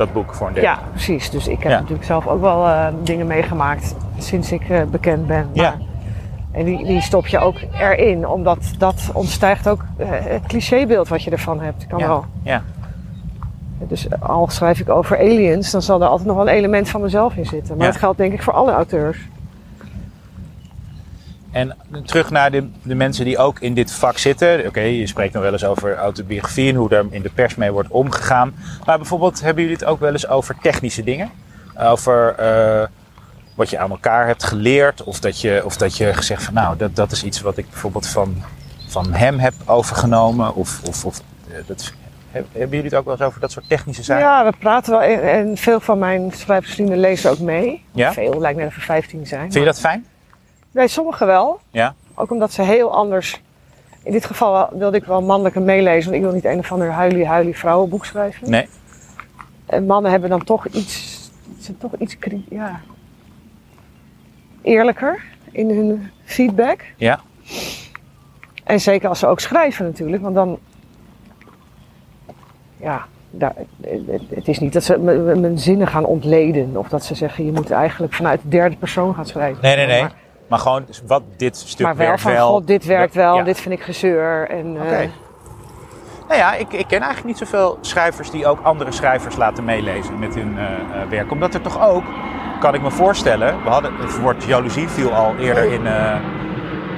dat 0.00 0.12
boek 0.12 0.34
voor 0.34 0.46
een 0.46 0.52
deel. 0.54 0.62
Ja, 0.62 0.78
precies. 0.90 1.30
Dus 1.30 1.48
ik 1.48 1.62
heb 1.62 1.72
Ja. 1.72 1.78
natuurlijk 1.78 2.04
zelf 2.06 2.26
ook 2.26 2.40
wel 2.40 2.66
eh, 2.66 2.86
dingen 3.02 3.26
meegemaakt 3.26 3.94
sinds 4.18 4.52
ik 4.52 4.68
eh, 4.68 4.82
bekend 4.90 5.26
ben. 5.26 5.48
Ja. 5.52 5.62
Maar- 5.62 5.78
en 6.52 6.64
die, 6.64 6.84
die 6.84 7.00
stop 7.00 7.26
je 7.26 7.38
ook 7.38 7.56
erin, 7.78 8.28
omdat 8.28 8.58
dat 8.78 9.10
ontstijgt 9.12 9.68
ook 9.68 9.84
eh, 9.96 10.06
het 10.10 10.42
clichébeeld 10.46 11.08
wat 11.08 11.22
je 11.22 11.30
ervan 11.30 11.60
hebt. 11.60 11.86
Kan 11.86 11.98
Ja. 11.98 12.06
wel. 12.06 12.24
Ja. 12.42 12.62
Dus 13.78 14.06
al 14.20 14.48
schrijf 14.48 14.80
ik 14.80 14.88
over 14.88 15.18
aliens, 15.18 15.70
dan 15.70 15.82
zal 15.82 16.02
er 16.02 16.08
altijd 16.08 16.26
nog 16.28 16.36
wel 16.36 16.48
een 16.48 16.54
element 16.54 16.88
van 16.88 17.00
mezelf 17.00 17.36
in 17.36 17.46
zitten. 17.46 17.76
Maar 17.76 17.86
Ja. 17.86 17.92
dat 17.92 18.00
geldt 18.00 18.18
denk 18.18 18.32
ik 18.32 18.42
voor 18.42 18.52
alle 18.52 18.72
auteurs. 18.72 19.28
En 21.52 21.76
terug 22.04 22.30
naar 22.30 22.50
de, 22.50 22.68
de 22.82 22.94
mensen 22.94 23.24
die 23.24 23.38
ook 23.38 23.60
in 23.60 23.74
dit 23.74 23.92
vak 23.92 24.18
zitten. 24.18 24.66
Oké, 24.66 24.80
je 24.80 25.06
spreekt 25.06 25.32
nog 25.34 25.42
wel 25.42 25.52
eens 25.52 25.64
over 25.64 25.96
autobiografie 25.96 26.68
en 26.70 26.74
hoe 26.76 26.88
daar 26.88 27.04
in 27.10 27.22
de 27.22 27.30
pers 27.34 27.54
mee 27.54 27.70
wordt 27.70 27.88
omgegaan. 27.88 28.54
Maar 28.84 28.96
bijvoorbeeld, 28.98 29.40
hebben 29.40 29.62
jullie 29.62 29.78
het 29.78 29.86
ook 29.88 30.00
wel 30.00 30.12
eens 30.12 30.28
over 30.28 30.56
technische 30.62 31.04
dingen? 31.04 31.30
Over 31.78 32.34
eh, 32.34 32.86
wat 33.54 33.70
je 33.70 33.78
aan 33.78 33.90
elkaar 33.90 34.26
hebt 34.26 34.44
geleerd? 34.44 35.02
Of 35.04 35.20
dat 35.20 35.40
je, 35.40 35.62
of 35.64 35.76
dat 35.76 35.96
je 35.96 36.14
gezegd 36.14 36.42
van, 36.42 36.54
nou, 36.54 36.76
dat, 36.76 36.96
dat 36.96 37.12
is 37.12 37.22
iets 37.24 37.40
wat 37.40 37.56
ik 37.56 37.70
bijvoorbeeld 37.70 38.06
van, 38.06 38.42
van 38.88 39.12
hem 39.12 39.38
heb 39.38 39.54
overgenomen? 39.64 40.54
Of, 40.54 40.80
of, 40.88 41.04
of 41.04 41.20
eh, 41.48 41.54
dat, 41.66 41.92
heb- 42.30 42.46
hebben 42.52 42.68
jullie 42.76 42.84
het 42.90 42.94
ook 42.94 43.04
wel 43.04 43.14
eens 43.14 43.22
over 43.22 43.40
dat 43.40 43.52
soort 43.52 43.68
technische 43.68 44.02
zaken? 44.02 44.24
Ja, 44.24 44.44
we 44.44 44.52
praten 44.58 44.90
wel 44.92 45.02
en, 45.02 45.22
en 45.22 45.56
veel 45.56 45.80
van 45.80 45.98
mijn 45.98 46.32
schrijversvrienden 46.34 46.98
lezen 46.98 47.30
ook 47.30 47.38
mee. 47.38 47.84
Ja? 47.92 48.12
Veel, 48.12 48.40
lijkt 48.40 48.58
net 48.58 48.74
er 48.74 48.80
15 48.80 49.26
zijn. 49.26 49.40
Vind 49.40 49.54
je 49.54 49.64
dat 49.64 49.80
fijn? 49.80 50.06
Nee, 50.70 50.88
sommigen 50.88 51.26
wel. 51.26 51.60
Ja? 51.70 51.94
Ook 52.14 52.30
omdat 52.30 52.52
ze 52.52 52.62
heel 52.62 52.94
anders. 52.94 53.40
In 54.02 54.12
dit 54.12 54.24
geval 54.24 54.68
wilde 54.72 54.96
ik 54.96 55.04
wel 55.04 55.22
mannelijke 55.22 55.60
meelezen, 55.60 56.10
want 56.10 56.22
ik 56.22 56.28
wil 56.28 56.32
niet 56.34 56.44
een 56.44 56.58
of 56.58 56.72
ander 56.72 56.90
huilie-huilie 56.90 57.56
vrouwenboek 57.56 58.04
schrijven. 58.04 58.50
Nee? 58.50 58.68
En 59.66 59.86
mannen 59.86 60.10
hebben 60.10 60.30
dan 60.30 60.44
toch 60.44 60.66
iets, 60.66 61.18
zijn 61.58 61.78
toch 61.78 61.94
iets 61.98 62.16
ja, 62.48 62.80
eerlijker 64.62 65.24
in 65.50 65.70
hun 65.70 66.10
feedback. 66.24 66.84
Ja? 66.96 67.20
En 68.64 68.80
zeker 68.80 69.08
als 69.08 69.18
ze 69.18 69.26
ook 69.26 69.40
schrijven 69.40 69.84
natuurlijk, 69.84 70.22
want 70.22 70.34
dan, 70.34 70.58
ja, 72.76 73.06
daar, 73.30 73.54
het, 74.28 74.48
is 74.48 74.58
niet 74.58 74.72
dat 74.72 74.84
ze 74.84 74.98
mijn 74.98 75.58
zinnen 75.58 75.86
gaan 75.86 76.04
ontleden 76.04 76.76
of 76.76 76.88
dat 76.88 77.04
ze 77.04 77.14
zeggen 77.14 77.44
je 77.44 77.52
moet 77.52 77.70
eigenlijk 77.70 78.12
vanuit 78.12 78.42
de 78.42 78.48
derde 78.48 78.76
persoon 78.76 79.14
gaan 79.14 79.26
schrijven. 79.26 79.62
Nee, 79.62 79.76
nee, 79.76 79.86
nee. 79.86 80.00
Maar, 80.00 80.12
Maar 80.50 80.58
gewoon 80.58 80.84
dus 80.86 81.02
wat 81.06 81.22
dit 81.36 81.56
stuk 81.56 81.86
maar 81.86 81.96
wel 81.96 82.06
werkt 82.06 82.20
van 82.22 82.32
wel. 82.32 82.48
god, 82.48 82.66
dit 82.66 82.84
werkt 82.84 83.14
wel, 83.14 83.36
Ja. 83.36 83.42
dit 83.42 83.60
vind 83.60 83.74
ik 83.74 83.82
gezeur. 83.82 84.48
En, 84.48 84.76
eh, 84.76 84.82
Oké. 84.82 85.10
Nou 86.28 86.40
ja, 86.40 86.54
ik, 86.54 86.72
ik 86.72 86.86
ken 86.86 86.98
eigenlijk 87.00 87.24
niet 87.24 87.38
zoveel 87.38 87.78
schrijvers 87.80 88.30
die 88.30 88.46
ook 88.46 88.58
andere 88.62 88.92
schrijvers 88.92 89.36
laten 89.36 89.64
meelezen 89.64 90.18
met 90.18 90.34
hun 90.34 90.58
eh, 90.58 90.64
eh, 90.64 91.08
werk. 91.08 91.30
Omdat 91.30 91.54
er 91.54 91.60
toch 91.60 91.88
ook, 91.88 92.02
kan 92.60 92.74
ik 92.74 92.82
me 92.82 92.90
voorstellen, 92.90 93.62
we 93.62 93.68
hadden, 93.68 93.92
het 94.00 94.20
woord 94.20 94.44
jaloezie 94.44 94.88
viel 94.88 95.12
al 95.12 95.34
eerder 95.36 95.72
in, 95.72 95.86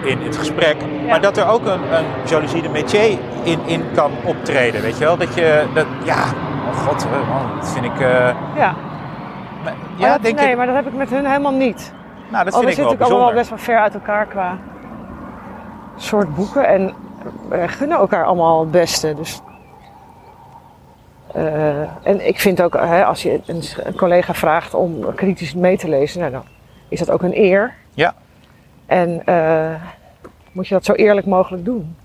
in 0.04 0.18
het 0.22 0.36
gesprek. 0.36 0.76
Maar 1.08 1.20
dat 1.20 1.36
er 1.36 1.48
ook 1.48 1.66
een, 1.66 1.94
een 1.96 2.04
jaloezie 2.24 2.62
de 2.62 2.68
métier 2.68 3.18
in, 3.42 3.58
in 3.66 3.84
kan 3.94 4.10
optreden, 4.24 4.82
weet 4.82 4.98
je 4.98 5.04
wel? 5.04 5.16
Dat 5.16 5.34
je, 5.34 5.64
dat, 5.74 5.86
ja, 6.04 6.22
oh 6.70 6.76
god, 6.86 7.06
dat 7.60 7.70
vind 7.72 7.84
ik... 7.84 7.98
ja. 7.98 8.34
maar- 8.54 8.74
Maar 9.64 9.74
ja, 9.96 10.12
dat- 10.12 10.22
denk 10.22 10.38
nee, 10.38 10.50
ik. 10.50 10.56
maar 10.56 10.66
dat 10.66 10.74
heb 10.74 10.86
ik 10.86 10.94
met 10.94 11.10
hun 11.10 11.26
helemaal 11.26 11.52
niet. 11.52 11.92
Nou, 12.32 12.44
dat 12.44 12.54
Oh, 12.54 12.60
vind 12.60 12.78
ik 12.78 12.98
wel 12.98 13.10
allemaal 13.10 13.32
best 13.32 13.48
wel 13.48 13.58
ver 13.58 13.78
uit 13.78 13.94
elkaar 13.94 14.26
qua 14.26 14.58
soort 15.96 16.34
boeken. 16.34 16.66
En 16.66 16.94
we 17.48 17.68
gunnen 17.68 17.98
elkaar 17.98 18.24
allemaal 18.24 18.60
het 18.60 18.70
beste. 18.70 19.14
Dus, 19.14 19.40
eh, 21.34 21.80
en 21.80 22.26
ik 22.26 22.40
vind 22.40 22.62
ook, 22.62 22.74
hè, 22.74 23.04
als 23.04 23.22
je 23.22 23.40
een, 23.46 23.62
een 23.76 23.94
collega 23.94 24.34
vraagt 24.34 24.74
om 24.74 25.14
kritisch 25.14 25.54
mee 25.54 25.78
te 25.78 25.88
lezen, 25.88 26.20
nou, 26.20 26.32
dan 26.32 26.44
is 26.88 26.98
dat 26.98 27.10
ook 27.10 27.22
een 27.22 27.36
eer. 27.36 27.74
Ja. 27.94 28.14
En 28.86 29.22
eh, 29.24 29.74
moet 30.52 30.68
je 30.68 30.74
dat 30.74 30.84
zo 30.84 30.92
eerlijk 30.92 31.26
mogelijk 31.26 31.64
doen. 31.64 31.96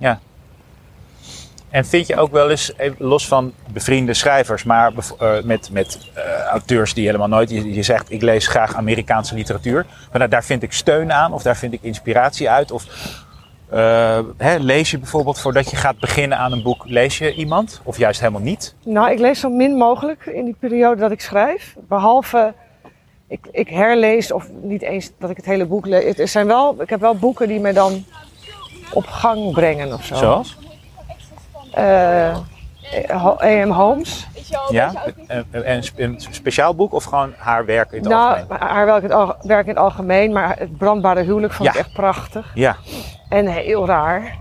En 1.69 1.85
vind 1.85 2.07
je 2.07 2.15
ook 2.15 2.31
wel 2.31 2.49
eens, 2.49 2.73
los 2.97 3.27
van 3.27 3.53
bevriende 3.73 4.13
schrijvers, 4.13 4.63
maar 4.63 4.91
eh, 5.19 5.41
met, 5.43 5.69
met 5.71 6.11
eh, 6.13 6.23
auteurs 6.41 6.93
die 6.93 7.05
helemaal 7.05 7.27
nooit, 7.27 7.49
je, 7.49 7.73
je 7.73 7.83
zegt 7.83 8.11
ik 8.11 8.21
lees 8.21 8.47
graag 8.47 8.75
Amerikaanse 8.75 9.35
literatuur, 9.35 9.85
maar 10.11 10.19
daar, 10.19 10.29
daar 10.29 10.43
vind 10.43 10.63
ik 10.63 10.73
steun 10.73 11.11
aan 11.11 11.33
of 11.33 11.41
daar 11.41 11.57
vind 11.57 11.73
ik 11.73 11.81
inspiratie 11.81 12.49
uit. 12.49 12.71
Of 12.71 12.85
eh, 13.69 14.19
hè, 14.37 14.57
lees 14.57 14.91
je 14.91 14.99
bijvoorbeeld 14.99 15.39
voordat 15.39 15.69
je 15.69 15.75
gaat 15.75 15.99
beginnen 15.99 16.37
aan 16.37 16.51
een 16.51 16.63
boek, 16.63 16.83
lees 16.85 17.17
je 17.17 17.33
iemand 17.33 17.81
of 17.83 17.97
juist 17.97 18.19
helemaal 18.19 18.41
niet? 18.41 18.75
Nou, 18.83 19.11
ik 19.11 19.19
lees 19.19 19.39
zo 19.39 19.49
min 19.49 19.75
mogelijk 19.75 20.25
in 20.25 20.45
die 20.45 20.55
periode 20.59 21.01
dat 21.01 21.11
ik 21.11 21.21
schrijf. 21.21 21.75
Behalve, 21.87 22.53
ik, 23.27 23.47
ik 23.51 23.69
herlees, 23.69 24.31
of 24.31 24.49
niet 24.61 24.81
eens 24.81 25.11
dat 25.19 25.29
ik 25.29 25.37
het 25.37 25.45
hele 25.45 25.65
boek 25.65 25.85
lees. 25.85 26.17
Er 26.17 26.27
zijn 26.27 26.47
wel, 26.47 26.81
ik 26.81 26.89
heb 26.89 26.99
wel 26.99 27.15
boeken 27.15 27.47
die 27.47 27.59
mij 27.59 27.73
dan 27.73 28.05
op 28.93 29.05
gang 29.05 29.53
brengen 29.53 29.93
of 29.93 30.05
zo. 30.05 30.15
Zoals? 30.15 30.57
Eh, 31.77 32.35
A.M. 33.11 33.69
Holmes. 33.69 34.27
Ja? 34.69 34.91
Een, 35.27 35.45
een, 35.51 35.71
een 35.71 35.83
spe- 35.83 36.03
een 36.03 36.15
speciaal 36.29 36.75
boek 36.75 36.93
of 36.93 37.03
gewoon 37.03 37.33
haar 37.37 37.65
werk 37.65 37.91
in 37.91 37.99
het 37.99 38.09
Nou, 38.09 38.29
algemeen? 38.39 38.59
haar 38.59 38.85
werk 38.85 39.03
in, 39.03 39.11
het 39.11 39.35
werk 39.41 39.63
in 39.63 39.69
het 39.69 39.77
algemeen, 39.83 40.33
maar 40.33 40.55
het 40.59 40.77
brandbare 40.77 41.21
huwelijk 41.21 41.53
vond 41.53 41.67
Ja. 41.73 41.73
ik 41.73 41.79
echt 41.85 41.93
prachtig. 41.93 42.51
Ja, 42.53 42.75
En 43.29 43.47
heel 43.47 43.85
raar. 43.87 44.35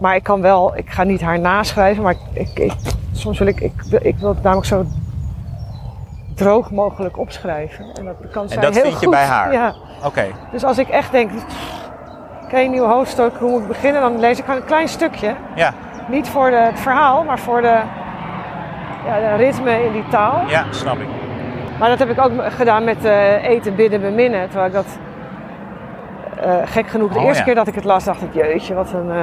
Maar 0.00 0.14
ik 0.14 0.22
kan 0.22 0.40
wel, 0.40 0.76
ik 0.76 0.90
ga 0.90 1.02
niet 1.02 1.20
haar 1.20 1.38
naschrijven, 1.40 2.02
maar 2.02 2.12
ik, 2.32 2.48
ik, 2.48 2.58
ik- 2.58 2.72
soms 3.12 3.38
wil 3.38 3.46
ik, 3.46 3.60
ik, 3.60 3.82
wil- 3.90 4.00
ik 4.06 4.18
wil 4.18 4.28
het 4.28 4.42
namelijk 4.42 4.66
zo 4.66 4.84
droog 6.34 6.70
mogelijk 6.70 7.18
opschrijven. 7.18 7.84
En 7.94 8.04
dat 8.04 8.14
kan 8.32 8.48
zij 8.48 8.60
dat 8.62 8.74
heel 8.74 8.82
vind 8.82 8.94
je 9.00 9.06
goed. 9.06 9.10
bij 9.14 9.24
haar? 9.24 9.52
Ja. 9.52 9.74
oké. 10.04 10.24
Dus 10.52 10.64
als 10.64 10.78
ik 10.78 10.88
echt 10.88 11.12
denk, 11.12 11.30
oké, 12.44 12.58
een 12.58 12.70
nieuw 12.70 12.86
hoofdstuk, 12.86 13.32
hoe 13.38 13.50
moet 13.50 13.60
ik 13.62 13.68
beginnen? 13.68 14.00
Dan 14.00 14.18
lees 14.20 14.38
ik 14.38 14.44
gewoon 14.44 14.60
een 14.60 14.66
klein 14.66 14.88
stukje. 14.88 15.34
Ja, 15.54 15.74
Niet 16.10 16.28
voor 16.28 16.50
de, 16.50 16.56
het 16.56 16.80
verhaal, 16.80 17.24
maar 17.24 17.38
voor 17.38 17.60
de, 17.60 17.80
ja, 19.06 19.18
de 19.20 19.34
ritme 19.36 19.84
in 19.84 19.92
die 19.92 20.08
taal. 20.08 20.48
ja, 20.48 20.64
snap 20.70 20.98
ik. 20.98 21.06
Maar 21.78 21.88
dat 21.88 21.98
heb 21.98 22.10
ik 22.10 22.20
ook 22.20 22.32
gedaan 22.52 22.84
met 22.84 23.04
eh, 23.04 23.44
eten, 23.44 23.74
bidden, 23.74 24.00
beminnen. 24.00 24.48
Terwijl 24.48 24.66
ik 24.66 24.72
dat 24.72 24.98
eh, 26.40 26.54
gek 26.64 26.88
genoeg 26.88 27.12
de 27.12 27.18
Oh, 27.18 27.24
eerste 27.24 27.38
ja. 27.38 27.44
keer 27.44 27.54
dat 27.54 27.66
ik 27.66 27.74
het 27.74 27.84
las, 27.84 28.04
dacht 28.04 28.22
ik, 28.22 28.34
jeetje, 28.34 28.74
wat 28.74 28.92
een 28.92 29.10
eh, 29.10 29.22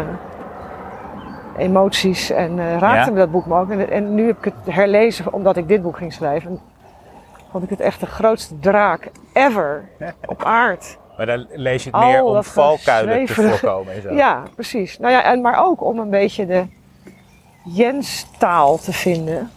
emoties. 1.57 2.29
En 2.31 2.79
raakte 2.79 3.05
Ja. 3.05 3.11
me 3.11 3.17
dat 3.17 3.31
boek 3.31 3.45
me 3.45 3.55
ook. 3.59 3.69
En, 3.69 3.89
en 3.89 4.15
nu 4.15 4.27
heb 4.27 4.37
ik 4.37 4.43
het 4.65 4.75
herlezen 4.75 5.33
omdat 5.33 5.57
ik 5.57 5.67
dit 5.67 5.81
boek 5.81 5.97
ging 5.97 6.13
schrijven. 6.13 6.49
En 6.51 6.59
vond 7.51 7.63
ik 7.63 7.69
het 7.69 7.79
echt 7.79 7.99
de 7.99 8.05
grootste 8.05 8.59
draak 8.59 9.09
ever 9.33 9.83
op 10.25 10.43
aard. 10.43 10.97
Maar 11.17 11.25
dan 11.25 11.47
lees 11.49 11.83
je 11.83 11.89
het 11.89 11.99
meer 11.99 12.23
om 12.23 12.43
valkuilen 12.43 13.25
te 13.25 13.33
voorkomen 13.33 13.93
en 13.93 14.01
zo. 14.01 14.13
Ja, 14.13 14.43
precies. 14.55 14.97
Nou 14.99 15.11
ja, 15.13 15.23
en, 15.23 15.41
maar 15.41 15.65
ook 15.65 15.83
om 15.83 15.99
een 15.99 16.09
beetje 16.09 16.45
de 16.45 16.65
Jens-taal 17.63 18.77
te 18.77 18.93
vinden. 18.93 19.51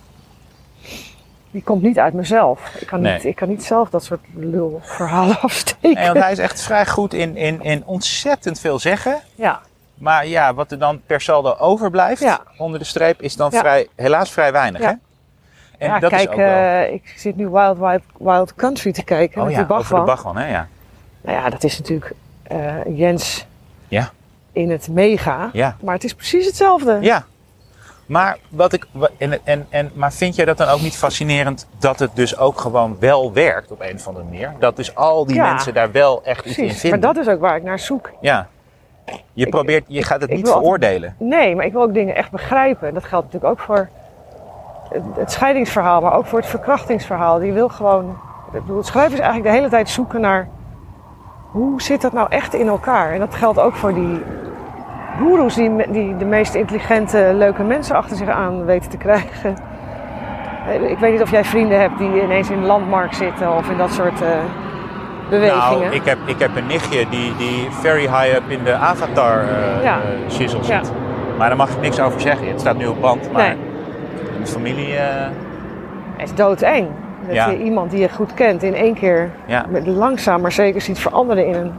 Die 1.51 1.63
komt 1.63 1.83
niet 1.83 1.99
uit 1.99 2.13
mezelf. 2.15 2.75
Ik 2.79 2.87
kan, 2.87 3.01
Nee. 3.01 3.13
niet, 3.15 3.25
ik 3.25 3.37
kan 3.37 3.49
niet 3.49 3.65
zelf 3.65 3.91
dat 3.91 4.05
soort 4.05 4.21
lulverhalen 4.35 5.41
afsteken. 5.49 5.95
Nee, 5.95 6.07
want 6.07 6.19
hij 6.19 6.33
is 6.33 6.39
echt 6.39 6.63
vrij 6.63 6.87
goed 6.87 7.15
in, 7.15 7.37
in, 7.37 7.63
in 7.63 7.83
ontzettend 7.87 8.61
veel 8.61 8.79
zeggen. 8.79 9.21
Ja, 9.35 9.61
Maar 9.95 10.27
ja, 10.27 10.55
wat 10.55 10.71
er 10.71 10.79
dan 10.79 11.01
per 11.07 11.21
saldo 11.21 11.57
overblijft 11.59 12.23
Ja. 12.23 12.41
onder 12.59 12.79
de 12.79 12.85
streep 12.85 13.23
is 13.23 13.37
dan 13.37 13.49
Ja. 13.53 13.59
vrij, 13.59 13.89
helaas 13.97 14.31
vrij 14.31 14.53
weinig. 14.53 14.81
Ja. 14.81 14.89
Hè? 14.89 14.95
En 15.87 16.01
dat 16.01 16.11
kijk, 16.11 16.23
is 16.23 16.29
ook 16.29 16.35
wel... 16.37 16.47
eh, 16.47 16.93
ik 16.93 17.13
zit 17.17 17.37
nu 17.37 17.49
Wild, 17.49 17.79
Wild, 17.79 18.03
Wild 18.19 18.55
Country 18.55 18.93
te 18.93 19.05
kijken 19.05 19.41
oh 19.41 19.47
met 19.47 19.57
ja, 19.57 19.63
die 19.63 19.77
over 19.77 19.95
de. 19.99 20.03
Bachman, 20.05 20.37
hè? 20.37 20.51
Ja. 20.51 20.69
Nou 21.21 21.37
ja, 21.39 21.51
dat 21.51 21.65
is 21.65 21.79
natuurlijk 21.79 22.13
eh, 22.43 22.75
Jens 22.99 23.47
Ja. 23.89 24.11
in 24.53 24.71
het 24.71 24.89
mega. 24.89 25.51
Ja. 25.53 25.77
Maar 25.83 25.95
het 25.95 26.05
is 26.05 26.15
precies 26.15 26.47
hetzelfde. 26.47 26.99
Ja. 27.01 27.25
Maar, 28.07 28.39
wat 28.49 28.73
ik, 28.73 28.87
en, 29.19 29.45
en, 29.47 29.67
en, 29.69 29.91
maar 29.95 30.13
vind 30.13 30.35
jij 30.37 30.45
dat 30.45 30.57
dan 30.57 30.69
ook 30.69 30.81
niet 30.81 30.97
fascinerend 30.97 31.67
dat 31.79 31.99
het 31.99 32.11
dus 32.15 32.37
ook 32.39 32.61
gewoon 32.61 32.97
wel 33.01 33.33
werkt 33.33 33.71
op 33.71 33.81
een 33.81 33.95
of 33.95 34.07
andere 34.07 34.25
manier? 34.25 34.53
Dat 34.59 34.77
dus 34.77 34.95
al 34.95 35.27
die 35.27 35.35
Ja. 35.37 35.53
mensen 35.53 35.75
daar 35.75 35.93
wel 35.93 36.25
echt 36.25 36.45
iets 36.47 36.59
in 36.59 36.71
vinden? 36.73 37.01
Maar 37.01 37.15
dat 37.15 37.27
is 37.27 37.33
ook 37.33 37.41
waar 37.41 37.57
ik 37.57 37.63
naar 37.63 37.79
zoek. 37.79 38.11
Ja. 38.21 38.49
Je, 39.33 39.45
Ik- 39.45 39.51
probeert, 39.51 39.85
je 39.89 40.03
gaat 40.03 40.21
het 40.21 40.31
niet 40.31 40.39
altijd- 40.39 40.57
veroordelen. 40.59 41.15
Nee, 41.19 41.57
maar 41.57 41.65
ik 41.65 41.73
wil 41.73 41.83
ook 41.83 41.95
dingen 41.95 42.15
echt 42.15 42.31
begrijpen. 42.31 42.95
Dat 42.95 43.05
geldt 43.05 43.25
natuurlijk 43.33 43.53
ook 43.53 43.67
voor 43.67 43.89
het, 45.19 45.31
scheidingsverhaal, 45.33 46.01
maar 46.01 46.15
ook 46.15 46.27
voor 46.27 46.39
het 46.39 46.49
verkrachtingsverhaal. 46.49 47.39
Die 47.39 47.53
wil 47.53 47.69
gewoon. 47.69 48.11
Ik 48.53 48.61
bedoel, 48.61 48.77
het 48.77 48.87
is 48.87 48.95
eigenlijk 48.95 49.43
de 49.43 49.51
hele 49.51 49.69
tijd 49.69 49.89
zoeken 49.89 50.21
naar 50.21 50.49
hoe 51.51 51.83
zit 51.83 52.01
dat 52.01 52.13
nou 52.13 52.27
echt 52.31 52.55
in 52.55 52.69
elkaar. 52.69 53.13
En 53.13 53.19
dat 53.19 53.35
geldt 53.35 53.59
ook 53.61 53.75
voor 53.75 53.95
die 53.95 54.23
goeroes 55.19 55.55
die, 55.55 55.91
die 55.91 56.17
de 56.17 56.25
meest 56.25 56.55
intelligente, 56.55 57.31
leuke 57.35 57.63
mensen 57.63 57.97
achter 57.97 58.17
zich 58.17 58.29
aan 58.29 58.65
weten 58.65 58.91
te 58.91 58.97
krijgen. 58.97 59.57
Eh, 60.69 60.91
Ik 60.91 60.99
weet 60.99 61.13
niet 61.13 61.23
of 61.23 61.31
jij 61.31 61.45
vrienden 61.45 61.81
hebt 61.81 61.99
die 61.99 62.23
ineens 62.23 62.51
in 62.51 62.61
de 62.61 62.67
landmark 62.67 63.13
zitten 63.13 63.57
of 63.57 63.71
in 63.71 63.77
dat 63.77 63.91
soort 63.93 64.21
eh, 64.23 64.29
bewegingen. 65.31 65.81
Nou, 65.81 65.95
ik 65.95 66.05
heb, 66.05 66.19
ik 66.25 66.39
heb 66.39 66.57
een 66.57 66.67
nichtje 66.67 67.09
die, 67.09 67.37
die 67.37 67.69
very 67.71 68.01
high 68.01 68.35
up 68.37 68.43
in 68.49 68.65
de 68.65 68.75
avatar 68.75 69.39
eh 69.41 69.83
Ja. 69.83 69.99
shizzle 70.31 70.59
Ja. 70.63 70.65
zit. 70.85 70.93
Maar 71.39 71.49
daar 71.49 71.57
mag 71.57 71.71
ik 71.71 71.81
niks 71.81 72.01
over 72.01 72.21
zeggen. 72.21 72.49
Het 72.49 72.61
staat 72.61 72.77
nu 72.77 72.87
op 72.87 73.01
band, 73.01 73.33
maar 73.33 73.43
Nee. 73.43 73.57
in 74.37 74.41
de 74.41 74.47
familie... 74.47 74.97
eh, 74.97 75.27
Het 76.17 76.29
is 76.29 76.35
doodeng. 76.35 76.89
Dat 77.31 77.39
Ja. 77.39 77.51
je 77.51 77.63
iemand 77.63 77.91
die 77.91 78.01
je 78.01 78.09
goed 78.09 78.35
kent 78.35 78.63
in 78.63 78.75
één 78.75 78.95
keer 78.95 79.31
ja. 79.47 79.67
met 79.69 79.87
langzaam 79.87 80.41
maar 80.41 80.53
zeker 80.53 80.81
ziet 80.81 80.99
veranderen 80.99 81.47
in 81.47 81.55
een, 81.55 81.73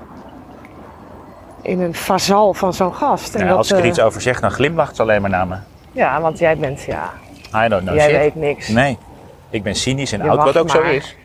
in 1.62 1.80
een 1.82 1.94
vazal 1.96 2.54
van 2.54 2.74
zo'n 2.74 2.94
gast. 2.94 3.36
En 3.36 3.48
dat, 3.48 3.58
als 3.58 3.72
ik 3.72 3.78
er 3.78 3.84
eh, 3.84 3.90
iets 3.90 4.00
over 4.02 4.22
zeg, 4.22 4.40
dan 4.40 4.52
glimlacht 4.52 4.96
ze 4.96 5.02
alleen 5.02 5.22
maar 5.22 5.30
naar 5.30 5.48
me. 5.48 5.56
Ja, 5.92 6.22
want 6.22 6.40
jij 6.40 6.58
bent, 6.58 6.82
ja, 6.82 7.10
I 7.66 7.68
don't 7.68 7.82
know 7.84 7.96
jij 7.96 8.10
shit. 8.10 8.18
weet 8.18 8.36
niks. 8.36 8.68
Nee. 8.68 8.98
Ik 9.50 9.64
ben 9.64 9.76
cynisch 9.76 10.12
en 10.12 10.24
Je 10.24 10.30
oud, 10.30 10.44
wat 10.44 10.58
ook 10.58 10.70
zo 10.70 10.82
is. 11.00 11.16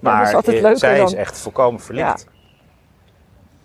Maar 0.00 0.28
is 0.28 0.34
altijd 0.34 0.56
eh, 0.56 0.62
leuker 0.62 0.78
zij 0.78 0.96
dan 0.96 1.06
is 1.06 1.14
echt 1.14 1.38
volkomen 1.38 1.80
verlicht. 1.80 2.26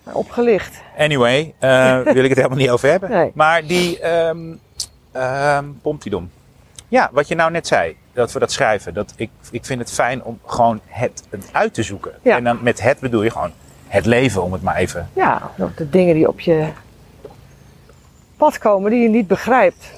opgelicht. 0.04 0.82
Anyway, 0.98 1.54
eh, 1.60 2.00
wil 2.14 2.24
ik 2.24 2.30
het 2.30 2.38
helemaal 2.38 2.58
niet 2.58 2.70
over 2.70 2.90
hebben. 2.90 3.10
Nee. 3.12 3.32
Maar 3.34 3.66
die 3.66 4.00
ehm 4.00 4.38
ehm 5.12 5.66
Pompidom. 5.82 6.32
Ja, 6.88 7.10
wat 7.12 7.28
je 7.28 7.36
nou 7.36 7.52
net 7.52 7.68
zei, 7.68 7.98
dat 8.18 8.32
we 8.32 8.40
dat 8.40 8.52
schrijven. 8.52 8.94
Dat 8.94 9.14
ik, 9.16 9.30
ik 9.52 9.66
vind 9.66 9.80
het 9.80 9.92
fijn 9.92 10.24
om 10.24 10.40
gewoon 10.46 10.80
het, 10.86 11.24
het 11.30 11.50
uit 11.52 11.74
te 11.74 11.84
zoeken. 11.84 12.12
Ja. 12.22 12.38
En 12.38 12.44
dan 12.44 12.60
met 12.62 12.82
het 12.82 13.00
bedoel 13.00 13.24
je 13.24 13.32
gewoon 13.32 13.52
het 13.88 14.06
leven, 14.06 14.44
om 14.44 14.54
het 14.54 14.62
maar 14.62 14.76
even... 14.76 15.10
Ja, 15.14 15.52
de 15.76 15.90
dingen 15.90 16.16
die 16.16 16.28
op 16.28 16.40
je 16.40 16.68
pad 18.38 18.58
komen 18.58 18.92
die 18.92 19.02
je 19.02 19.10
niet 19.10 19.28
begrijpt. 19.28 19.92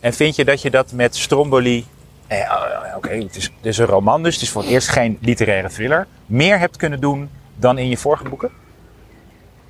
En 0.00 0.12
vind 0.12 0.36
je 0.36 0.44
dat 0.44 0.62
je 0.62 0.70
dat 0.70 0.92
met 0.92 1.16
Stromboli... 1.16 1.86
Eh, 2.26 2.38
oh, 2.38 2.96
Oké, 2.96 3.10
het, 3.10 3.36
is, 3.36 3.44
het 3.44 3.66
is 3.66 3.78
een 3.78 3.86
roman, 3.86 4.22
dus 4.22 4.34
het 4.34 4.42
is 4.42 4.50
voor 4.50 4.62
het 4.62 4.70
eerst 4.70 4.88
geen 4.88 5.18
literaire 5.20 5.68
thriller. 5.68 6.06
Meer 6.26 6.58
hebt 6.58 6.76
kunnen 6.76 7.00
doen 7.00 7.30
dan 7.56 7.78
in 7.78 7.88
je 7.88 7.96
vorige 7.96 8.28
boeken? 8.28 8.50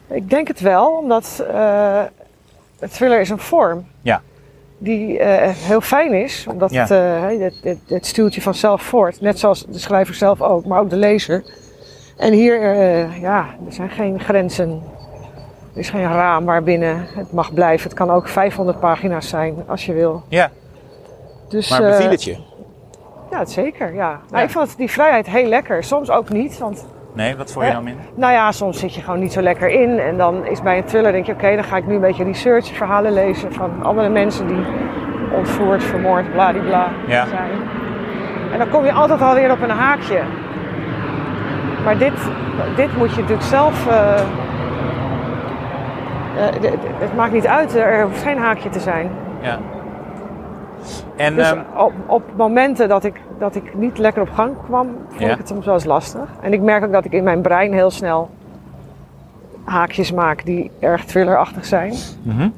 Ik 0.07 0.31
denk 0.31 0.49
het 0.49 0.61
wel, 0.61 0.97
omdat 0.97 1.45
het 2.79 2.93
thriller 2.93 3.21
is 3.21 3.31
een 3.31 3.39
vorm. 3.39 3.87
Ja. 4.03 4.23
Die 4.83 5.19
eh, 5.19 5.55
heel 5.55 5.81
fijn 5.81 6.13
is, 6.13 6.47
omdat 6.49 6.71
Ja. 6.71 6.81
het, 6.81 6.91
eh, 6.91 7.41
het, 7.45 7.55
het, 7.63 7.79
het 7.87 8.07
stuurt 8.07 8.35
je 8.35 8.41
vanzelf 8.43 8.83
voort. 8.83 9.21
Net 9.21 9.39
zoals 9.39 9.67
de 9.67 9.79
schrijver 9.79 10.15
zelf 10.15 10.41
ook, 10.43 10.67
maar 10.67 10.81
ook 10.81 10.91
de 10.91 10.97
lezer. 10.97 11.45
En 12.17 12.33
hier, 12.33 12.63
eh, 12.63 13.21
ja, 13.21 13.47
er 13.67 13.73
zijn 13.73 13.91
geen 13.91 14.21
grenzen. 14.21 14.83
Er 15.73 15.79
is 15.79 15.91
geen 15.91 16.13
raam 16.13 16.45
waarbinnen 16.45 17.07
het 17.15 17.33
mag 17.33 17.55
blijven. 17.55 17.89
Het 17.89 17.99
kan 17.99 18.11
ook 18.11 18.29
500 18.29 18.81
pagina's 18.81 19.29
zijn, 19.29 19.55
als 19.67 19.87
je 19.87 19.93
wil. 19.93 20.23
Ja, 20.29 20.51
Dus, 21.49 21.71
maar 21.71 21.81
beviel 21.83 22.11
het 22.11 22.25
je? 22.25 22.37
Ja, 23.31 23.39
het 23.39 23.51
zeker, 23.51 23.95
ja. 23.95 24.21
Ja. 24.31 24.41
Ik 24.43 24.51
vond 24.51 24.77
die 24.77 24.91
vrijheid 24.91 25.27
heel 25.27 25.47
lekker. 25.49 25.85
Soms 25.85 26.11
ook 26.11 26.29
niet, 26.29 26.59
want 26.59 26.85
Nee, 27.13 27.37
wat 27.37 27.53
vond 27.53 27.65
je 27.65 27.71
Eh, 27.71 27.77
nou 27.77 27.85
minder? 27.89 28.05
nou 28.15 28.33
ja, 28.33 28.53
soms 28.53 28.79
zit 28.79 28.95
je 28.95 29.01
gewoon 29.01 29.21
niet 29.21 29.33
zo 29.33 29.41
lekker 29.41 29.69
in. 29.69 29.99
En 29.99 30.17
dan 30.17 30.47
is 30.47 30.63
bij 30.63 30.77
een 30.77 30.85
thriller 30.85 31.13
denk 31.13 31.27
je, 31.27 31.33
oké, 31.33 31.55
dan 31.55 31.65
ga 31.65 31.77
ik 31.77 31.87
nu 31.87 31.95
een 31.95 32.01
beetje 32.01 32.25
research, 32.25 32.67
verhalen 32.67 33.13
lezen 33.13 33.53
van 33.53 33.71
andere 33.83 34.09
mensen 34.09 34.47
die 34.47 34.65
ontvoerd, 35.37 35.83
vermoord, 35.83 36.33
bladibla 36.33 36.89
Ja. 37.07 37.27
zijn. 37.27 37.51
En 38.53 38.59
dan 38.59 38.69
kom 38.69 38.85
je 38.85 38.93
altijd 38.93 39.23
alweer 39.23 39.51
op 39.51 39.61
een 39.63 39.71
haakje. 39.71 40.21
Maar 41.85 41.99
dit, 41.99 42.13
dit 42.77 42.97
moet 42.97 43.11
je 43.15 43.21
natuurlijk 43.21 43.49
zelf. 43.49 43.87
eh, 43.87 44.15
eh, 46.37 46.73
het 46.99 47.17
maakt 47.17 47.33
niet 47.33 47.47
uit, 47.47 47.75
er 47.77 48.03
hoeft 48.03 48.23
geen 48.23 48.39
haakje 48.39 48.69
te 48.69 48.81
zijn. 48.81 49.11
Ja. 49.41 49.59
En 51.17 51.35
Dus 51.35 51.51
ehm, 51.51 51.61
op, 51.77 51.93
op 52.07 52.23
momenten 52.37 52.89
dat 52.89 53.05
ik, 53.05 53.21
dat 53.39 53.55
ik 53.55 53.75
niet 53.75 53.99
lekker 53.99 54.23
op 54.23 54.31
gang 54.31 54.55
kwam, 54.67 54.89
vond 55.09 55.31
ik 55.31 55.39
het 55.39 55.49
soms 55.49 55.65
wel 55.65 55.75
eens 55.75 55.85
lastig. 55.85 56.29
En 56.41 56.53
ik 56.53 56.61
merk 56.61 56.85
ook 56.85 56.93
dat 56.93 57.05
ik 57.05 57.13
in 57.13 57.25
mijn 57.25 57.41
brein 57.43 57.73
heel 57.73 57.91
snel 57.91 58.31
haakjes 59.65 60.13
maak 60.13 60.45
die 60.45 60.71
erg 60.79 61.05
thrillerachtig 61.05 61.65
zijn. 61.65 61.95
mhm. 62.23 62.49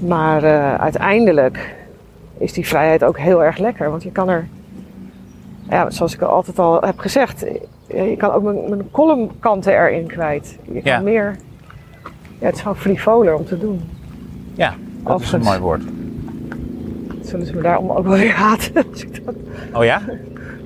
Maar 0.00 0.42
eh, 0.42 0.74
uiteindelijk 0.74 1.74
is 2.38 2.52
die 2.52 2.66
vrijheid 2.66 3.04
ook 3.04 3.18
heel 3.18 3.44
erg 3.44 3.58
lekker. 3.58 3.90
Want 3.90 4.02
je 4.02 4.10
kan 4.12 4.28
er, 4.28 4.48
ja, 5.68 5.90
zoals 5.90 6.14
ik 6.14 6.22
al 6.22 6.28
altijd 6.28 6.58
al 6.58 6.80
heb 6.80 6.98
gezegd, 6.98 7.44
eh, 7.44 8.10
je 8.10 8.16
kan 8.16 8.30
ook 8.30 8.42
mijn, 8.42 8.68
mijn 8.68 8.90
columnkanten 8.90 9.72
erin 9.72 10.06
kwijt. 10.06 10.58
Je 10.62 10.72
kan 10.82 10.92
Ja. 10.92 11.00
meer, 11.00 11.36
ja, 12.38 12.46
het 12.46 12.54
is 12.54 12.60
gewoon 12.60 12.76
frivoler 12.76 13.34
om 13.34 13.44
te 13.44 13.58
doen. 13.58 13.80
ja, 14.54 14.74
dat 15.02 15.20
is 15.20 15.32
een 15.32 15.40
mooi 15.42 15.58
woord. 15.58 15.82
Zullen 17.24 17.46
ze 17.46 17.54
me 17.54 17.62
daarom 17.62 17.90
ook 17.90 18.06
wel 18.06 18.18
weer 18.18 18.32
haten 18.34 18.72
als 18.92 19.02
ik 19.02 19.24
dat 19.24 19.34
Oh 19.72 19.84
ja? 19.84 20.02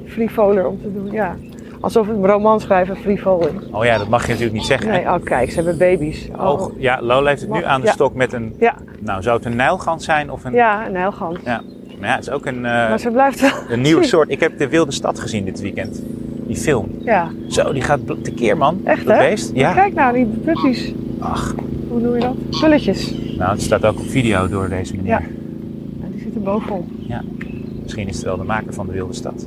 frivoler 0.06 0.66
om 0.66 0.80
te 0.82 0.92
doen, 0.92 1.10
ja. 1.10 1.36
Alsof 1.80 2.08
een 2.08 2.26
roman 2.26 2.60
schrijven 2.60 2.96
frivol 2.96 3.40
is. 3.46 3.70
Oh 3.70 3.84
ja, 3.84 3.98
dat 3.98 4.08
mag 4.08 4.22
je 4.22 4.28
natuurlijk 4.28 4.56
niet 4.56 4.66
zeggen. 4.66 4.88
Nee, 4.90 5.04
oh 5.04 5.14
kijk, 5.24 5.48
ze 5.50 5.54
hebben 5.56 5.78
baby's. 5.78 6.28
Oh. 6.38 6.48
Oh, 6.50 6.72
ja, 6.80 6.98
Lola 7.02 7.28
heeft 7.28 7.40
het 7.40 7.50
nu 7.50 7.64
aan 7.64 7.80
de 7.80 7.86
Ja. 7.86 7.92
stok 7.92 8.14
met 8.14 8.32
een... 8.32 8.54
Ja, 8.58 8.74
Nou, 9.00 9.22
zou 9.22 9.36
het 9.36 9.46
een 9.46 9.56
nijlgans 9.56 10.04
zijn 10.04 10.30
of 10.30 10.44
een... 10.44 10.52
ja, 10.52 10.86
een 10.88 10.96
helgans. 10.96 11.38
Ja. 11.44 11.60
Maar 12.00 12.08
ja, 12.08 12.14
het 12.14 12.26
is 12.26 12.30
ook 12.30 12.46
een, 12.46 12.54
eh, 12.56 12.62
Maar 12.62 12.98
ze 13.00 13.10
blijft 13.10 13.40
wel... 13.40 13.50
een 13.68 13.80
nieuwe 13.80 14.04
soort. 14.04 14.30
Ik 14.30 14.40
heb 14.40 14.58
De 14.58 14.68
Wilde 14.68 14.92
Stad 14.92 15.18
gezien 15.20 15.44
dit 15.44 15.60
weekend. 15.60 16.02
Die 16.46 16.56
film. 16.56 16.88
Ja, 17.04 17.28
Zo, 17.48 17.72
die 17.72 17.82
gaat 17.82 18.00
tekeer, 18.22 18.56
man. 18.56 18.80
echt 18.84 19.06
dat 19.06 19.16
hè? 19.18 19.28
beest. 19.28 19.50
Ja. 19.54 19.72
Kijk 19.72 19.94
nou, 19.94 20.14
die 20.14 20.26
puppies. 20.44 20.92
Ach, 21.18 21.54
Hoe 21.88 22.00
noem 22.00 22.14
je 22.14 22.20
dat? 22.20 22.60
Pulletjes. 22.60 23.14
nou, 23.38 23.50
het 23.52 23.62
staat 23.62 23.84
ook 23.84 23.98
op 23.98 24.06
video 24.08 24.48
door 24.48 24.68
deze 24.68 24.96
meneer. 24.96 25.10
Ja. 25.10 25.20
Ja, 26.38 26.44
bovenop. 26.44 26.84
Misschien 27.82 28.08
is 28.08 28.16
het 28.16 28.24
wel 28.24 28.36
de 28.36 28.44
maker 28.44 28.72
van 28.74 28.86
De 28.86 28.92
Wilde 28.92 29.14
Stad. 29.14 29.46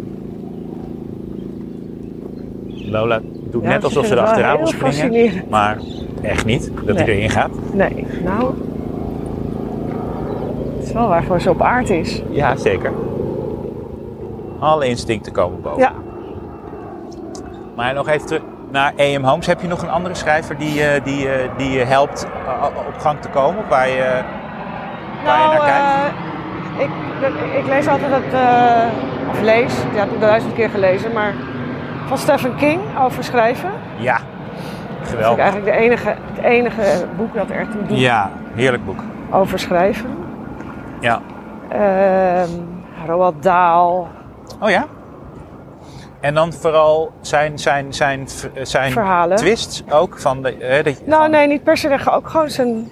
Lola 2.67 3.19
doet 3.51 3.63
Ja, 3.63 3.69
net 3.69 3.83
alsof 3.83 4.05
ze 4.05 4.15
er 4.15 4.21
achteraan 4.21 4.57
wil 4.57 4.67
springen. 4.67 5.43
Maar 5.49 5.77
echt 6.21 6.45
niet, 6.45 6.71
dat 6.85 6.95
hij 6.95 7.07
erin 7.07 7.29
gaat. 7.29 7.51
Nee, 7.73 8.05
nou... 8.23 8.53
Het 10.77 10.89
is 10.89 10.91
wel 10.91 11.07
waarvoor 11.07 11.41
ze 11.41 11.49
op 11.49 11.61
aard 11.61 11.89
is. 11.89 12.21
Ja, 12.29 12.55
zeker. 12.55 12.91
Alle 14.59 14.87
instincten 14.87 15.31
komen 15.31 15.61
boven. 15.61 15.79
Ja, 15.79 15.93
Maar 17.75 17.93
nog 17.93 18.07
even 18.07 18.27
terug 18.27 18.41
naar 18.71 18.93
A.M. 18.99 19.23
Holmes. 19.23 19.45
Heb 19.45 19.61
je 19.61 19.67
nog 19.67 19.81
een 19.81 19.89
andere 19.89 20.15
schrijver 20.15 20.57
die, 20.57 20.83
eh, 20.83 21.03
die, 21.03 21.29
eh, 21.29 21.49
die 21.57 21.69
je 21.69 21.83
helpt 21.83 22.27
eh, 22.45 22.65
op 22.87 22.97
gang 22.97 23.19
te 23.19 23.29
komen? 23.29 23.67
Waar 23.69 23.89
je, 23.89 24.23
waar 25.23 25.39
je 25.39 25.45
nou, 25.45 25.57
naar 25.57 25.65
kijkt? 25.65 26.30
Ik, 27.57 27.65
lees 27.67 27.87
altijd 27.87 28.11
het... 28.11 28.33
eh, 28.33 29.29
of 29.31 29.41
lees, 29.41 29.73
ja, 29.81 29.89
ik 29.91 29.97
heb 29.97 30.09
het 30.11 30.19
duizend 30.21 30.53
keer 30.53 30.69
gelezen, 30.69 31.11
maar... 31.13 31.33
Van 32.07 32.17
Stephen 32.17 32.55
King 32.55 32.81
over 33.05 33.23
schrijven. 33.23 33.69
Ja, 33.97 34.13
Dat 34.97 35.03
is 35.03 35.09
geweldig. 35.09 35.39
eigenlijk 35.39 35.71
de 35.73 35.77
enige, 35.79 36.07
het 36.33 36.43
enige 36.45 37.05
boek 37.17 37.33
dat 37.35 37.49
er 37.49 37.55
echt 37.59 37.71
toe 37.71 37.85
doet 37.85 37.99
Ja, 37.99 38.31
heerlijk 38.53 38.85
boek. 38.85 38.99
over 39.31 39.59
schrijven. 39.59 40.09
Ja. 40.99 41.21
Ehm 41.69 42.49
Roald 43.07 43.43
Dahl, 43.43 44.07
Oh 44.59 44.69
ja? 44.69 44.85
En 46.19 46.33
dan 46.33 46.53
vooral 46.53 47.11
zijn, 47.21 47.59
zijn, 47.59 47.93
zijn, 47.93 48.27
zijn 48.61 48.91
verhalen. 48.91 49.37
twists 49.37 49.83
ook 49.89 50.19
van 50.19 50.41
de... 50.41 50.57
eh, 50.57 50.85
Nou, 51.05 51.21
van- 51.21 51.31
nee, 51.31 51.47
niet 51.47 51.63
per 51.63 51.77
se. 51.77 51.99
Ook 52.11 52.29
gewoon 52.29 52.49
zijn 52.49 52.89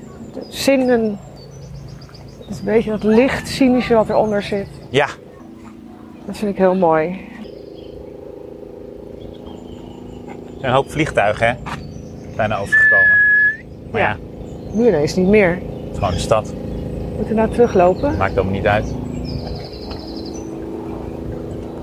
zinnen. 0.47 1.19
Het 2.49 2.57
is 2.57 2.59
een 2.59 2.73
beetje 2.73 2.89
dat 2.89 3.03
licht 3.03 3.47
cynische 3.47 3.93
wat 3.93 4.09
eronder 4.09 4.41
zit. 4.43 4.67
Ja, 4.89 5.07
Dat 6.25 6.37
vind 6.37 6.51
ik 6.51 6.57
heel 6.57 6.75
mooi. 6.75 7.07
er 7.09 7.17
zijn 10.59 10.71
een 10.71 10.71
hoop 10.71 10.91
vliegtuigen, 10.91 11.47
hè? 11.47 11.53
Bijna 12.35 12.57
overgekomen. 12.57 13.17
Maar 13.91 14.01
ja, 14.01 14.07
Ja. 14.09 14.17
Nu 14.73 14.87
ineens 14.87 15.15
niet 15.15 15.27
meer. 15.27 15.49
het 15.49 15.61
is 15.91 15.97
gewoon 15.97 16.13
een 16.13 16.19
stad. 16.19 16.53
Moeten 17.15 17.27
we 17.27 17.33
nou 17.41 17.49
teruglopen? 17.49 18.17
Maakt 18.17 18.35
allemaal 18.35 18.53
niet 18.53 18.67
uit. 18.67 18.93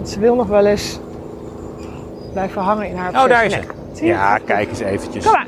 Ze 0.04 0.20
wil 0.20 0.34
nog 0.34 0.46
wel 0.46 0.66
eens 0.66 0.98
blijven 2.32 2.62
hangen 2.62 2.88
in 2.88 2.96
haar 2.96 3.08
Oh, 3.22 3.28
daar 3.28 3.44
is 3.44 3.52
ze. 3.52 3.60
Zie 3.92 4.06
je? 4.06 4.12
Ja, 4.12 4.38
kijk 4.38 4.68
eens 4.68 4.80
eventjes. 4.80 5.24
Kom 5.24 5.32
maar. 5.32 5.46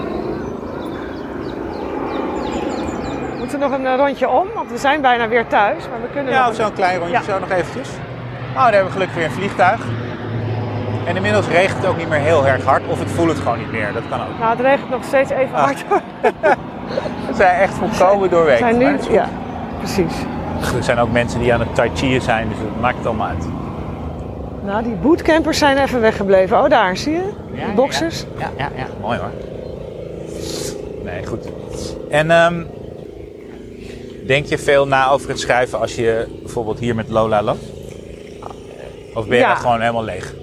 moeten 3.58 3.80
nog 3.82 3.90
een 3.92 3.98
eh, 3.98 4.04
rondje 4.06 4.28
om, 4.28 4.46
want 4.54 4.70
we 4.70 4.78
zijn 4.78 5.00
bijna 5.00 5.28
weer 5.28 5.46
thuis. 5.46 5.88
Maar 5.90 6.00
we 6.00 6.08
kunnen 6.12 6.32
Ja, 6.32 6.48
een- 6.48 6.54
zo'n 6.54 6.72
klein 6.72 6.98
rondje, 6.98 7.16
Ja. 7.16 7.22
zo 7.22 7.38
nog 7.38 7.50
eventjes. 7.50 7.88
Oh, 8.54 8.62
daar 8.62 8.72
hebben 8.72 8.84
we 8.86 8.92
gelukkig 8.92 9.16
weer 9.16 9.24
een 9.24 9.30
vliegtuig. 9.30 9.80
En 11.06 11.16
inmiddels 11.16 11.46
regent 11.48 11.76
het 11.78 11.86
ook 11.86 11.96
niet 11.96 12.08
meer 12.08 12.18
heel 12.18 12.46
erg 12.46 12.64
hard. 12.64 12.82
Of 12.88 12.98
het 12.98 13.10
voelt 13.10 13.28
het 13.28 13.38
gewoon 13.38 13.58
niet 13.58 13.72
meer. 13.72 13.88
Dat 13.92 14.02
kan 14.08 14.20
ook. 14.20 14.38
Nou, 14.38 14.50
het 14.50 14.60
regent 14.60 14.90
nog 14.90 15.04
steeds 15.04 15.30
even 15.30 15.54
Ah. 15.54 15.62
hard. 15.64 15.84
We 17.28 17.34
zijn 17.34 17.60
echt 17.60 17.74
volkomen 17.74 18.22
We 18.22 18.28
doorweken. 18.28 18.58
zijn 18.58 18.78
nu, 18.78 18.98
ja, 19.10 19.28
precies. 19.78 20.12
Er 20.76 20.82
zijn 20.82 20.98
ook 20.98 21.12
mensen 21.12 21.40
die 21.40 21.52
aan 21.54 21.60
het 21.60 21.74
tai 21.74 21.90
chi'en 21.94 22.20
zijn, 22.20 22.48
dus 22.48 22.58
dat 22.58 22.80
maakt 22.80 22.96
het 22.96 23.06
allemaal 23.06 23.26
uit. 23.28 23.48
Nou, 24.64 24.82
die 24.82 24.94
bootcampers 24.94 25.58
zijn 25.58 25.78
even 25.78 26.00
weggebleven. 26.00 26.62
Oh, 26.62 26.68
daar, 26.68 26.96
zie 26.96 27.12
je? 27.12 27.32
Ja, 27.52 27.64
boxers. 27.74 28.26
Ja, 28.38 28.50
ja, 28.56 28.68
ja. 28.76 28.84
Mooi 29.00 29.18
hoor. 29.18 29.30
Nee, 31.04 31.26
goed. 31.26 31.48
En 32.10 32.30
ehm, 32.30 32.62
denk 34.26 34.46
je 34.46 34.58
veel 34.58 34.86
na 34.86 35.10
over 35.10 35.28
het 35.28 35.40
schrijven 35.40 35.80
als 35.80 35.94
je 35.94 36.26
bijvoorbeeld 36.42 36.78
hier 36.78 36.94
met 36.94 37.08
Lola 37.08 37.42
loopt? 37.42 37.64
Of 39.14 39.26
ben 39.26 39.36
je 39.36 39.42
Ja. 39.42 39.54
gewoon 39.54 39.80
helemaal 39.80 40.04
leeg? 40.04 40.34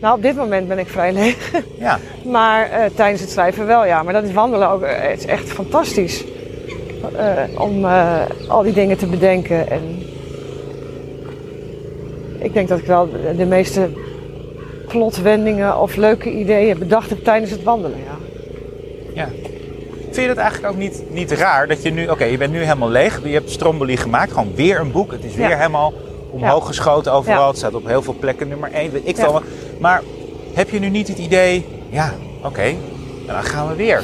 Nou, 0.00 0.16
op 0.16 0.22
dit 0.22 0.36
moment 0.36 0.68
ben 0.68 0.78
ik 0.78 0.88
vrij 0.88 1.12
leeg. 1.12 1.50
Ja. 1.78 1.98
Maar 2.24 2.70
eh, 2.70 2.90
tijdens 2.94 3.20
het 3.20 3.30
schrijven 3.30 3.66
wel, 3.66 3.84
ja. 3.86 4.02
Maar 4.02 4.12
dat 4.12 4.24
is 4.24 4.32
wandelen 4.32 4.70
ook. 4.70 4.82
eh, 4.82 5.10
het 5.10 5.18
is 5.18 5.26
echt 5.26 5.48
fantastisch. 5.52 6.24
Eh, 7.16 7.60
om 7.60 7.84
al 8.48 8.62
die 8.62 8.72
dingen 8.72 8.96
te 8.96 9.06
bedenken. 9.06 9.70
En 9.70 10.02
ik 12.38 12.52
denk 12.52 12.68
dat 12.68 12.78
ik 12.78 12.86
wel 12.86 13.10
de, 13.10 13.36
de 13.36 13.44
meeste 13.44 13.88
plotwendingen 14.88 15.80
of 15.80 15.96
leuke 15.96 16.30
ideeën 16.30 16.78
bedacht 16.78 17.10
heb 17.10 17.24
tijdens 17.24 17.50
het 17.50 17.62
wandelen. 17.62 17.98
Ja. 18.04 18.16
ja. 19.22 19.28
Vind 20.14 20.26
je 20.26 20.34
dat 20.34 20.42
eigenlijk 20.44 20.72
ook 20.72 20.78
niet, 20.78 21.02
niet 21.10 21.32
raar 21.32 21.66
dat 21.68 21.82
je 21.82 21.90
nu, 21.90 22.06
oké, 22.08 22.24
je 22.24 22.36
bent 22.38 22.52
nu 22.52 22.62
helemaal 22.62 22.88
leeg. 22.88 23.20
Je 23.24 23.28
hebt 23.32 23.50
Stromboli 23.50 23.96
gemaakt, 23.96 24.32
gewoon 24.32 24.52
weer 24.54 24.80
een 24.80 24.92
boek. 24.92 25.12
Het 25.12 25.24
is 25.24 25.34
weer 25.34 25.48
Ja. 25.48 25.56
helemaal 25.56 25.92
omhoog 26.30 26.60
Ja. 26.62 26.66
geschoten 26.66 27.12
overal. 27.12 27.40
Ja. 27.40 27.48
Het 27.48 27.56
staat 27.56 27.74
op 27.74 27.86
heel 27.86 28.02
veel 28.02 28.16
plekken 28.20 28.48
nummer 28.48 28.70
1, 28.72 28.92
weet 28.92 29.02
ik 29.08 29.16
veel. 29.16 29.32
wat. 29.32 29.42
Maar 29.80 30.02
heb 30.54 30.70
je 30.70 30.78
nu 30.78 30.88
niet 30.88 31.08
het 31.08 31.18
idee, 31.18 31.66
ja, 31.88 32.12
oké, 32.44 32.74
dan 33.26 33.42
gaan 33.44 33.68
we 33.68 33.74
weer. 33.74 34.02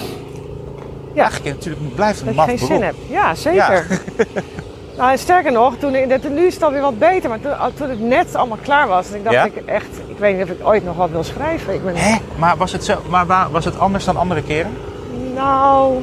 Ja. 1.15 1.23
Eigenlijk 1.23 1.55
natuurlijk 1.55 1.85
het 1.85 1.95
blijft 1.95 2.21
een 2.21 2.27
Dat 2.27 2.35
je 2.35 2.41
geen 2.43 2.55
beroep. 2.55 2.71
zin 2.71 2.83
hebt. 2.83 2.97
Ja, 3.09 3.35
zeker. 3.35 3.87
nou, 4.99 5.11
en 5.13 5.19
sterker 5.19 5.53
nog, 5.53 5.75
toen, 5.79 5.93
nu 6.35 6.47
is 6.47 6.55
het 6.55 6.63
alweer 6.63 6.81
wat 6.81 6.99
beter. 6.99 7.29
Maar 7.29 7.41
toen, 7.41 7.53
toen 7.75 7.89
het 7.91 8.01
net 8.01 8.35
allemaal 8.35 8.59
klaar 8.63 8.89
was, 8.89 9.09
en 9.11 9.17
ik 9.17 9.25
dacht 9.25 9.47
ik 9.47 9.57
echt, 9.67 9.89
ik 10.09 10.19
weet 10.19 10.35
niet 10.37 10.45
of 10.45 10.51
ik 10.51 10.67
ooit 10.67 10.85
nog 10.85 10.97
wat 10.97 11.11
wil 11.11 11.25
schrijven. 11.25 11.75
Ik 11.75 11.85
ben, 11.85 11.97
Hè? 11.97 12.17
Maar 12.39 12.57
was 12.57 12.73
het, 12.73 12.85
zo, 12.85 12.95
maar 13.09 13.27
wa- 13.27 13.51
was 13.51 13.65
het 13.65 13.79
anders 13.79 14.05
dan 14.05 14.17
andere 14.17 14.43
keren? 14.43 14.71
Nou, 15.45 16.03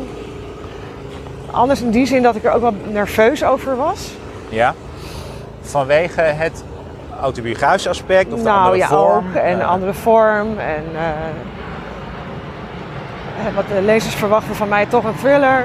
anders 1.52 1.82
in 1.82 1.90
die 1.92 2.06
zin 2.06 2.24
dat 2.24 2.36
ik 2.36 2.44
er 2.44 2.52
ook 2.52 2.62
wel 2.62 2.74
nerveus 2.92 3.44
over 3.44 3.78
was. 3.78 4.12
Ja. 4.50 4.74
Vanwege 5.62 6.22
het 6.22 6.64
autobiografische 7.22 7.90
aspect 7.90 8.32
of 8.34 8.38
de 8.40 8.46
nou 8.46 8.58
andere 8.58 8.78
ja, 8.78 8.88
vorm? 8.88 9.26
ook. 9.30 9.34
En 9.36 9.54
een 9.54 9.60
Eh, 9.62 9.68
andere 9.70 9.94
vorm. 9.94 10.58
En 10.60 10.84
eh, 10.96 11.02
wat 13.56 13.68
de 13.68 13.82
lezers 13.82 14.16
verwachten 14.16 14.56
van 14.56 14.68
mij 14.68 14.86
toch 14.86 15.04
een 15.04 15.16
thriller. 15.16 15.64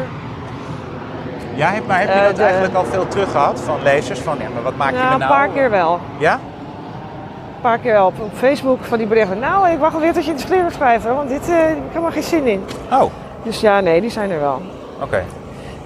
Ja, 1.55 1.73
maar 1.87 1.99
heb 1.99 2.09
je 2.09 2.15
Eh, 2.15 2.25
dat 2.27 2.37
de- 2.37 2.43
eigenlijk 2.43 2.75
al 2.75 2.85
veel 2.85 3.09
terug 3.09 3.31
gehad 3.31 3.61
van 3.61 3.83
lezers? 3.83 4.21
Van 4.21 4.37
ja, 4.39 4.45
maar 4.55 4.63
wat 4.63 4.77
maak 4.77 4.91
je 4.91 4.95
Nou, 4.97 5.07
me 5.09 5.13
een 5.13 5.19
nou? 5.19 5.33
paar 5.33 5.49
keer 5.49 5.71
wel. 5.71 6.01
Ja? 6.19 6.33
Een 6.33 7.61
paar 7.61 7.79
keer 7.79 7.93
wel 7.93 8.07
op, 8.07 8.21
op 8.21 8.31
Facebook 8.37 8.85
van 8.85 8.99
die 8.99 9.07
berichten. 9.07 9.39
Nou, 9.39 9.69
ik 9.71 9.79
wacht 9.79 9.95
alweer 9.95 10.13
tot 10.13 10.25
je 10.25 10.33
het 10.33 10.47
thriller 10.47 10.73
schrijft, 10.73 11.05
want 11.05 11.29
dit 11.29 11.49
eh, 11.51 11.71
ik 11.71 11.77
heb 11.93 12.05
er 12.05 12.13
geen 12.13 12.23
zin 12.23 12.47
in. 12.47 12.65
Oh. 12.93 13.03
Dus 13.43 13.61
ja, 13.61 13.81
nee, 13.81 14.01
die 14.01 14.11
zijn 14.11 14.31
er 14.31 14.41
wel. 14.41 14.63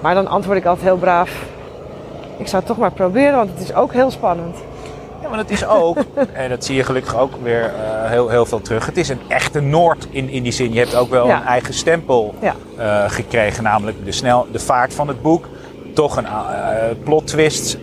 Maar 0.01 0.13
dan 0.15 0.27
antwoord 0.27 0.57
ik 0.57 0.65
altijd 0.65 0.85
heel 0.87 0.97
braaf. 0.97 1.31
Ik 2.37 2.47
zou 2.47 2.57
het 2.57 2.65
toch 2.65 2.77
maar 2.77 2.91
proberen, 2.91 3.35
want 3.35 3.49
het 3.49 3.59
is 3.59 3.73
ook 3.73 3.93
heel 3.93 4.11
spannend. 4.11 4.55
Ja, 5.21 5.29
maar 5.29 5.37
het 5.37 5.49
is 5.51 5.65
ook, 5.67 5.97
en 6.33 6.49
dat 6.49 6.65
zie 6.65 6.75
je 6.75 6.83
gelukkig 6.83 7.17
ook 7.17 7.31
weer 7.43 7.63
eh, 7.63 8.09
heel, 8.09 8.29
heel 8.29 8.45
veel 8.45 8.61
terug. 8.61 8.85
Het 8.85 8.97
is 8.97 9.09
een 9.09 9.19
echte 9.27 9.59
Noord 9.61 10.07
in, 10.09 10.29
in 10.29 10.43
die 10.43 10.51
zin. 10.51 10.73
Je 10.73 10.79
hebt 10.79 10.95
ook 10.95 11.09
wel 11.09 11.27
Ja. 11.27 11.35
een 11.39 11.45
eigen 11.45 11.73
stempel 11.73 12.35
Ja. 12.39 12.53
eh, 12.77 13.09
gekregen, 13.11 13.63
namelijk 13.63 14.05
de, 14.05 14.11
snel, 14.11 14.47
de 14.51 14.59
vaart 14.59 14.93
van 14.93 15.07
het 15.07 15.21
boek. 15.21 15.45
Toch 15.93 16.17
een 16.17 16.25
eh, 16.25 16.31
plot 17.03 17.27
twist. 17.27 17.77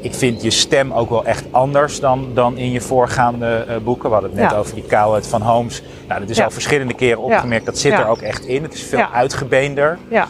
Ik 0.00 0.14
vind 0.14 0.42
je 0.42 0.50
stem 0.50 0.92
ook 0.92 1.10
wel 1.10 1.24
echt 1.24 1.44
anders 1.50 2.00
dan, 2.00 2.28
dan 2.34 2.56
in 2.56 2.72
je 2.72 2.80
voorgaande 2.80 3.64
eh, 3.68 3.76
boeken. 3.76 4.08
We 4.08 4.12
hadden 4.14 4.30
het 4.30 4.40
net 4.40 4.50
Ja. 4.50 4.56
over 4.56 4.74
die 4.74 4.84
kaalheid 4.84 5.26
van 5.26 5.42
Holmes. 5.42 5.82
Nou, 6.08 6.20
dat 6.20 6.30
is 6.30 6.36
Ja. 6.36 6.44
al 6.44 6.50
verschillende 6.50 6.94
keren 6.94 7.18
opgemerkt. 7.22 7.66
Dat 7.66 7.78
zit 7.78 7.92
er 7.92 8.06
ook 8.06 8.20
echt 8.20 8.44
in. 8.44 8.62
Het 8.62 8.74
is 8.74 8.82
veel 8.82 9.06
uitgebeender. 9.12 9.98
Ja, 10.08 10.28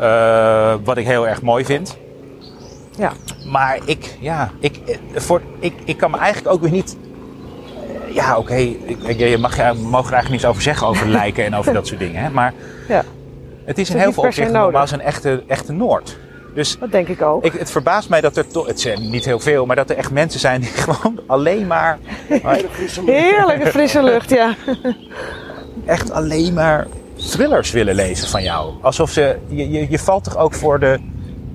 eh, 0.00 0.74
wat 0.84 0.96
ik 0.96 1.06
heel 1.06 1.28
erg 1.28 1.42
mooi 1.42 1.64
vind. 1.64 1.96
ja. 2.98 3.12
Maar 3.50 3.78
ik, 3.84 4.16
ja, 4.20 4.50
ik, 4.60 4.76
eh, 4.86 4.96
voor, 5.14 5.40
ik, 5.58 5.72
ik 5.84 5.96
kan 5.96 6.10
me 6.10 6.16
eigenlijk 6.16 6.54
ook 6.54 6.60
weer 6.60 6.70
niet. 6.70 6.96
Ja, 8.12 8.36
oké, 8.38 8.54
je 8.54 9.36
mag, 9.40 9.56
je 9.56 9.72
mag 9.72 10.06
er 10.06 10.12
eigenlijk 10.12 10.28
niets 10.30 10.44
over 10.44 10.62
zeggen 10.62 10.86
over 10.86 11.08
lijken 11.18 11.44
en 11.44 11.54
over 11.54 11.72
dat 11.72 11.86
soort 11.86 12.00
dingen. 12.00 12.22
Hè? 12.22 12.30
Maar 12.30 12.54
ja. 12.88 13.02
het 13.64 13.78
is 13.78 13.90
in 13.90 13.96
heel 13.98 14.12
veel 14.12 14.22
opzichten 14.22 14.54
nogmaals 14.54 14.90
een 14.90 15.00
echte, 15.00 15.42
echte 15.46 15.72
Noord. 15.72 16.18
Dus 16.54 16.78
Dat 16.78 16.92
denk 16.92 17.08
ik 17.08 17.22
ook. 17.22 17.44
ik, 17.44 17.52
het 17.52 17.70
verbaast 17.70 18.08
mij 18.08 18.20
dat 18.20 18.36
er 18.36 18.46
toch, 18.46 18.66
het 18.66 18.80
zijn 18.80 19.10
niet 19.10 19.24
heel 19.24 19.40
veel, 19.40 19.66
maar 19.66 19.76
dat 19.76 19.90
er 19.90 19.96
echt 19.96 20.10
mensen 20.10 20.40
zijn 20.40 20.60
die 20.60 20.70
gewoon 20.84 21.20
alleen 21.26 21.66
maar, 21.66 21.98
Heerlijke 23.06 23.66
frisse 23.66 24.02
lucht, 24.02 24.30
ja. 24.30 24.54
echt 25.86 26.10
alleen 26.10 26.54
maar 26.54 26.86
thrillers 27.16 27.70
willen 27.70 27.94
lezen 27.94 28.28
van 28.28 28.42
jou. 28.42 28.72
Alsof 28.80 29.10
ze, 29.10 29.38
je, 29.48 29.70
je, 29.70 29.86
je 29.90 29.98
valt 29.98 30.24
toch 30.24 30.36
ook 30.36 30.54
voor 30.54 30.80
de, 30.80 30.98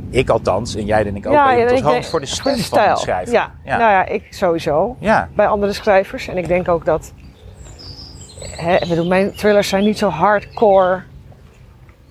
ik 0.09 0.29
althans, 0.29 0.75
en 0.75 0.85
jij 0.85 1.03
denk 1.03 1.17
ik 1.17 1.27
ook, 1.27 1.33
ja, 1.33 1.51
ik 1.51 1.81
denk- 1.83 2.05
voor 2.05 2.19
de 2.19 2.25
stem 2.25 2.53
van 2.55 2.63
stijl. 2.63 2.89
het 2.89 2.99
schrijven. 2.99 3.33
Ja. 3.33 3.51
ja. 3.63 3.77
nou 3.77 3.91
ja, 3.91 4.05
ik 4.05 4.23
sowieso. 4.29 4.95
ja. 4.99 5.29
Bij 5.35 5.47
andere 5.47 5.73
schrijvers. 5.73 6.27
En 6.27 6.37
ik 6.37 6.47
denk 6.47 6.67
ook 6.67 6.85
dat... 6.85 7.13
Hè, 8.39 8.75
ik 8.75 8.89
bedoel, 8.89 9.07
mijn 9.07 9.35
thrillers 9.35 9.67
zijn 9.69 9.83
niet 9.83 9.97
zo 9.97 10.09
hardcore. 10.09 11.03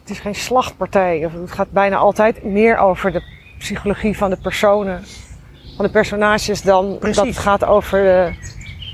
Het 0.08 0.16
is 0.16 0.22
geen 0.22 0.34
slachtpartij. 0.34 1.18
Het 1.18 1.52
gaat 1.52 1.70
bijna 1.70 1.96
altijd 1.96 2.44
meer 2.44 2.78
over 2.78 3.12
de 3.12 3.22
psychologie 3.58 4.16
van 4.16 4.30
de 4.30 4.36
personen. 4.36 5.04
Van 5.76 5.84
de 5.84 5.90
personages 5.90 6.62
dan 6.62 6.96
Precies. 6.98 7.16
dat 7.16 7.26
het 7.26 7.38
gaat 7.38 7.64
over 7.64 8.02
de 8.02 8.32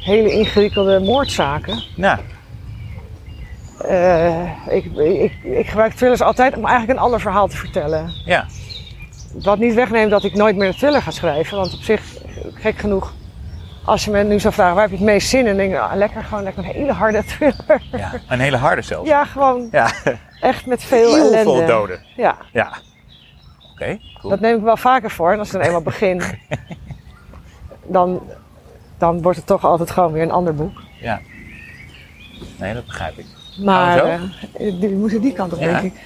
hele 0.01 0.33
ingewikkelde 0.33 1.01
moordzaken. 1.01 1.83
Nou, 1.97 2.19
Eh, 3.79 4.51
ik, 4.69 4.85
ik, 4.97 5.33
ik 5.43 5.67
gebruik 5.67 5.93
thrillers 5.93 6.21
altijd 6.21 6.57
om 6.57 6.65
eigenlijk 6.67 6.99
een 6.99 7.05
ander 7.05 7.21
verhaal 7.21 7.49
te 7.49 7.57
vertellen. 7.57 8.11
ja. 8.25 8.47
Wat 9.43 9.59
niet 9.59 9.75
wegneemt 9.75 10.11
dat 10.11 10.25
ik 10.25 10.35
nooit 10.35 10.57
meer 10.57 10.67
een 10.69 10.77
thriller 10.77 11.03
ga 11.03 11.11
schrijven. 11.11 11.57
Want 11.57 11.75
op 11.75 11.81
zich, 11.81 12.03
gek 12.55 12.79
genoeg, 12.79 13.13
als 13.85 14.05
je 14.05 14.11
me 14.11 14.23
nu 14.23 14.41
zou 14.41 14.55
vragen 14.55 14.75
waar 14.75 14.83
heb 14.83 14.91
je 14.91 14.97
het 14.97 15.07
meest 15.07 15.29
zin 15.29 15.41
in, 15.41 15.47
dan 15.47 15.57
denk 15.57 15.73
ik, 15.73 15.79
ah, 15.79 15.95
lekker 15.97 16.23
gewoon 16.25 16.43
lekker 16.45 16.65
een 16.65 16.71
hele 16.71 16.93
harde 16.93 17.25
thriller. 17.25 17.83
ja. 17.93 18.13
Een 18.29 18.41
hele 18.41 18.57
harde 18.57 18.83
zelfs. 18.83 19.09
Ja, 19.09 19.25
gewoon 19.25 19.69
Ja. 19.71 19.91
echt 20.41 20.67
met 20.67 20.83
veel 20.85 21.15
Heel 21.15 21.25
ellende. 21.33 21.43
veel 21.43 21.67
doden. 21.67 22.01
Ja, 22.17 22.37
Ja. 22.53 22.73
Oké, 23.73 23.99
cool. 24.21 24.31
dat 24.31 24.41
neem 24.41 24.57
ik 24.57 24.63
wel 24.63 24.77
vaker 24.77 25.11
voor. 25.11 25.33
En 25.33 25.39
als 25.39 25.47
ik 25.49 25.53
dan 25.55 25.63
eenmaal 25.63 25.83
begin, 25.83 26.23
dan, 27.87 28.23
dan 28.99 29.23
wordt 29.23 29.39
het 29.39 29.47
toch 29.47 29.65
altijd 29.65 29.91
gewoon 29.91 30.13
weer 30.13 30.23
een 30.23 30.31
ander 30.31 30.55
boek. 30.55 30.81
Ja. 31.01 31.21
Nee, 32.59 32.75
dat 32.75 32.85
begrijp 32.87 33.19
ik. 33.19 33.27
Maar 33.65 33.99
zo? 33.99 34.05
eh, 34.05 34.21
die 34.81 34.91
moeten 34.91 35.21
die 35.21 35.33
kant 35.33 35.53
op, 35.53 35.61
Ja. 35.61 35.67
denk 35.81 35.83
ik. 35.95 36.01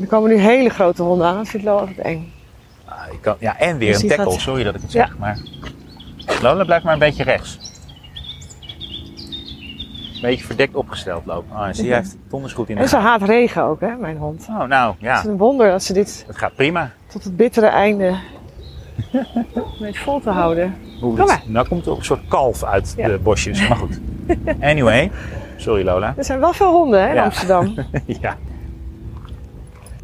Er 0.00 0.06
komen 0.06 0.30
nu 0.30 0.36
hele 0.36 0.68
grote 0.68 1.02
honden 1.02 1.26
aan. 1.26 1.36
Dat 1.36 1.48
vind 1.48 1.62
ik 1.62 1.68
wel 1.68 1.78
altijd 1.78 1.98
eng. 1.98 2.32
Ah, 2.84 2.96
ik 3.12 3.18
kan, 3.20 3.36
ja, 3.40 3.58
en 3.58 3.78
weer 3.78 3.92
Dus 3.92 4.02
een 4.02 4.08
tackle. 4.08 4.30
gaat- 4.30 4.40
Sorry 4.40 4.62
dat 4.64 4.74
ik 4.74 4.80
het 4.82 4.90
zeg, 4.90 5.18
maar... 5.18 5.38
Lola, 6.42 6.64
blijf 6.64 6.82
maar 6.82 6.92
een 6.92 6.98
beetje 6.98 7.22
rechts. 7.22 7.58
Een 10.14 10.22
beetje 10.22 10.44
verdekt 10.44 10.74
opgesteld 10.74 11.26
lopen. 11.26 11.56
En 11.64 11.74
zie, 11.74 11.86
hij 11.88 11.96
heeft 11.96 12.16
donders 12.28 12.52
goed 12.52 12.68
in 12.68 12.76
En 12.76 12.82
de 12.82 12.88
ze 12.88 12.94
gaten. 12.96 13.10
haat 13.10 13.22
regen 13.22 13.62
ook, 13.62 13.80
hè, 13.80 13.94
mijn 13.96 14.16
hond. 14.16 14.46
Oh, 14.50 14.62
nou, 14.64 14.90
Het 14.92 15.00
ja. 15.00 15.18
is 15.18 15.24
een 15.24 15.36
wonder 15.36 15.70
dat 15.70 15.82
ze 15.82 15.92
dit 15.92 16.24
Het 16.26 16.36
gaat 16.38 16.54
prima. 16.54 16.90
tot 17.06 17.24
het 17.24 17.36
bittere 17.36 17.66
einde 17.66 18.14
weet 19.78 19.98
vol 19.98 20.20
te 20.20 20.30
houden. 20.30 20.74
Hoe 21.00 21.10
Kom 21.10 21.18
het- 21.18 21.26
maar. 21.28 21.42
Nou 21.46 21.68
komt 21.68 21.84
er 21.86 21.90
ook 21.92 21.98
een 21.98 22.04
soort 22.04 22.28
kalf 22.28 22.64
uit 22.64 22.94
Ja. 22.96 23.08
de 23.08 23.18
bosjes. 23.18 23.68
Maar 23.68 23.76
goed. 23.76 24.00
Anyway. 24.60 25.10
Sorry, 25.56 25.84
Lola. 25.84 26.14
Er 26.16 26.24
zijn 26.24 26.40
wel 26.40 26.52
veel 26.52 26.72
honden 26.72 27.00
hè, 27.02 27.08
in 27.08 27.14
Ja. 27.14 27.24
Amsterdam. 27.24 27.74
ja. 28.20 28.36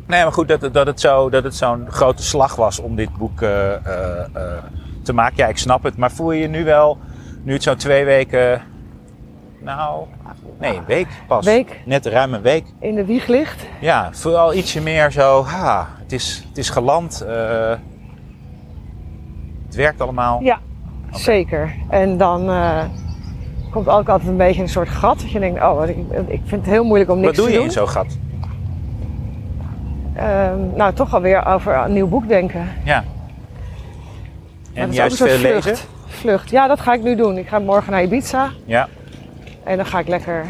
Nee, 0.07 0.23
maar 0.23 0.33
goed, 0.33 0.49
dat, 0.49 0.61
het- 0.61 0.75
dat 0.75 0.87
het 0.87 1.01
zo- 1.01 1.31
dat 1.31 1.45
het 1.45 1.55
zo'n 1.57 1.87
grote 1.91 2.23
slag 2.23 2.57
was 2.57 2.79
om 2.81 2.97
dit 2.97 3.17
boek 3.17 3.43
eh, 3.43 3.73
eh, 3.75 4.19
eh, 4.35 4.63
te 5.03 5.13
maken. 5.13 5.37
Ja, 5.37 5.47
ik 5.47 5.59
snap 5.59 5.83
het. 5.83 5.97
Maar 5.97 6.11
voel 6.11 6.33
je 6.33 6.41
je 6.41 6.49
nu 6.49 6.65
wel, 6.65 6.99
nu 7.43 7.53
het 7.53 7.63
zo'n 7.63 7.77
twee 7.77 8.05
weken 8.05 8.63
Nou, 9.61 10.05
nee, 10.61 10.77
een 10.77 10.85
week 10.87 11.07
pas. 11.27 11.45
Week. 11.45 11.81
Net 11.85 12.07
ruim 12.07 12.35
een 12.35 12.43
week. 12.43 12.65
in 12.81 12.95
de 12.95 13.05
wieg 13.05 13.27
ligt. 13.27 13.67
Ja, 13.81 14.09
vooral 14.13 14.55
ietsje 14.55 14.81
meer 14.81 15.11
zo, 15.11 15.45
ha, 15.45 15.89
het 16.03 16.13
is, 16.13 16.45
het 16.49 16.59
is 16.59 16.71
geland. 16.71 17.21
eh, 17.21 17.71
het 19.67 19.75
werkt 19.75 20.01
allemaal. 20.01 20.41
Ja, 20.43 20.59
zeker. 21.11 21.75
En 21.89 22.17
dan 22.17 22.49
eh, 22.51 22.85
komt 23.71 23.89
ook 23.89 24.09
altijd 24.09 24.29
een 24.31 24.37
beetje 24.37 24.63
een 24.63 24.69
soort 24.69 24.89
gat. 24.89 25.21
Dat 25.21 25.31
je 25.31 25.39
denkt, 25.39 25.63
oh, 25.63 25.89
ik, 25.89 25.97
ik 26.27 26.41
vind 26.45 26.61
het 26.65 26.71
heel 26.75 26.85
moeilijk 26.85 27.11
om 27.11 27.17
niks 27.21 27.27
Wat 27.29 27.37
doe 27.37 27.45
te 27.47 27.51
je 27.53 27.57
doen. 27.59 27.67
in 27.67 27.73
zo'n 27.73 27.89
gat? 27.89 28.19
Ehm, 30.15 30.59
nou, 30.77 30.93
toch 30.95 31.15
alweer 31.15 31.47
over 31.47 31.77
een 31.77 31.93
nieuw 31.93 32.09
boek 32.09 32.29
denken. 32.29 32.69
Ja. 32.85 33.05
En 34.75 34.93
juist 34.93 35.23
ook 35.23 35.29
een 35.29 35.35
veel 35.35 35.41
soort 35.53 35.55
lezen? 35.55 35.63
vlucht. 35.77 35.87
Vlucht. 36.07 36.51
Ja, 36.51 36.67
dat 36.67 36.81
ga 36.81 36.93
ik 36.93 37.03
nu 37.03 37.17
doen. 37.17 37.37
Ik 37.39 37.49
ga 37.49 37.59
morgen 37.59 37.93
naar 37.93 38.03
Ibiza. 38.03 38.51
Ja. 38.65 38.89
En 39.65 39.77
dan 39.77 39.87
ga 39.87 39.99
ik 39.99 40.09
lekker 40.09 40.47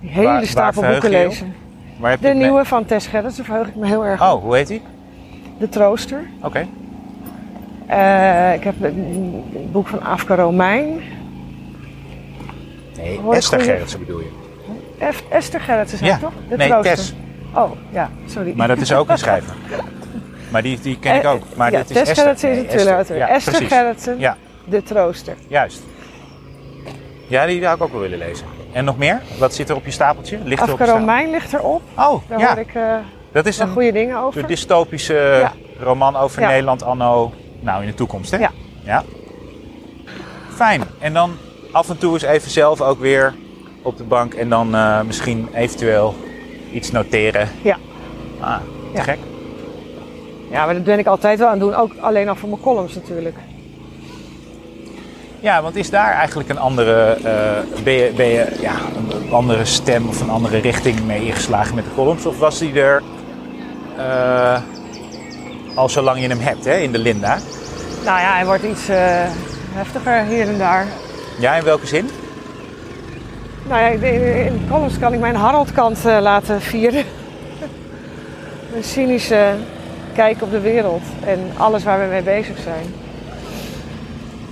die 0.00 0.10
hele 0.10 0.26
Waar- 0.26 0.46
stapel 0.46 0.82
boeken 0.82 1.10
lezen. 1.10 1.54
Waar 1.98 2.10
heb 2.10 2.18
je 2.20 2.24
De 2.26 2.30
het 2.32 2.38
mee- 2.40 2.46
nieuwe 2.48 2.64
van 2.64 2.84
Tess 2.84 3.06
Gerrits, 3.06 3.36
daar 3.36 3.44
verheug 3.46 3.66
ik 3.68 3.74
me 3.76 3.86
heel 3.86 4.04
erg 4.06 4.20
op. 4.22 4.36
Oh, 4.36 4.42
hoe 4.42 4.56
heet 4.56 4.66
die? 4.66 4.82
De 5.58 5.68
Trooster. 5.68 6.20
Oké. 6.42 6.66
Eh, 7.86 8.54
ik 8.54 8.64
heb 8.64 8.74
een 8.80 9.44
een 9.54 9.68
boek 9.72 9.86
van 9.88 10.02
Afka 10.02 10.34
Romein. 10.34 11.00
Nee, 12.96 13.18
Hoor 13.18 13.34
Esther 13.34 13.60
Gerritsen 13.60 13.98
bedoel 13.98 14.20
je. 14.20 14.30
Esther 15.30 15.60
Gerrits 15.60 15.92
is 15.92 15.98
dat 16.00 16.08
Ja. 16.08 16.18
toch? 16.18 16.32
De 16.48 16.56
Nee, 16.56 16.68
Trooster. 16.68 16.94
Tess. 16.96 17.14
Oh, 17.54 17.70
ja, 17.92 18.10
sorry. 18.26 18.52
Maar 18.56 18.68
dat 18.68 18.78
is 18.78 18.92
ook 18.92 19.08
een 19.08 19.18
schrijver. 19.26 19.54
Maar 20.48 20.62
die, 20.62 20.80
die 20.80 20.98
ken 20.98 21.14
ik 21.14 21.22
Eh, 21.22 21.30
ook. 21.30 21.42
Maar 21.56 21.70
ja, 21.72 21.78
dit 21.78 21.90
is 21.90 21.96
Esther. 21.96 22.16
Gerritsen 22.16 22.50
is 22.50 22.56
Nee, 22.56 22.64
een 22.64 22.70
thriller. 22.70 23.16
Ja, 23.16 23.28
Esther. 23.28 23.66
Gerritsen, 23.66 24.18
Ja, 24.18 24.36
De 24.64 24.82
Trooster. 24.82 25.34
juist. 25.48 25.82
Ja, 27.28 27.46
die 27.46 27.62
zou 27.62 27.76
ik 27.76 27.82
ook 27.82 27.92
wel 27.92 28.00
willen 28.00 28.18
lezen. 28.18 28.46
En 28.72 28.84
nog 28.84 28.98
meer? 28.98 29.22
Wat 29.38 29.54
zit 29.54 29.68
er 29.68 29.76
op 29.76 29.84
je 29.84 29.90
stapeltje? 29.90 30.38
Ligt 30.44 30.62
er 30.66 30.72
op 30.72 30.78
je? 30.78 30.84
Romein 30.84 31.30
ligt 31.30 31.52
erop. 31.52 31.82
Oh, 31.98 32.22
Daar 32.28 32.38
ja. 32.38 32.48
hoor 32.48 32.58
ik 32.58 32.74
eh 32.74 32.82
Dat 33.32 33.46
is 33.46 33.58
een, 33.58 33.68
goede 33.68 33.92
dingen 33.92 34.18
over. 34.18 34.40
een 34.40 34.46
dystopische 34.46 35.14
Ja. 35.40 35.52
roman 35.80 36.16
over 36.16 36.40
Ja. 36.42 36.48
Nederland 36.48 36.82
anno... 36.82 37.32
Nou, 37.60 37.80
in 37.82 37.86
de 37.88 37.94
toekomst, 37.94 38.30
hè? 38.30 38.36
Ja. 38.36 38.50
ja. 38.84 39.04
Fijn. 40.54 40.82
En 40.98 41.12
dan 41.12 41.36
af 41.72 41.88
en 41.88 41.98
toe 41.98 42.12
eens 42.12 42.22
even 42.22 42.50
zelf 42.50 42.80
ook 42.80 43.00
weer 43.00 43.34
op 43.82 43.96
de 43.96 44.04
bank. 44.04 44.34
En 44.34 44.48
dan 44.48 44.74
eh, 44.74 45.00
misschien 45.02 45.48
eventueel 45.54 46.14
iets 46.72 46.90
noteren. 46.90 47.48
Ja. 47.62 47.76
Ah, 48.40 48.56
te 48.56 48.96
Ja. 48.96 49.02
gek. 49.02 49.18
Ja, 50.50 50.64
maar 50.64 50.74
dat 50.74 50.84
ben 50.84 50.98
ik 50.98 51.06
altijd 51.06 51.38
wel 51.38 51.48
aan 51.48 51.52
het 51.52 51.62
doen. 51.62 51.74
Ook 51.74 51.92
alleen 52.00 52.28
al 52.28 52.34
voor 52.34 52.48
mijn 52.48 52.60
columns 52.60 52.94
natuurlijk. 52.94 53.36
Ja, 55.40 55.62
want 55.62 55.76
is 55.76 55.90
daar 55.90 56.12
eigenlijk 56.12 56.48
een 56.48 56.58
andere, 56.58 57.16
eh, 57.22 57.82
ben 57.84 57.92
je, 57.92 58.12
ben 58.16 58.26
je 58.26 58.56
ja, 58.60 58.74
een 58.96 59.32
andere 59.32 59.64
stem 59.64 60.08
of 60.08 60.20
een 60.20 60.30
andere 60.30 60.58
richting 60.58 61.04
mee 61.06 61.24
ingeslagen 61.24 61.74
met 61.74 61.84
de 61.84 61.90
columns? 61.94 62.26
Of 62.26 62.38
was 62.38 62.58
die 62.58 62.80
er 62.80 63.02
eh, 63.96 64.60
al 65.74 65.88
zolang 65.88 66.20
je 66.20 66.28
hem 66.28 66.40
hebt, 66.40 66.64
hè, 66.64 66.76
in 66.76 66.92
de 66.92 66.98
Linda? 66.98 67.38
Nou 68.04 68.20
ja, 68.20 68.34
hij 68.34 68.46
wordt 68.46 68.62
iets 68.62 68.88
eh, 68.88 68.96
heftiger 69.72 70.24
hier 70.24 70.48
en 70.48 70.58
daar. 70.58 70.86
Ja, 71.38 71.54
in 71.54 71.64
welke 71.64 71.86
zin? 71.86 72.10
Nou 73.68 73.80
ja, 73.80 74.06
in 74.06 74.66
columns 74.70 74.98
kan 74.98 75.12
ik 75.12 75.20
mijn 75.20 75.34
Harold-kant 75.34 76.04
laten 76.04 76.60
vieren. 76.60 77.04
Een 78.74 78.84
cynische 78.84 79.54
kijk 80.16 80.42
op 80.42 80.50
de 80.50 80.60
wereld 80.60 81.02
en 81.24 81.38
alles 81.56 81.84
waar 81.84 82.00
we 82.00 82.06
mee 82.06 82.22
bezig 82.22 82.58
zijn. 82.58 82.84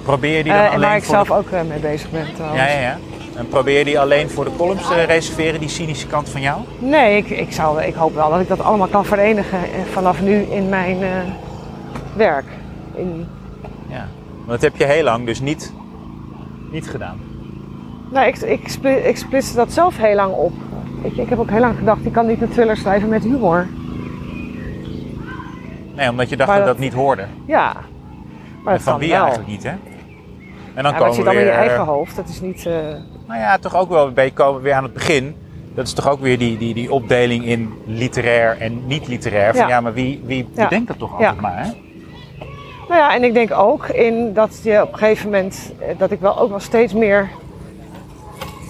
Probeer 0.02 0.36
je 0.36 0.42
die 0.42 0.52
dan 0.52 0.60
Eh, 0.60 0.66
en 0.66 0.72
alleen 0.74 0.88
waar 0.88 0.96
ik 0.96 1.04
zelf 1.04 1.28
de... 1.28 1.34
ook 1.34 1.50
eh, 1.50 1.60
mee 1.68 1.78
bezig 1.78 2.10
ben 2.10 2.26
trouwens. 2.34 2.60
Ja, 2.62 2.68
ja, 2.68 2.80
ja. 2.80 2.98
En 3.36 3.48
probeer 3.48 3.78
je 3.78 3.84
die 3.84 4.00
alleen 4.00 4.30
voor 4.30 4.44
de 4.44 4.50
columns 4.56 4.86
te 4.88 5.02
reserveren, 5.02 5.60
die 5.60 5.68
cynische 5.68 6.06
kant 6.06 6.28
van 6.28 6.40
jou? 6.40 6.60
Nee, 6.78 7.16
ik, 7.16 7.30
ik, 7.30 7.52
zou, 7.52 7.82
ik 7.82 7.94
hoop 7.94 8.14
wel 8.14 8.30
dat 8.30 8.40
ik 8.40 8.48
dat 8.48 8.60
allemaal 8.60 8.86
kan 8.86 9.04
verenigen 9.04 9.58
eh, 9.58 9.68
vanaf 9.92 10.20
nu 10.22 10.34
in 10.40 10.68
mijn 10.68 11.02
eh, 11.02 11.08
werk. 12.16 12.44
In, 12.94 13.26
Ja. 13.88 14.06
Want 14.36 14.60
dat 14.60 14.72
heb 14.72 14.76
je 14.76 14.84
heel 14.94 15.04
lang 15.04 15.26
dus 15.26 15.40
niet, 15.40 15.72
niet 16.70 16.88
gedaan. 16.90 17.18
nou, 18.10 18.26
ik, 18.26 18.36
ik, 18.38 18.68
spli- 18.68 18.94
ik 19.04 19.16
splitste 19.16 19.56
dat 19.56 19.72
zelf 19.72 19.96
heel 19.96 20.14
lang 20.14 20.32
op. 20.34 20.52
Ik, 21.02 21.16
ik 21.16 21.28
heb 21.28 21.38
ook 21.38 21.50
heel 21.50 21.60
lang 21.60 21.76
gedacht, 21.78 22.04
ik 22.06 22.12
kan 22.12 22.26
niet 22.26 22.42
een 22.42 22.50
thriller 22.50 22.76
schrijven 22.76 23.08
met 23.08 23.22
humor. 23.22 23.66
Nee, 25.94 26.10
omdat 26.10 26.28
je 26.28 26.36
dacht 26.36 26.48
Maar 26.48 26.58
dat 26.58 26.66
dat- 26.66 26.76
dat 26.76 26.84
niet 26.84 26.94
hoorde. 26.94 27.24
Ja, 27.46 27.72
maar 28.64 28.74
dat 28.74 28.82
van 28.82 28.98
wie 28.98 29.10
wel. 29.10 29.18
eigenlijk 29.20 29.48
niet, 29.48 29.62
hè? 29.62 29.72
En 30.74 30.82
dan 30.82 30.92
Ja, 30.92 30.98
komen 30.98 31.14
zit 31.14 31.22
we 31.24 31.28
allemaal 31.30 31.46
in 31.48 31.52
je 31.52 31.58
weer... 31.60 31.68
eigen 31.68 31.84
hoofd. 31.86 32.16
Dat 32.16 32.28
is 32.28 32.40
niet... 32.40 32.66
eh, 32.66 32.72
Nou 33.26 33.40
ja, 33.40 33.58
toch 33.58 33.76
ook 33.76 33.88
wel 33.88 34.12
bij 34.12 34.30
komen 34.30 34.56
we 34.56 34.62
weer 34.62 34.74
aan 34.74 34.82
het 34.82 34.92
begin. 34.92 35.36
Dat 35.74 35.86
is 35.86 35.92
toch 35.92 36.08
ook 36.10 36.20
weer 36.20 36.38
die, 36.38 36.58
die, 36.58 36.74
die 36.74 36.92
opdeling 36.92 37.44
in 37.44 37.72
literair 37.86 38.56
en 38.60 38.86
niet-literair. 38.86 39.54
Van 39.54 39.68
ja, 39.68 39.80
maar 39.80 39.92
wie, 39.92 40.22
wie 40.24 40.48
Ja. 40.54 40.62
bedenkt 40.62 40.88
dat 40.88 40.98
toch 40.98 41.12
altijd 41.12 41.40
maar, 41.40 41.56
hè? 41.64 41.70
Nou 42.88 43.00
ja, 43.00 43.14
en 43.14 43.24
ik 43.24 43.34
denk 43.34 43.52
ook 43.52 43.86
in 43.88 44.32
dat 44.32 44.60
je 44.62 44.82
op 44.82 44.92
een 44.92 44.98
gegeven 44.98 45.30
moment, 45.30 45.72
eh, 45.78 45.98
dat 45.98 46.10
ik 46.10 46.20
wel 46.20 46.38
ook 46.38 46.50
wel 46.50 46.60
steeds 46.60 46.92
meer 46.92 47.28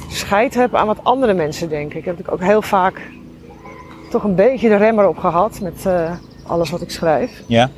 scheid 0.09 0.55
heb 0.55 0.75
aan 0.75 0.87
wat 0.87 0.99
andere 1.03 1.35
mensen 1.35 1.69
denken. 1.69 1.99
Ik 1.99 2.05
heb 2.05 2.17
natuurlijk 2.17 2.43
ook 2.43 2.49
heel 2.49 2.63
vaak 2.63 3.01
toch 4.11 4.25
een 4.25 4.35
beetje 4.35 4.69
de 4.69 4.77
remmer 4.77 5.09
op 5.09 5.19
gehad 5.19 5.61
met 5.61 5.87
eh, 5.87 6.11
alles 6.47 6.71
wat 6.71 6.81
ik 6.81 6.91
schrijf. 6.91 7.43
Ja. 7.47 7.71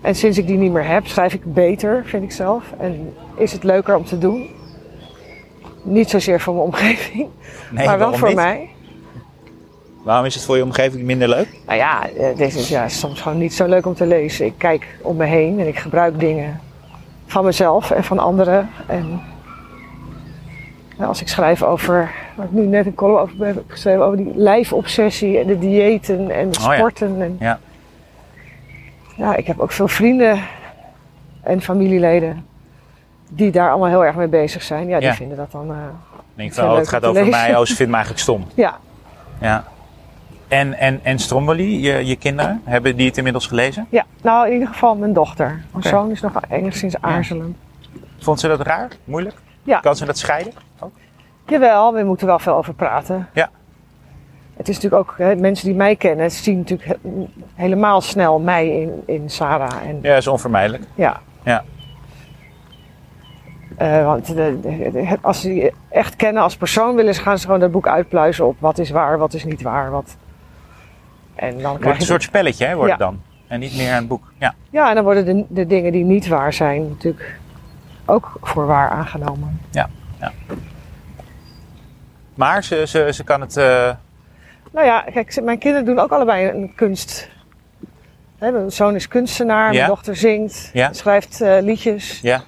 En 0.00 0.14
sinds 0.14 0.38
ik 0.38 0.46
die 0.46 0.56
niet 0.58 0.72
meer 0.72 0.86
heb, 0.86 1.06
schrijf 1.06 1.34
ik 1.34 1.54
beter, 1.54 2.02
vind 2.06 2.22
ik 2.22 2.32
zelf. 2.32 2.64
En 2.78 3.14
is 3.36 3.52
het 3.52 3.64
leuker 3.64 3.96
om 3.96 4.04
te 4.04 4.18
doen. 4.18 4.48
Niet 5.82 6.10
zozeer 6.10 6.40
voor 6.40 6.54
mijn 6.54 6.66
omgeving, 6.66 7.28
Nee, 7.70 7.86
maar 7.86 7.98
wel 7.98 8.14
voor 8.14 8.28
niet? 8.28 8.36
mij. 8.36 8.68
Waarom 10.02 10.24
is 10.26 10.34
het 10.34 10.44
voor 10.44 10.56
je 10.56 10.62
omgeving 10.62 11.02
minder 11.04 11.28
leuk? 11.28 11.48
Nou 11.66 11.78
ja, 11.78 12.08
eh, 12.08 12.36
dit 12.36 12.54
is 12.54 12.68
ja, 12.68 12.88
soms 12.88 13.20
gewoon 13.20 13.38
niet 13.38 13.54
zo 13.54 13.66
leuk 13.66 13.86
om 13.86 13.94
te 13.94 14.06
lezen. 14.06 14.46
Ik 14.46 14.54
kijk 14.56 14.86
om 15.02 15.16
me 15.16 15.24
heen 15.24 15.60
en 15.60 15.66
ik 15.66 15.78
gebruik 15.78 16.20
dingen 16.20 16.60
van 17.26 17.44
mezelf 17.44 17.90
en 17.90 18.04
van 18.04 18.18
anderen. 18.18 18.68
En 18.86 19.20
nou, 20.96 21.08
als 21.08 21.20
ik 21.20 21.28
schrijf 21.28 21.62
over, 21.62 22.10
waar 22.36 22.46
ik 22.46 22.52
nu 22.52 22.66
net 22.66 22.86
een 22.86 22.94
column 22.94 23.18
over 23.18 23.46
heb 23.46 23.62
geschreven, 23.66 24.04
over 24.04 24.16
die 24.16 24.32
lijfobsessie 24.34 25.38
en 25.38 25.46
de 25.46 25.58
diëten 25.58 26.30
en 26.30 26.50
de 26.50 26.58
Oh 26.60 26.64
ja. 26.66 26.74
sporten. 26.76 27.22
En, 27.22 27.36
Ja. 27.40 27.58
Ja, 29.16 29.36
ik 29.36 29.46
heb 29.46 29.58
ook 29.60 29.72
veel 29.72 29.88
vrienden 29.88 30.40
en 31.42 31.60
familieleden 31.62 32.46
die 33.30 33.50
daar 33.50 33.70
allemaal 33.70 33.88
heel 33.88 34.04
erg 34.04 34.16
mee 34.16 34.28
bezig 34.28 34.62
zijn. 34.62 34.88
Ja, 34.88 34.98
die 34.98 35.08
Ja. 35.08 35.14
vinden 35.14 35.36
dat 35.36 35.52
dan, 35.52 35.70
Ik 35.70 35.76
denk 36.34 36.52
van, 36.54 36.64
oh, 36.70 36.76
het 36.76 36.88
gaat 36.88 37.04
over 37.04 37.24
lezen. 37.24 37.40
mij. 37.40 37.56
Oh, 37.56 37.64
ze 37.64 37.74
vindt 37.80 37.90
me 37.90 37.96
eigenlijk 37.98 38.18
stom. 38.24 38.46
ja. 38.54 38.78
Ja. 39.40 39.64
En, 40.48 40.78
en, 40.78 41.00
en 41.02 41.18
Stromboli, 41.18 41.80
je, 41.80 42.06
je 42.06 42.16
kinderen, 42.16 42.60
hebben 42.64 42.96
die 42.96 43.06
het 43.06 43.16
inmiddels 43.16 43.46
gelezen? 43.46 43.86
ja, 43.90 44.04
nou 44.22 44.46
in 44.46 44.52
ieder 44.52 44.68
geval 44.68 44.96
mijn 44.96 45.12
dochter. 45.12 45.62
Mijn 45.72 45.84
zoon 45.84 46.10
is 46.10 46.20
nog 46.20 46.32
enigszins 46.48 47.00
aarzelend. 47.00 47.56
Vond 48.18 48.40
ze 48.40 48.48
dat 48.48 48.60
raar? 48.60 48.88
Moeilijk? 49.04 49.36
Ja. 49.62 49.78
Kan 49.80 49.96
ze 49.96 50.04
dat 50.04 50.18
scheiden? 50.18 50.52
Ook? 50.78 50.90
Jawel, 51.46 51.94
we 51.94 52.02
moeten 52.04 52.26
wel 52.26 52.38
veel 52.38 52.54
over 52.54 52.74
praten. 52.74 53.28
Ja. 53.34 53.50
Het 54.60 54.68
is 54.68 54.74
natuurlijk 54.80 55.08
ook, 55.10 55.14
hè, 55.18 55.34
mensen 55.36 55.66
die 55.66 55.76
mij 55.76 55.96
kennen, 55.96 56.30
zien 56.30 56.58
natuurlijk 56.58 56.88
he- 56.88 57.26
helemaal 57.54 58.00
snel 58.00 58.38
mij 58.40 58.68
in, 58.80 59.02
in 59.06 59.30
Sarah. 59.30 59.86
En, 59.88 59.98
Ja, 60.02 60.16
is 60.16 60.26
onvermijdelijk. 60.26 60.82
ja. 60.94 61.20
Ja. 61.44 61.64
Eh, 63.76 64.04
want 64.04 64.26
de, 64.26 64.34
de- 64.62 64.90
de- 64.92 65.18
als 65.20 65.40
ze 65.40 65.54
je 65.54 65.72
echt 65.88 66.16
kennen 66.16 66.42
als 66.42 66.56
persoon, 66.56 66.94
willen 66.94 67.14
gaan 67.14 67.38
ze 67.38 67.44
gewoon 67.44 67.60
dat 67.60 67.70
boek 67.70 67.86
uitpluizen 67.88 68.46
op 68.46 68.56
wat 68.58 68.78
is 68.78 68.90
waar, 68.90 69.18
wat 69.18 69.34
is 69.34 69.44
niet 69.44 69.62
waar. 69.62 69.90
Wat... 69.90 70.16
En 71.34 71.58
dan 71.58 71.70
wordt 71.72 71.84
je 71.84 71.90
een 72.00 72.00
soort 72.06 72.22
spelletje, 72.22 72.66
hè, 72.66 72.74
wordt 72.74 72.90
Ja. 72.90 72.96
het 72.96 73.04
dan. 73.06 73.20
En 73.46 73.60
niet 73.60 73.76
meer 73.76 73.92
een 73.94 74.06
boek. 74.06 74.32
Ja. 74.38 74.54
Ja, 74.70 74.88
en 74.88 74.94
dan 74.94 75.04
worden 75.04 75.24
de, 75.24 75.44
de 75.48 75.66
dingen 75.66 75.92
die 75.92 76.04
niet 76.04 76.28
waar 76.28 76.52
zijn 76.52 76.88
natuurlijk 76.88 77.38
ook 78.04 78.32
voor 78.42 78.66
waar 78.66 78.90
aangenomen. 78.90 79.60
Maar 82.34 82.64
ze, 82.64 82.82
ze, 82.86 83.08
ze 83.12 83.24
kan 83.24 83.40
het... 83.40 83.56
eh, 83.56 83.90
Nou 84.70 84.86
ja, 84.86 85.00
kijk, 85.00 85.42
mijn 85.42 85.58
kinderen 85.58 85.86
doen 85.86 85.98
ook 85.98 86.10
allebei 86.12 86.48
een 86.48 86.72
kunst. 86.74 87.28
Hè, 88.38 88.50
mijn 88.50 88.72
zoon 88.72 88.94
is 88.94 89.08
kunstenaar, 89.08 89.72
Ja. 89.72 89.76
mijn 89.76 89.88
dochter 89.88 90.16
zingt, 90.16 90.70
Ja. 90.72 90.92
schrijft 90.92 91.40
eh, 91.40 91.56
liedjes. 91.60 92.20
ja. 92.20 92.42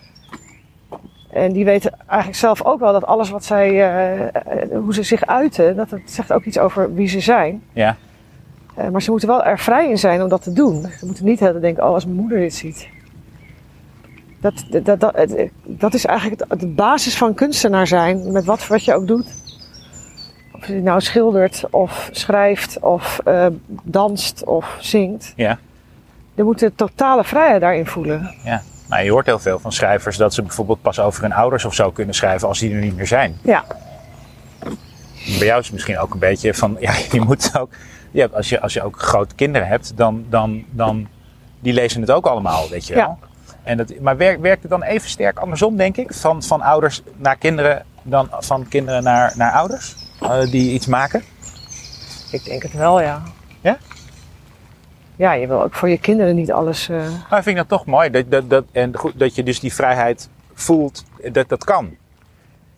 En 1.33 1.53
die 1.53 1.65
weten 1.65 1.93
eigenlijk 2.07 2.39
zelf 2.39 2.63
ook 2.65 2.81
wel 2.81 2.93
dat 2.93 3.07
alles 3.07 3.31
wat 3.31 3.45
zij, 3.45 3.69
eh, 3.69 4.23
eh, 4.23 4.33
hoe 4.73 4.95
ze 4.95 5.03
zich 5.03 5.27
uiten, 5.27 5.77
dat 5.77 5.91
het 5.91 6.11
zegt 6.11 6.33
ook 6.33 6.45
iets 6.45 6.59
over 6.59 6.95
wie 6.95 7.09
ze 7.09 7.21
zijn. 7.21 7.63
Ja. 7.73 7.97
Maar 8.91 9.03
ze 9.03 9.11
moeten 9.11 9.29
wel 9.29 9.45
er 9.45 9.59
vrij 9.59 9.89
in 9.91 9.99
zijn 9.99 10.23
om 10.23 10.29
dat 10.29 10.43
te 10.43 10.53
doen. 10.53 10.87
Ze 10.99 11.07
moeten 11.07 11.25
niet 11.25 11.41
heel 11.41 11.61
denken, 11.61 11.85
oh 11.85 11.95
als 11.95 12.05
mijn 12.05 12.17
moeder 12.17 12.39
dit 12.39 12.55
ziet. 12.55 12.89
Dat, 14.41 14.65
dat, 14.71 15.01
dat, 15.01 15.15
dat, 15.65 15.95
is 15.95 16.05
eigenlijk 16.05 16.61
de 16.61 16.67
basis 16.67 17.17
van 17.17 17.35
kunstenaar 17.35 17.87
zijn, 17.87 18.33
met 18.33 18.45
wat, 18.45 18.67
wat 18.67 18.85
je 18.85 18.95
ook 18.95 19.07
doet. 19.07 19.42
Of 20.63 20.69
je 20.69 20.75
nou 20.75 21.01
schildert, 21.01 21.65
of 21.71 22.09
schrijft, 22.13 22.79
of 22.81 23.21
eh, 23.25 23.47
danst, 23.83 24.45
of 24.45 24.77
zingt. 24.81 25.33
Ja. 25.37 25.59
Je 26.35 26.43
moet 26.43 26.59
de 26.59 26.75
totale 26.75 27.25
vrijheid 27.25 27.61
daarin 27.61 27.87
voelen. 27.87 28.35
Ja. 28.45 28.63
Nou, 28.89 29.05
je 29.05 29.11
hoort 29.11 29.27
heel 29.27 29.39
veel 29.39 29.59
van 29.59 29.73
schrijvers 29.73 30.17
dat 30.17 30.35
ze 30.35 30.43
bijvoorbeeld 30.43 30.83
pas 30.83 31.01
over 31.01 31.23
hun 31.23 31.33
ouders 31.33 31.65
of 31.65 31.75
zo 31.75 31.91
kunnen 31.91 32.15
schrijven 32.15 32.49
als 32.49 32.59
die 32.59 32.75
er 32.75 32.81
niet 32.81 32.97
meer 32.97 33.07
zijn. 33.07 33.39
Ja. 33.43 33.65
bij 35.39 35.47
jou 35.47 35.59
is 35.59 35.65
het 35.65 35.73
misschien 35.73 35.99
ook 35.99 36.13
een 36.13 36.19
beetje 36.19 36.55
van, 36.55 36.77
ja, 36.81 36.93
je 37.13 37.21
moet 37.21 37.59
ook, 37.59 37.71
ja, 38.11 38.29
als, 38.33 38.49
je, 38.49 38.61
als 38.61 38.73
je 38.73 38.83
ook 38.83 39.01
grote 39.01 39.35
kinderen 39.35 39.69
hebt, 39.69 39.93
dan, 39.97 40.25
dan, 40.29 40.65
dan 40.71 41.09
die 41.61 41.73
lezen 41.73 42.01
het 42.01 42.11
ook 42.11 42.27
allemaal, 42.27 42.69
weet 42.69 42.87
je 42.87 42.95
wel. 42.95 43.19
Ja. 43.21 43.29
En 43.63 43.77
dat, 43.77 44.01
maar 44.01 44.17
werkt, 44.17 44.41
werkt 44.41 44.63
het 44.63 44.71
dan 44.71 44.83
even 44.83 45.09
sterk 45.09 45.39
andersom, 45.39 45.77
denk 45.77 45.97
ik? 45.97 46.15
Van, 46.15 46.43
van 46.43 46.61
ouders 46.61 47.03
naar 47.17 47.37
kinderen 47.37 47.85
dan 48.03 48.29
van 48.31 48.69
kinderen 48.69 49.03
naar, 49.03 49.33
naar 49.37 49.53
ouders 49.53 50.02
die 50.51 50.73
iets 50.73 50.87
maken? 50.87 51.23
Ik 52.31 52.45
denk 52.45 52.63
het 52.63 52.73
wel, 52.73 53.01
ja. 53.01 53.23
Ja? 53.61 53.79
Ja, 55.17 55.33
je 55.33 55.47
wil 55.47 55.63
ook 55.63 55.75
voor 55.75 55.89
je 55.89 55.99
kinderen 55.99 56.35
niet 56.35 56.53
alles... 56.53 56.89
eh, 56.89 56.97
Maar 57.31 57.39
ik 57.39 57.45
vind 57.45 57.57
dat 57.57 57.69
toch 57.69 57.87
mooi. 57.87 58.11
Dat, 58.11 58.31
dat, 58.31 58.51
dat, 58.51 58.65
en 58.73 58.97
goed, 58.97 59.19
dat 59.19 59.35
je 59.35 59.43
dus 59.43 59.61
die 59.61 59.75
vrijheid 59.75 60.29
voelt, 60.55 61.05
dat 61.33 61.49
dat 61.49 61.65
kan. 61.65 61.91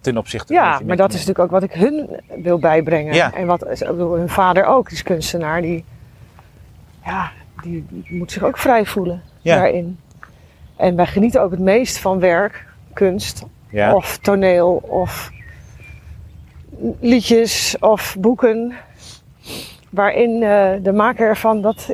Ten 0.00 0.18
opzichte 0.18 0.52
Ja, 0.52 0.70
dat 0.70 0.78
je 0.80 0.84
maar 0.86 0.96
dat 0.96 1.08
is 1.12 1.14
natuurlijk 1.26 1.38
ook 1.44 1.50
wat 1.50 1.62
ik 1.62 1.72
hun 1.72 2.20
wil 2.42 2.58
bijbrengen. 2.58 3.14
Ja. 3.14 3.32
En 3.34 3.46
wat 3.46 3.64
hun 3.88 4.28
vader 4.28 4.64
ook, 4.64 4.84
die 4.88 4.96
is 4.96 5.02
kunstenaar, 5.02 5.62
die, 5.62 5.84
ja, 7.04 7.30
die, 7.62 7.84
die 7.88 8.16
moet 8.18 8.32
zich 8.32 8.42
ook 8.42 8.58
vrij 8.58 8.86
voelen 8.86 9.22
Ja. 9.40 9.56
daarin. 9.56 9.98
En 10.76 10.96
wij 10.96 11.06
genieten 11.06 11.42
ook 11.42 11.50
het 11.50 11.60
meest 11.60 11.98
van 11.98 12.18
werk, 12.18 12.66
kunst, 12.92 13.42
Ja. 13.68 13.94
of 13.94 14.18
toneel, 14.18 14.72
of 14.74 15.30
liedjes, 17.00 17.76
of 17.80 18.16
boeken, 18.18 18.74
waarin 19.90 20.42
eh, 20.42 20.70
de 20.82 20.92
maker 20.92 21.28
ervan 21.28 21.60
dat 21.62 21.92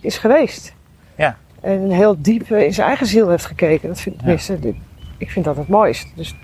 is 0.00 0.18
geweest. 0.18 0.74
Ja. 1.16 1.36
En 1.60 1.90
heel 1.90 2.16
diep 2.18 2.50
in 2.50 2.74
zijn 2.74 2.86
eigen 2.88 3.06
ziel 3.06 3.28
heeft 3.30 3.46
gekeken. 3.46 3.88
Dat 3.88 4.00
vind 4.00 4.14
ik, 4.24 4.40
Ja. 4.40 4.72
ik 5.18 5.30
vind 5.30 5.44
dat 5.44 5.56
het 5.56 5.68
mooist. 5.68 6.06
Dus 6.16 6.34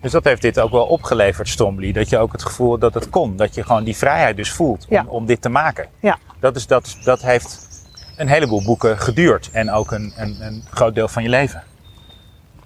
Dus 0.00 0.12
dat 0.12 0.24
heeft 0.24 0.42
dit 0.42 0.60
ook 0.60 0.70
wel 0.70 0.86
opgeleverd, 0.86 1.48
Strombly. 1.48 1.92
Dat 1.92 2.08
je 2.08 2.18
ook 2.18 2.32
het 2.32 2.42
gevoel 2.42 2.78
dat 2.78 2.94
het 2.94 3.10
kon. 3.10 3.36
Dat 3.36 3.54
je 3.54 3.62
gewoon 3.62 3.84
die 3.84 3.96
vrijheid 3.96 4.36
dus 4.36 4.50
voelt 4.52 4.86
om, 4.88 4.96
Ja. 4.96 5.04
om 5.06 5.26
dit 5.26 5.42
te 5.42 5.48
maken. 5.48 5.86
Ja. 6.00 6.18
Dat, 6.38 6.56
is, 6.56 6.66
dat, 6.66 6.96
dat 7.04 7.22
heeft 7.22 7.68
een 8.16 8.28
heleboel 8.28 8.64
boeken 8.64 8.98
geduurd. 8.98 9.50
En 9.52 9.70
ook 9.70 9.90
een, 9.92 10.12
een, 10.16 10.36
een 10.40 10.62
groot 10.70 10.94
deel 10.94 11.08
van 11.08 11.22
je 11.22 11.28
leven. 11.28 11.62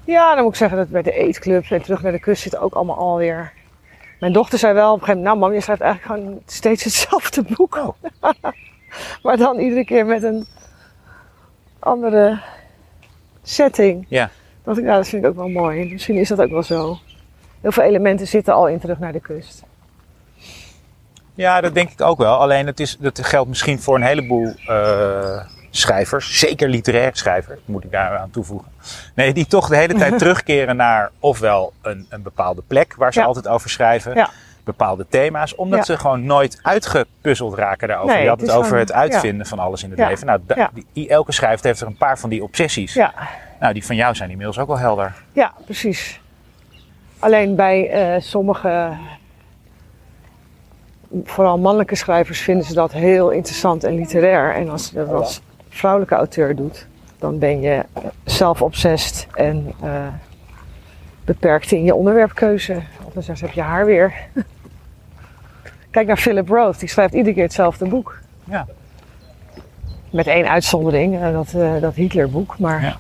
Ja, 0.04 0.34
dan 0.34 0.42
moet 0.42 0.52
ik 0.52 0.58
zeggen 0.58 0.78
dat 0.78 0.88
bij 0.88 1.02
de 1.02 1.12
eetclub 1.12 1.64
en 1.70 1.82
terug 1.82 2.02
naar 2.02 2.12
de 2.12 2.20
kust 2.20 2.42
zit 2.42 2.56
ook 2.56 2.74
allemaal 2.74 2.96
alweer. 2.96 3.52
Mijn 4.20 4.32
dochter 4.32 4.58
zei 4.58 4.74
wel 4.74 4.92
op 4.92 5.00
een 5.00 5.04
gegeven 5.04 5.22
moment, 5.22 5.40
nou 5.40 5.48
mam, 5.48 5.56
je 5.56 5.62
schrijft 5.62 5.82
eigenlijk 5.82 6.20
gewoon 6.20 6.42
steeds 6.46 6.84
hetzelfde 6.84 7.42
boek. 7.42 7.76
Oh. 7.76 7.94
maar 9.22 9.36
dan 9.36 9.58
iedere 9.58 9.84
keer 9.84 10.06
met 10.06 10.22
een 10.22 10.46
andere 11.78 12.40
setting. 13.42 14.06
Ja. 14.08 14.30
Dat, 14.62 14.78
ik, 14.78 14.84
ja, 14.84 14.96
dat 14.96 15.08
vind 15.08 15.24
ik 15.24 15.30
ook 15.30 15.36
wel 15.36 15.48
mooi. 15.48 15.92
Misschien 15.92 16.16
is 16.16 16.28
dat 16.28 16.40
ook 16.40 16.50
wel 16.50 16.62
zo. 16.62 16.98
Heel 17.60 17.72
veel 17.72 17.82
elementen 17.82 18.26
zitten 18.26 18.54
al 18.54 18.68
in 18.68 18.78
terug 18.78 18.98
naar 18.98 19.12
de 19.12 19.20
kust. 19.20 19.62
Ja, 21.34 21.60
dat 21.60 21.74
denk 21.74 21.90
ik 21.90 22.00
ook 22.00 22.18
wel. 22.18 22.36
Alleen 22.36 22.66
het 22.66 22.80
is, 22.80 22.96
dat 23.00 23.24
geldt 23.24 23.48
misschien 23.48 23.80
voor 23.80 23.96
een 23.96 24.02
heleboel 24.02 24.54
eh, 24.66 25.46
schrijvers. 25.76 26.38
Zeker 26.38 26.68
literaire 26.68 27.16
schrijvers, 27.16 27.60
moet 27.64 27.84
ik 27.84 27.90
daar 27.90 28.18
aan 28.18 28.30
toevoegen. 28.30 28.68
Nee, 29.14 29.32
die 29.34 29.46
toch 29.46 29.68
de 29.68 29.76
hele 29.76 29.94
tijd 29.94 30.18
terugkeren 30.22 30.76
naar 30.76 31.10
ofwel 31.20 31.72
een, 31.82 32.06
een 32.08 32.22
bepaalde 32.22 32.62
plek 32.66 32.94
waar 32.96 33.12
ze 33.12 33.20
Ja. 33.20 33.26
altijd 33.26 33.48
over 33.48 33.70
schrijven. 33.70 34.14
Ja. 34.14 34.28
Bepaalde 34.64 35.06
thema's, 35.08 35.54
omdat 35.54 35.78
Ja. 35.78 35.84
ze 35.84 35.98
gewoon 35.98 36.24
nooit 36.24 36.58
uitgepuzzeld 36.62 37.54
raken 37.54 37.88
daarover. 37.88 38.14
Nee, 38.14 38.22
Je 38.22 38.28
had 38.28 38.40
het 38.40 38.50
over 38.50 38.64
gewoon- 38.64 38.78
het 38.78 38.92
uitvinden 38.92 39.46
van 39.46 39.58
alles 39.58 39.82
in 39.82 39.90
het 39.90 39.98
leven. 39.98 40.26
Nou, 40.26 40.40
die, 40.92 41.08
elke 41.08 41.32
schrijver 41.32 41.66
heeft 41.66 41.80
er 41.80 41.86
een 41.86 41.96
paar 41.96 42.18
van 42.18 42.30
die 42.30 42.42
obsessies. 42.42 42.94
Ja, 42.94 43.12
Nou, 43.60 43.72
die 43.72 43.84
van 43.86 43.96
jou 43.96 44.14
zijn 44.14 44.30
inmiddels 44.30 44.58
ook 44.58 44.66
wel 44.66 44.78
helder. 44.78 45.14
ja 45.32 45.52
precies. 45.64 46.20
Alleen 47.18 47.54
bij 47.56 47.90
eh, 47.90 48.20
sommige, 48.20 48.90
vooral 51.24 51.58
mannelijke 51.58 51.94
schrijvers, 51.94 52.40
vinden 52.40 52.64
ze 52.66 52.74
dat 52.74 52.92
heel 52.92 53.30
interessant 53.30 53.84
en 53.84 53.94
literair. 53.94 54.54
En 54.54 54.68
als 54.68 54.88
je 54.88 54.96
dat 54.96 55.08
als 55.08 55.40
vrouwelijke 55.74 56.14
auteur 56.14 56.56
doet, 56.56 56.86
dan 57.18 57.38
ben 57.38 57.60
je 57.60 57.84
zelfobsessed 58.24 59.26
en 59.34 59.72
eh, 59.82 60.06
beperkt 61.24 61.70
in 61.72 61.84
je 61.84 61.94
onderwerpkeuze. 61.94 62.82
Of 63.04 63.12
dan 63.12 63.22
zeg 63.22 63.38
je, 63.38 63.44
heb 63.46 63.54
je 63.54 63.60
haar 63.60 63.86
weer. 63.86 64.14
Kijk 65.90 66.06
naar 66.06 66.16
Philip 66.16 66.48
Roth, 66.48 66.78
die 66.80 66.88
schrijft 66.88 67.14
iedere 67.14 67.34
keer 67.34 67.42
hetzelfde 67.42 67.86
boek. 67.88 68.18
Ja. 68.44 68.66
Met 70.10 70.26
één 70.26 70.48
uitzondering, 70.48 71.20
eh, 71.20 71.32
dat, 71.32 71.52
eh, 71.54 71.80
dat 71.80 71.94
Hitlerboek. 71.94 72.58
Maar 72.58 72.82
Ja. 72.82 72.96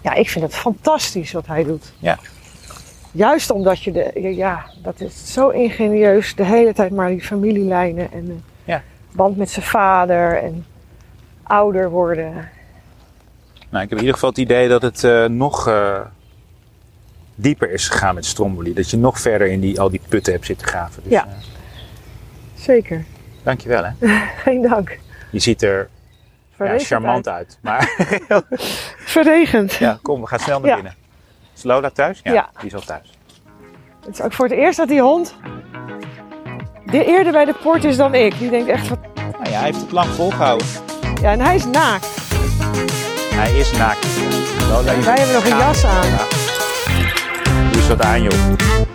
ja. 0.00 0.14
ik 0.14 0.28
vind 0.28 0.44
het 0.44 0.54
fantastisch 0.54 1.32
wat 1.32 1.46
hij 1.46 1.64
doet. 1.64 1.92
Ja. 1.98 2.18
Juist 3.12 3.50
omdat 3.50 3.82
je 3.82 3.92
de, 3.92 4.10
ja, 4.14 4.28
ja, 4.28 4.64
dat 4.82 5.00
is 5.00 5.32
zo 5.32 5.48
ingenieus, 5.48 6.34
de 6.34 6.44
hele 6.44 6.72
tijd 6.72 6.90
maar 6.92 7.08
die 7.08 7.20
familielijnen 7.22 8.12
en 8.12 8.24
de 8.24 8.36
Ja. 8.64 8.82
band 9.12 9.36
met 9.36 9.50
zijn 9.50 9.64
vader 9.66 10.42
en 10.42 10.66
ouder 11.42 11.90
worden. 11.90 12.32
Nou, 13.70 13.84
ik 13.84 13.90
heb 13.90 13.98
in 13.98 13.98
ieder 13.98 14.14
geval 14.14 14.28
het 14.28 14.38
idee 14.38 14.68
dat 14.68 14.82
het 14.82 15.04
eh, 15.04 15.24
nog 15.24 15.68
eh, 15.68 16.00
dieper 17.34 17.70
is 17.70 17.88
gegaan 17.88 18.14
met 18.14 18.24
Stromboli. 18.26 18.74
Dat 18.74 18.90
je 18.90 18.96
nog 18.96 19.20
verder 19.20 19.46
in 19.46 19.60
die, 19.60 19.80
al 19.80 19.90
die 19.90 20.00
putten 20.08 20.32
hebt 20.32 20.46
zitten 20.46 20.66
graven. 20.66 21.02
Dus, 21.02 21.12
Ja. 21.12 21.24
eh, 21.26 21.32
Zeker. 22.54 23.04
dankjewel 23.42 23.84
hè. 23.84 24.08
Geen 24.44 24.62
dank. 24.62 24.98
Je 25.30 25.38
ziet 25.38 25.62
er 25.62 25.88
ja, 26.58 26.78
charmant 26.78 27.28
uit. 27.28 27.36
uit. 27.36 27.58
Maar 27.60 28.10
Verregend. 29.14 29.72
ja, 29.72 29.98
kom, 30.02 30.20
we 30.20 30.26
gaan 30.26 30.38
snel 30.38 30.60
naar 30.60 30.68
Ja. 30.68 30.74
binnen. 30.74 30.94
Is 31.56 31.62
Lola 31.62 31.90
thuis? 31.90 32.20
Ja, 32.22 32.32
Ja. 32.32 32.50
die 32.58 32.66
is 32.66 32.74
al 32.74 32.80
thuis. 32.80 33.18
Het 34.04 34.14
is 34.14 34.22
ook 34.22 34.32
voor 34.32 34.44
het 34.48 34.54
eerst 34.54 34.76
dat 34.76 34.88
die 34.88 35.00
hond 35.00 35.34
die 36.86 37.04
eerder 37.04 37.32
bij 37.32 37.44
de 37.44 37.54
poort 37.62 37.84
is 37.84 37.96
dan 37.96 38.14
ik. 38.14 38.38
Die 38.38 38.50
denkt 38.50 38.68
echt 38.68 38.86
van, 38.86 38.98
Nou 39.14 39.44
ja, 39.50 39.56
hij 39.56 39.64
heeft 39.64 39.80
het 39.80 39.92
lang 39.92 40.08
volgehouden. 40.08 40.66
Ja, 41.22 41.30
en 41.30 41.40
hij 41.40 41.54
is 41.54 41.64
naakt. 41.64 42.06
Hij 43.34 43.52
is 43.58 43.72
naakt. 43.72 44.06
Wij 45.04 45.14
hebben 45.14 45.34
nog 45.34 45.44
een 45.44 45.58
jas 45.58 45.84
aan. 45.84 46.06
Ja. 46.06 46.26
Doe 47.70 47.80
eens 47.80 47.88
wat 47.88 48.02
aan 48.02 48.22
joh. 48.22 48.91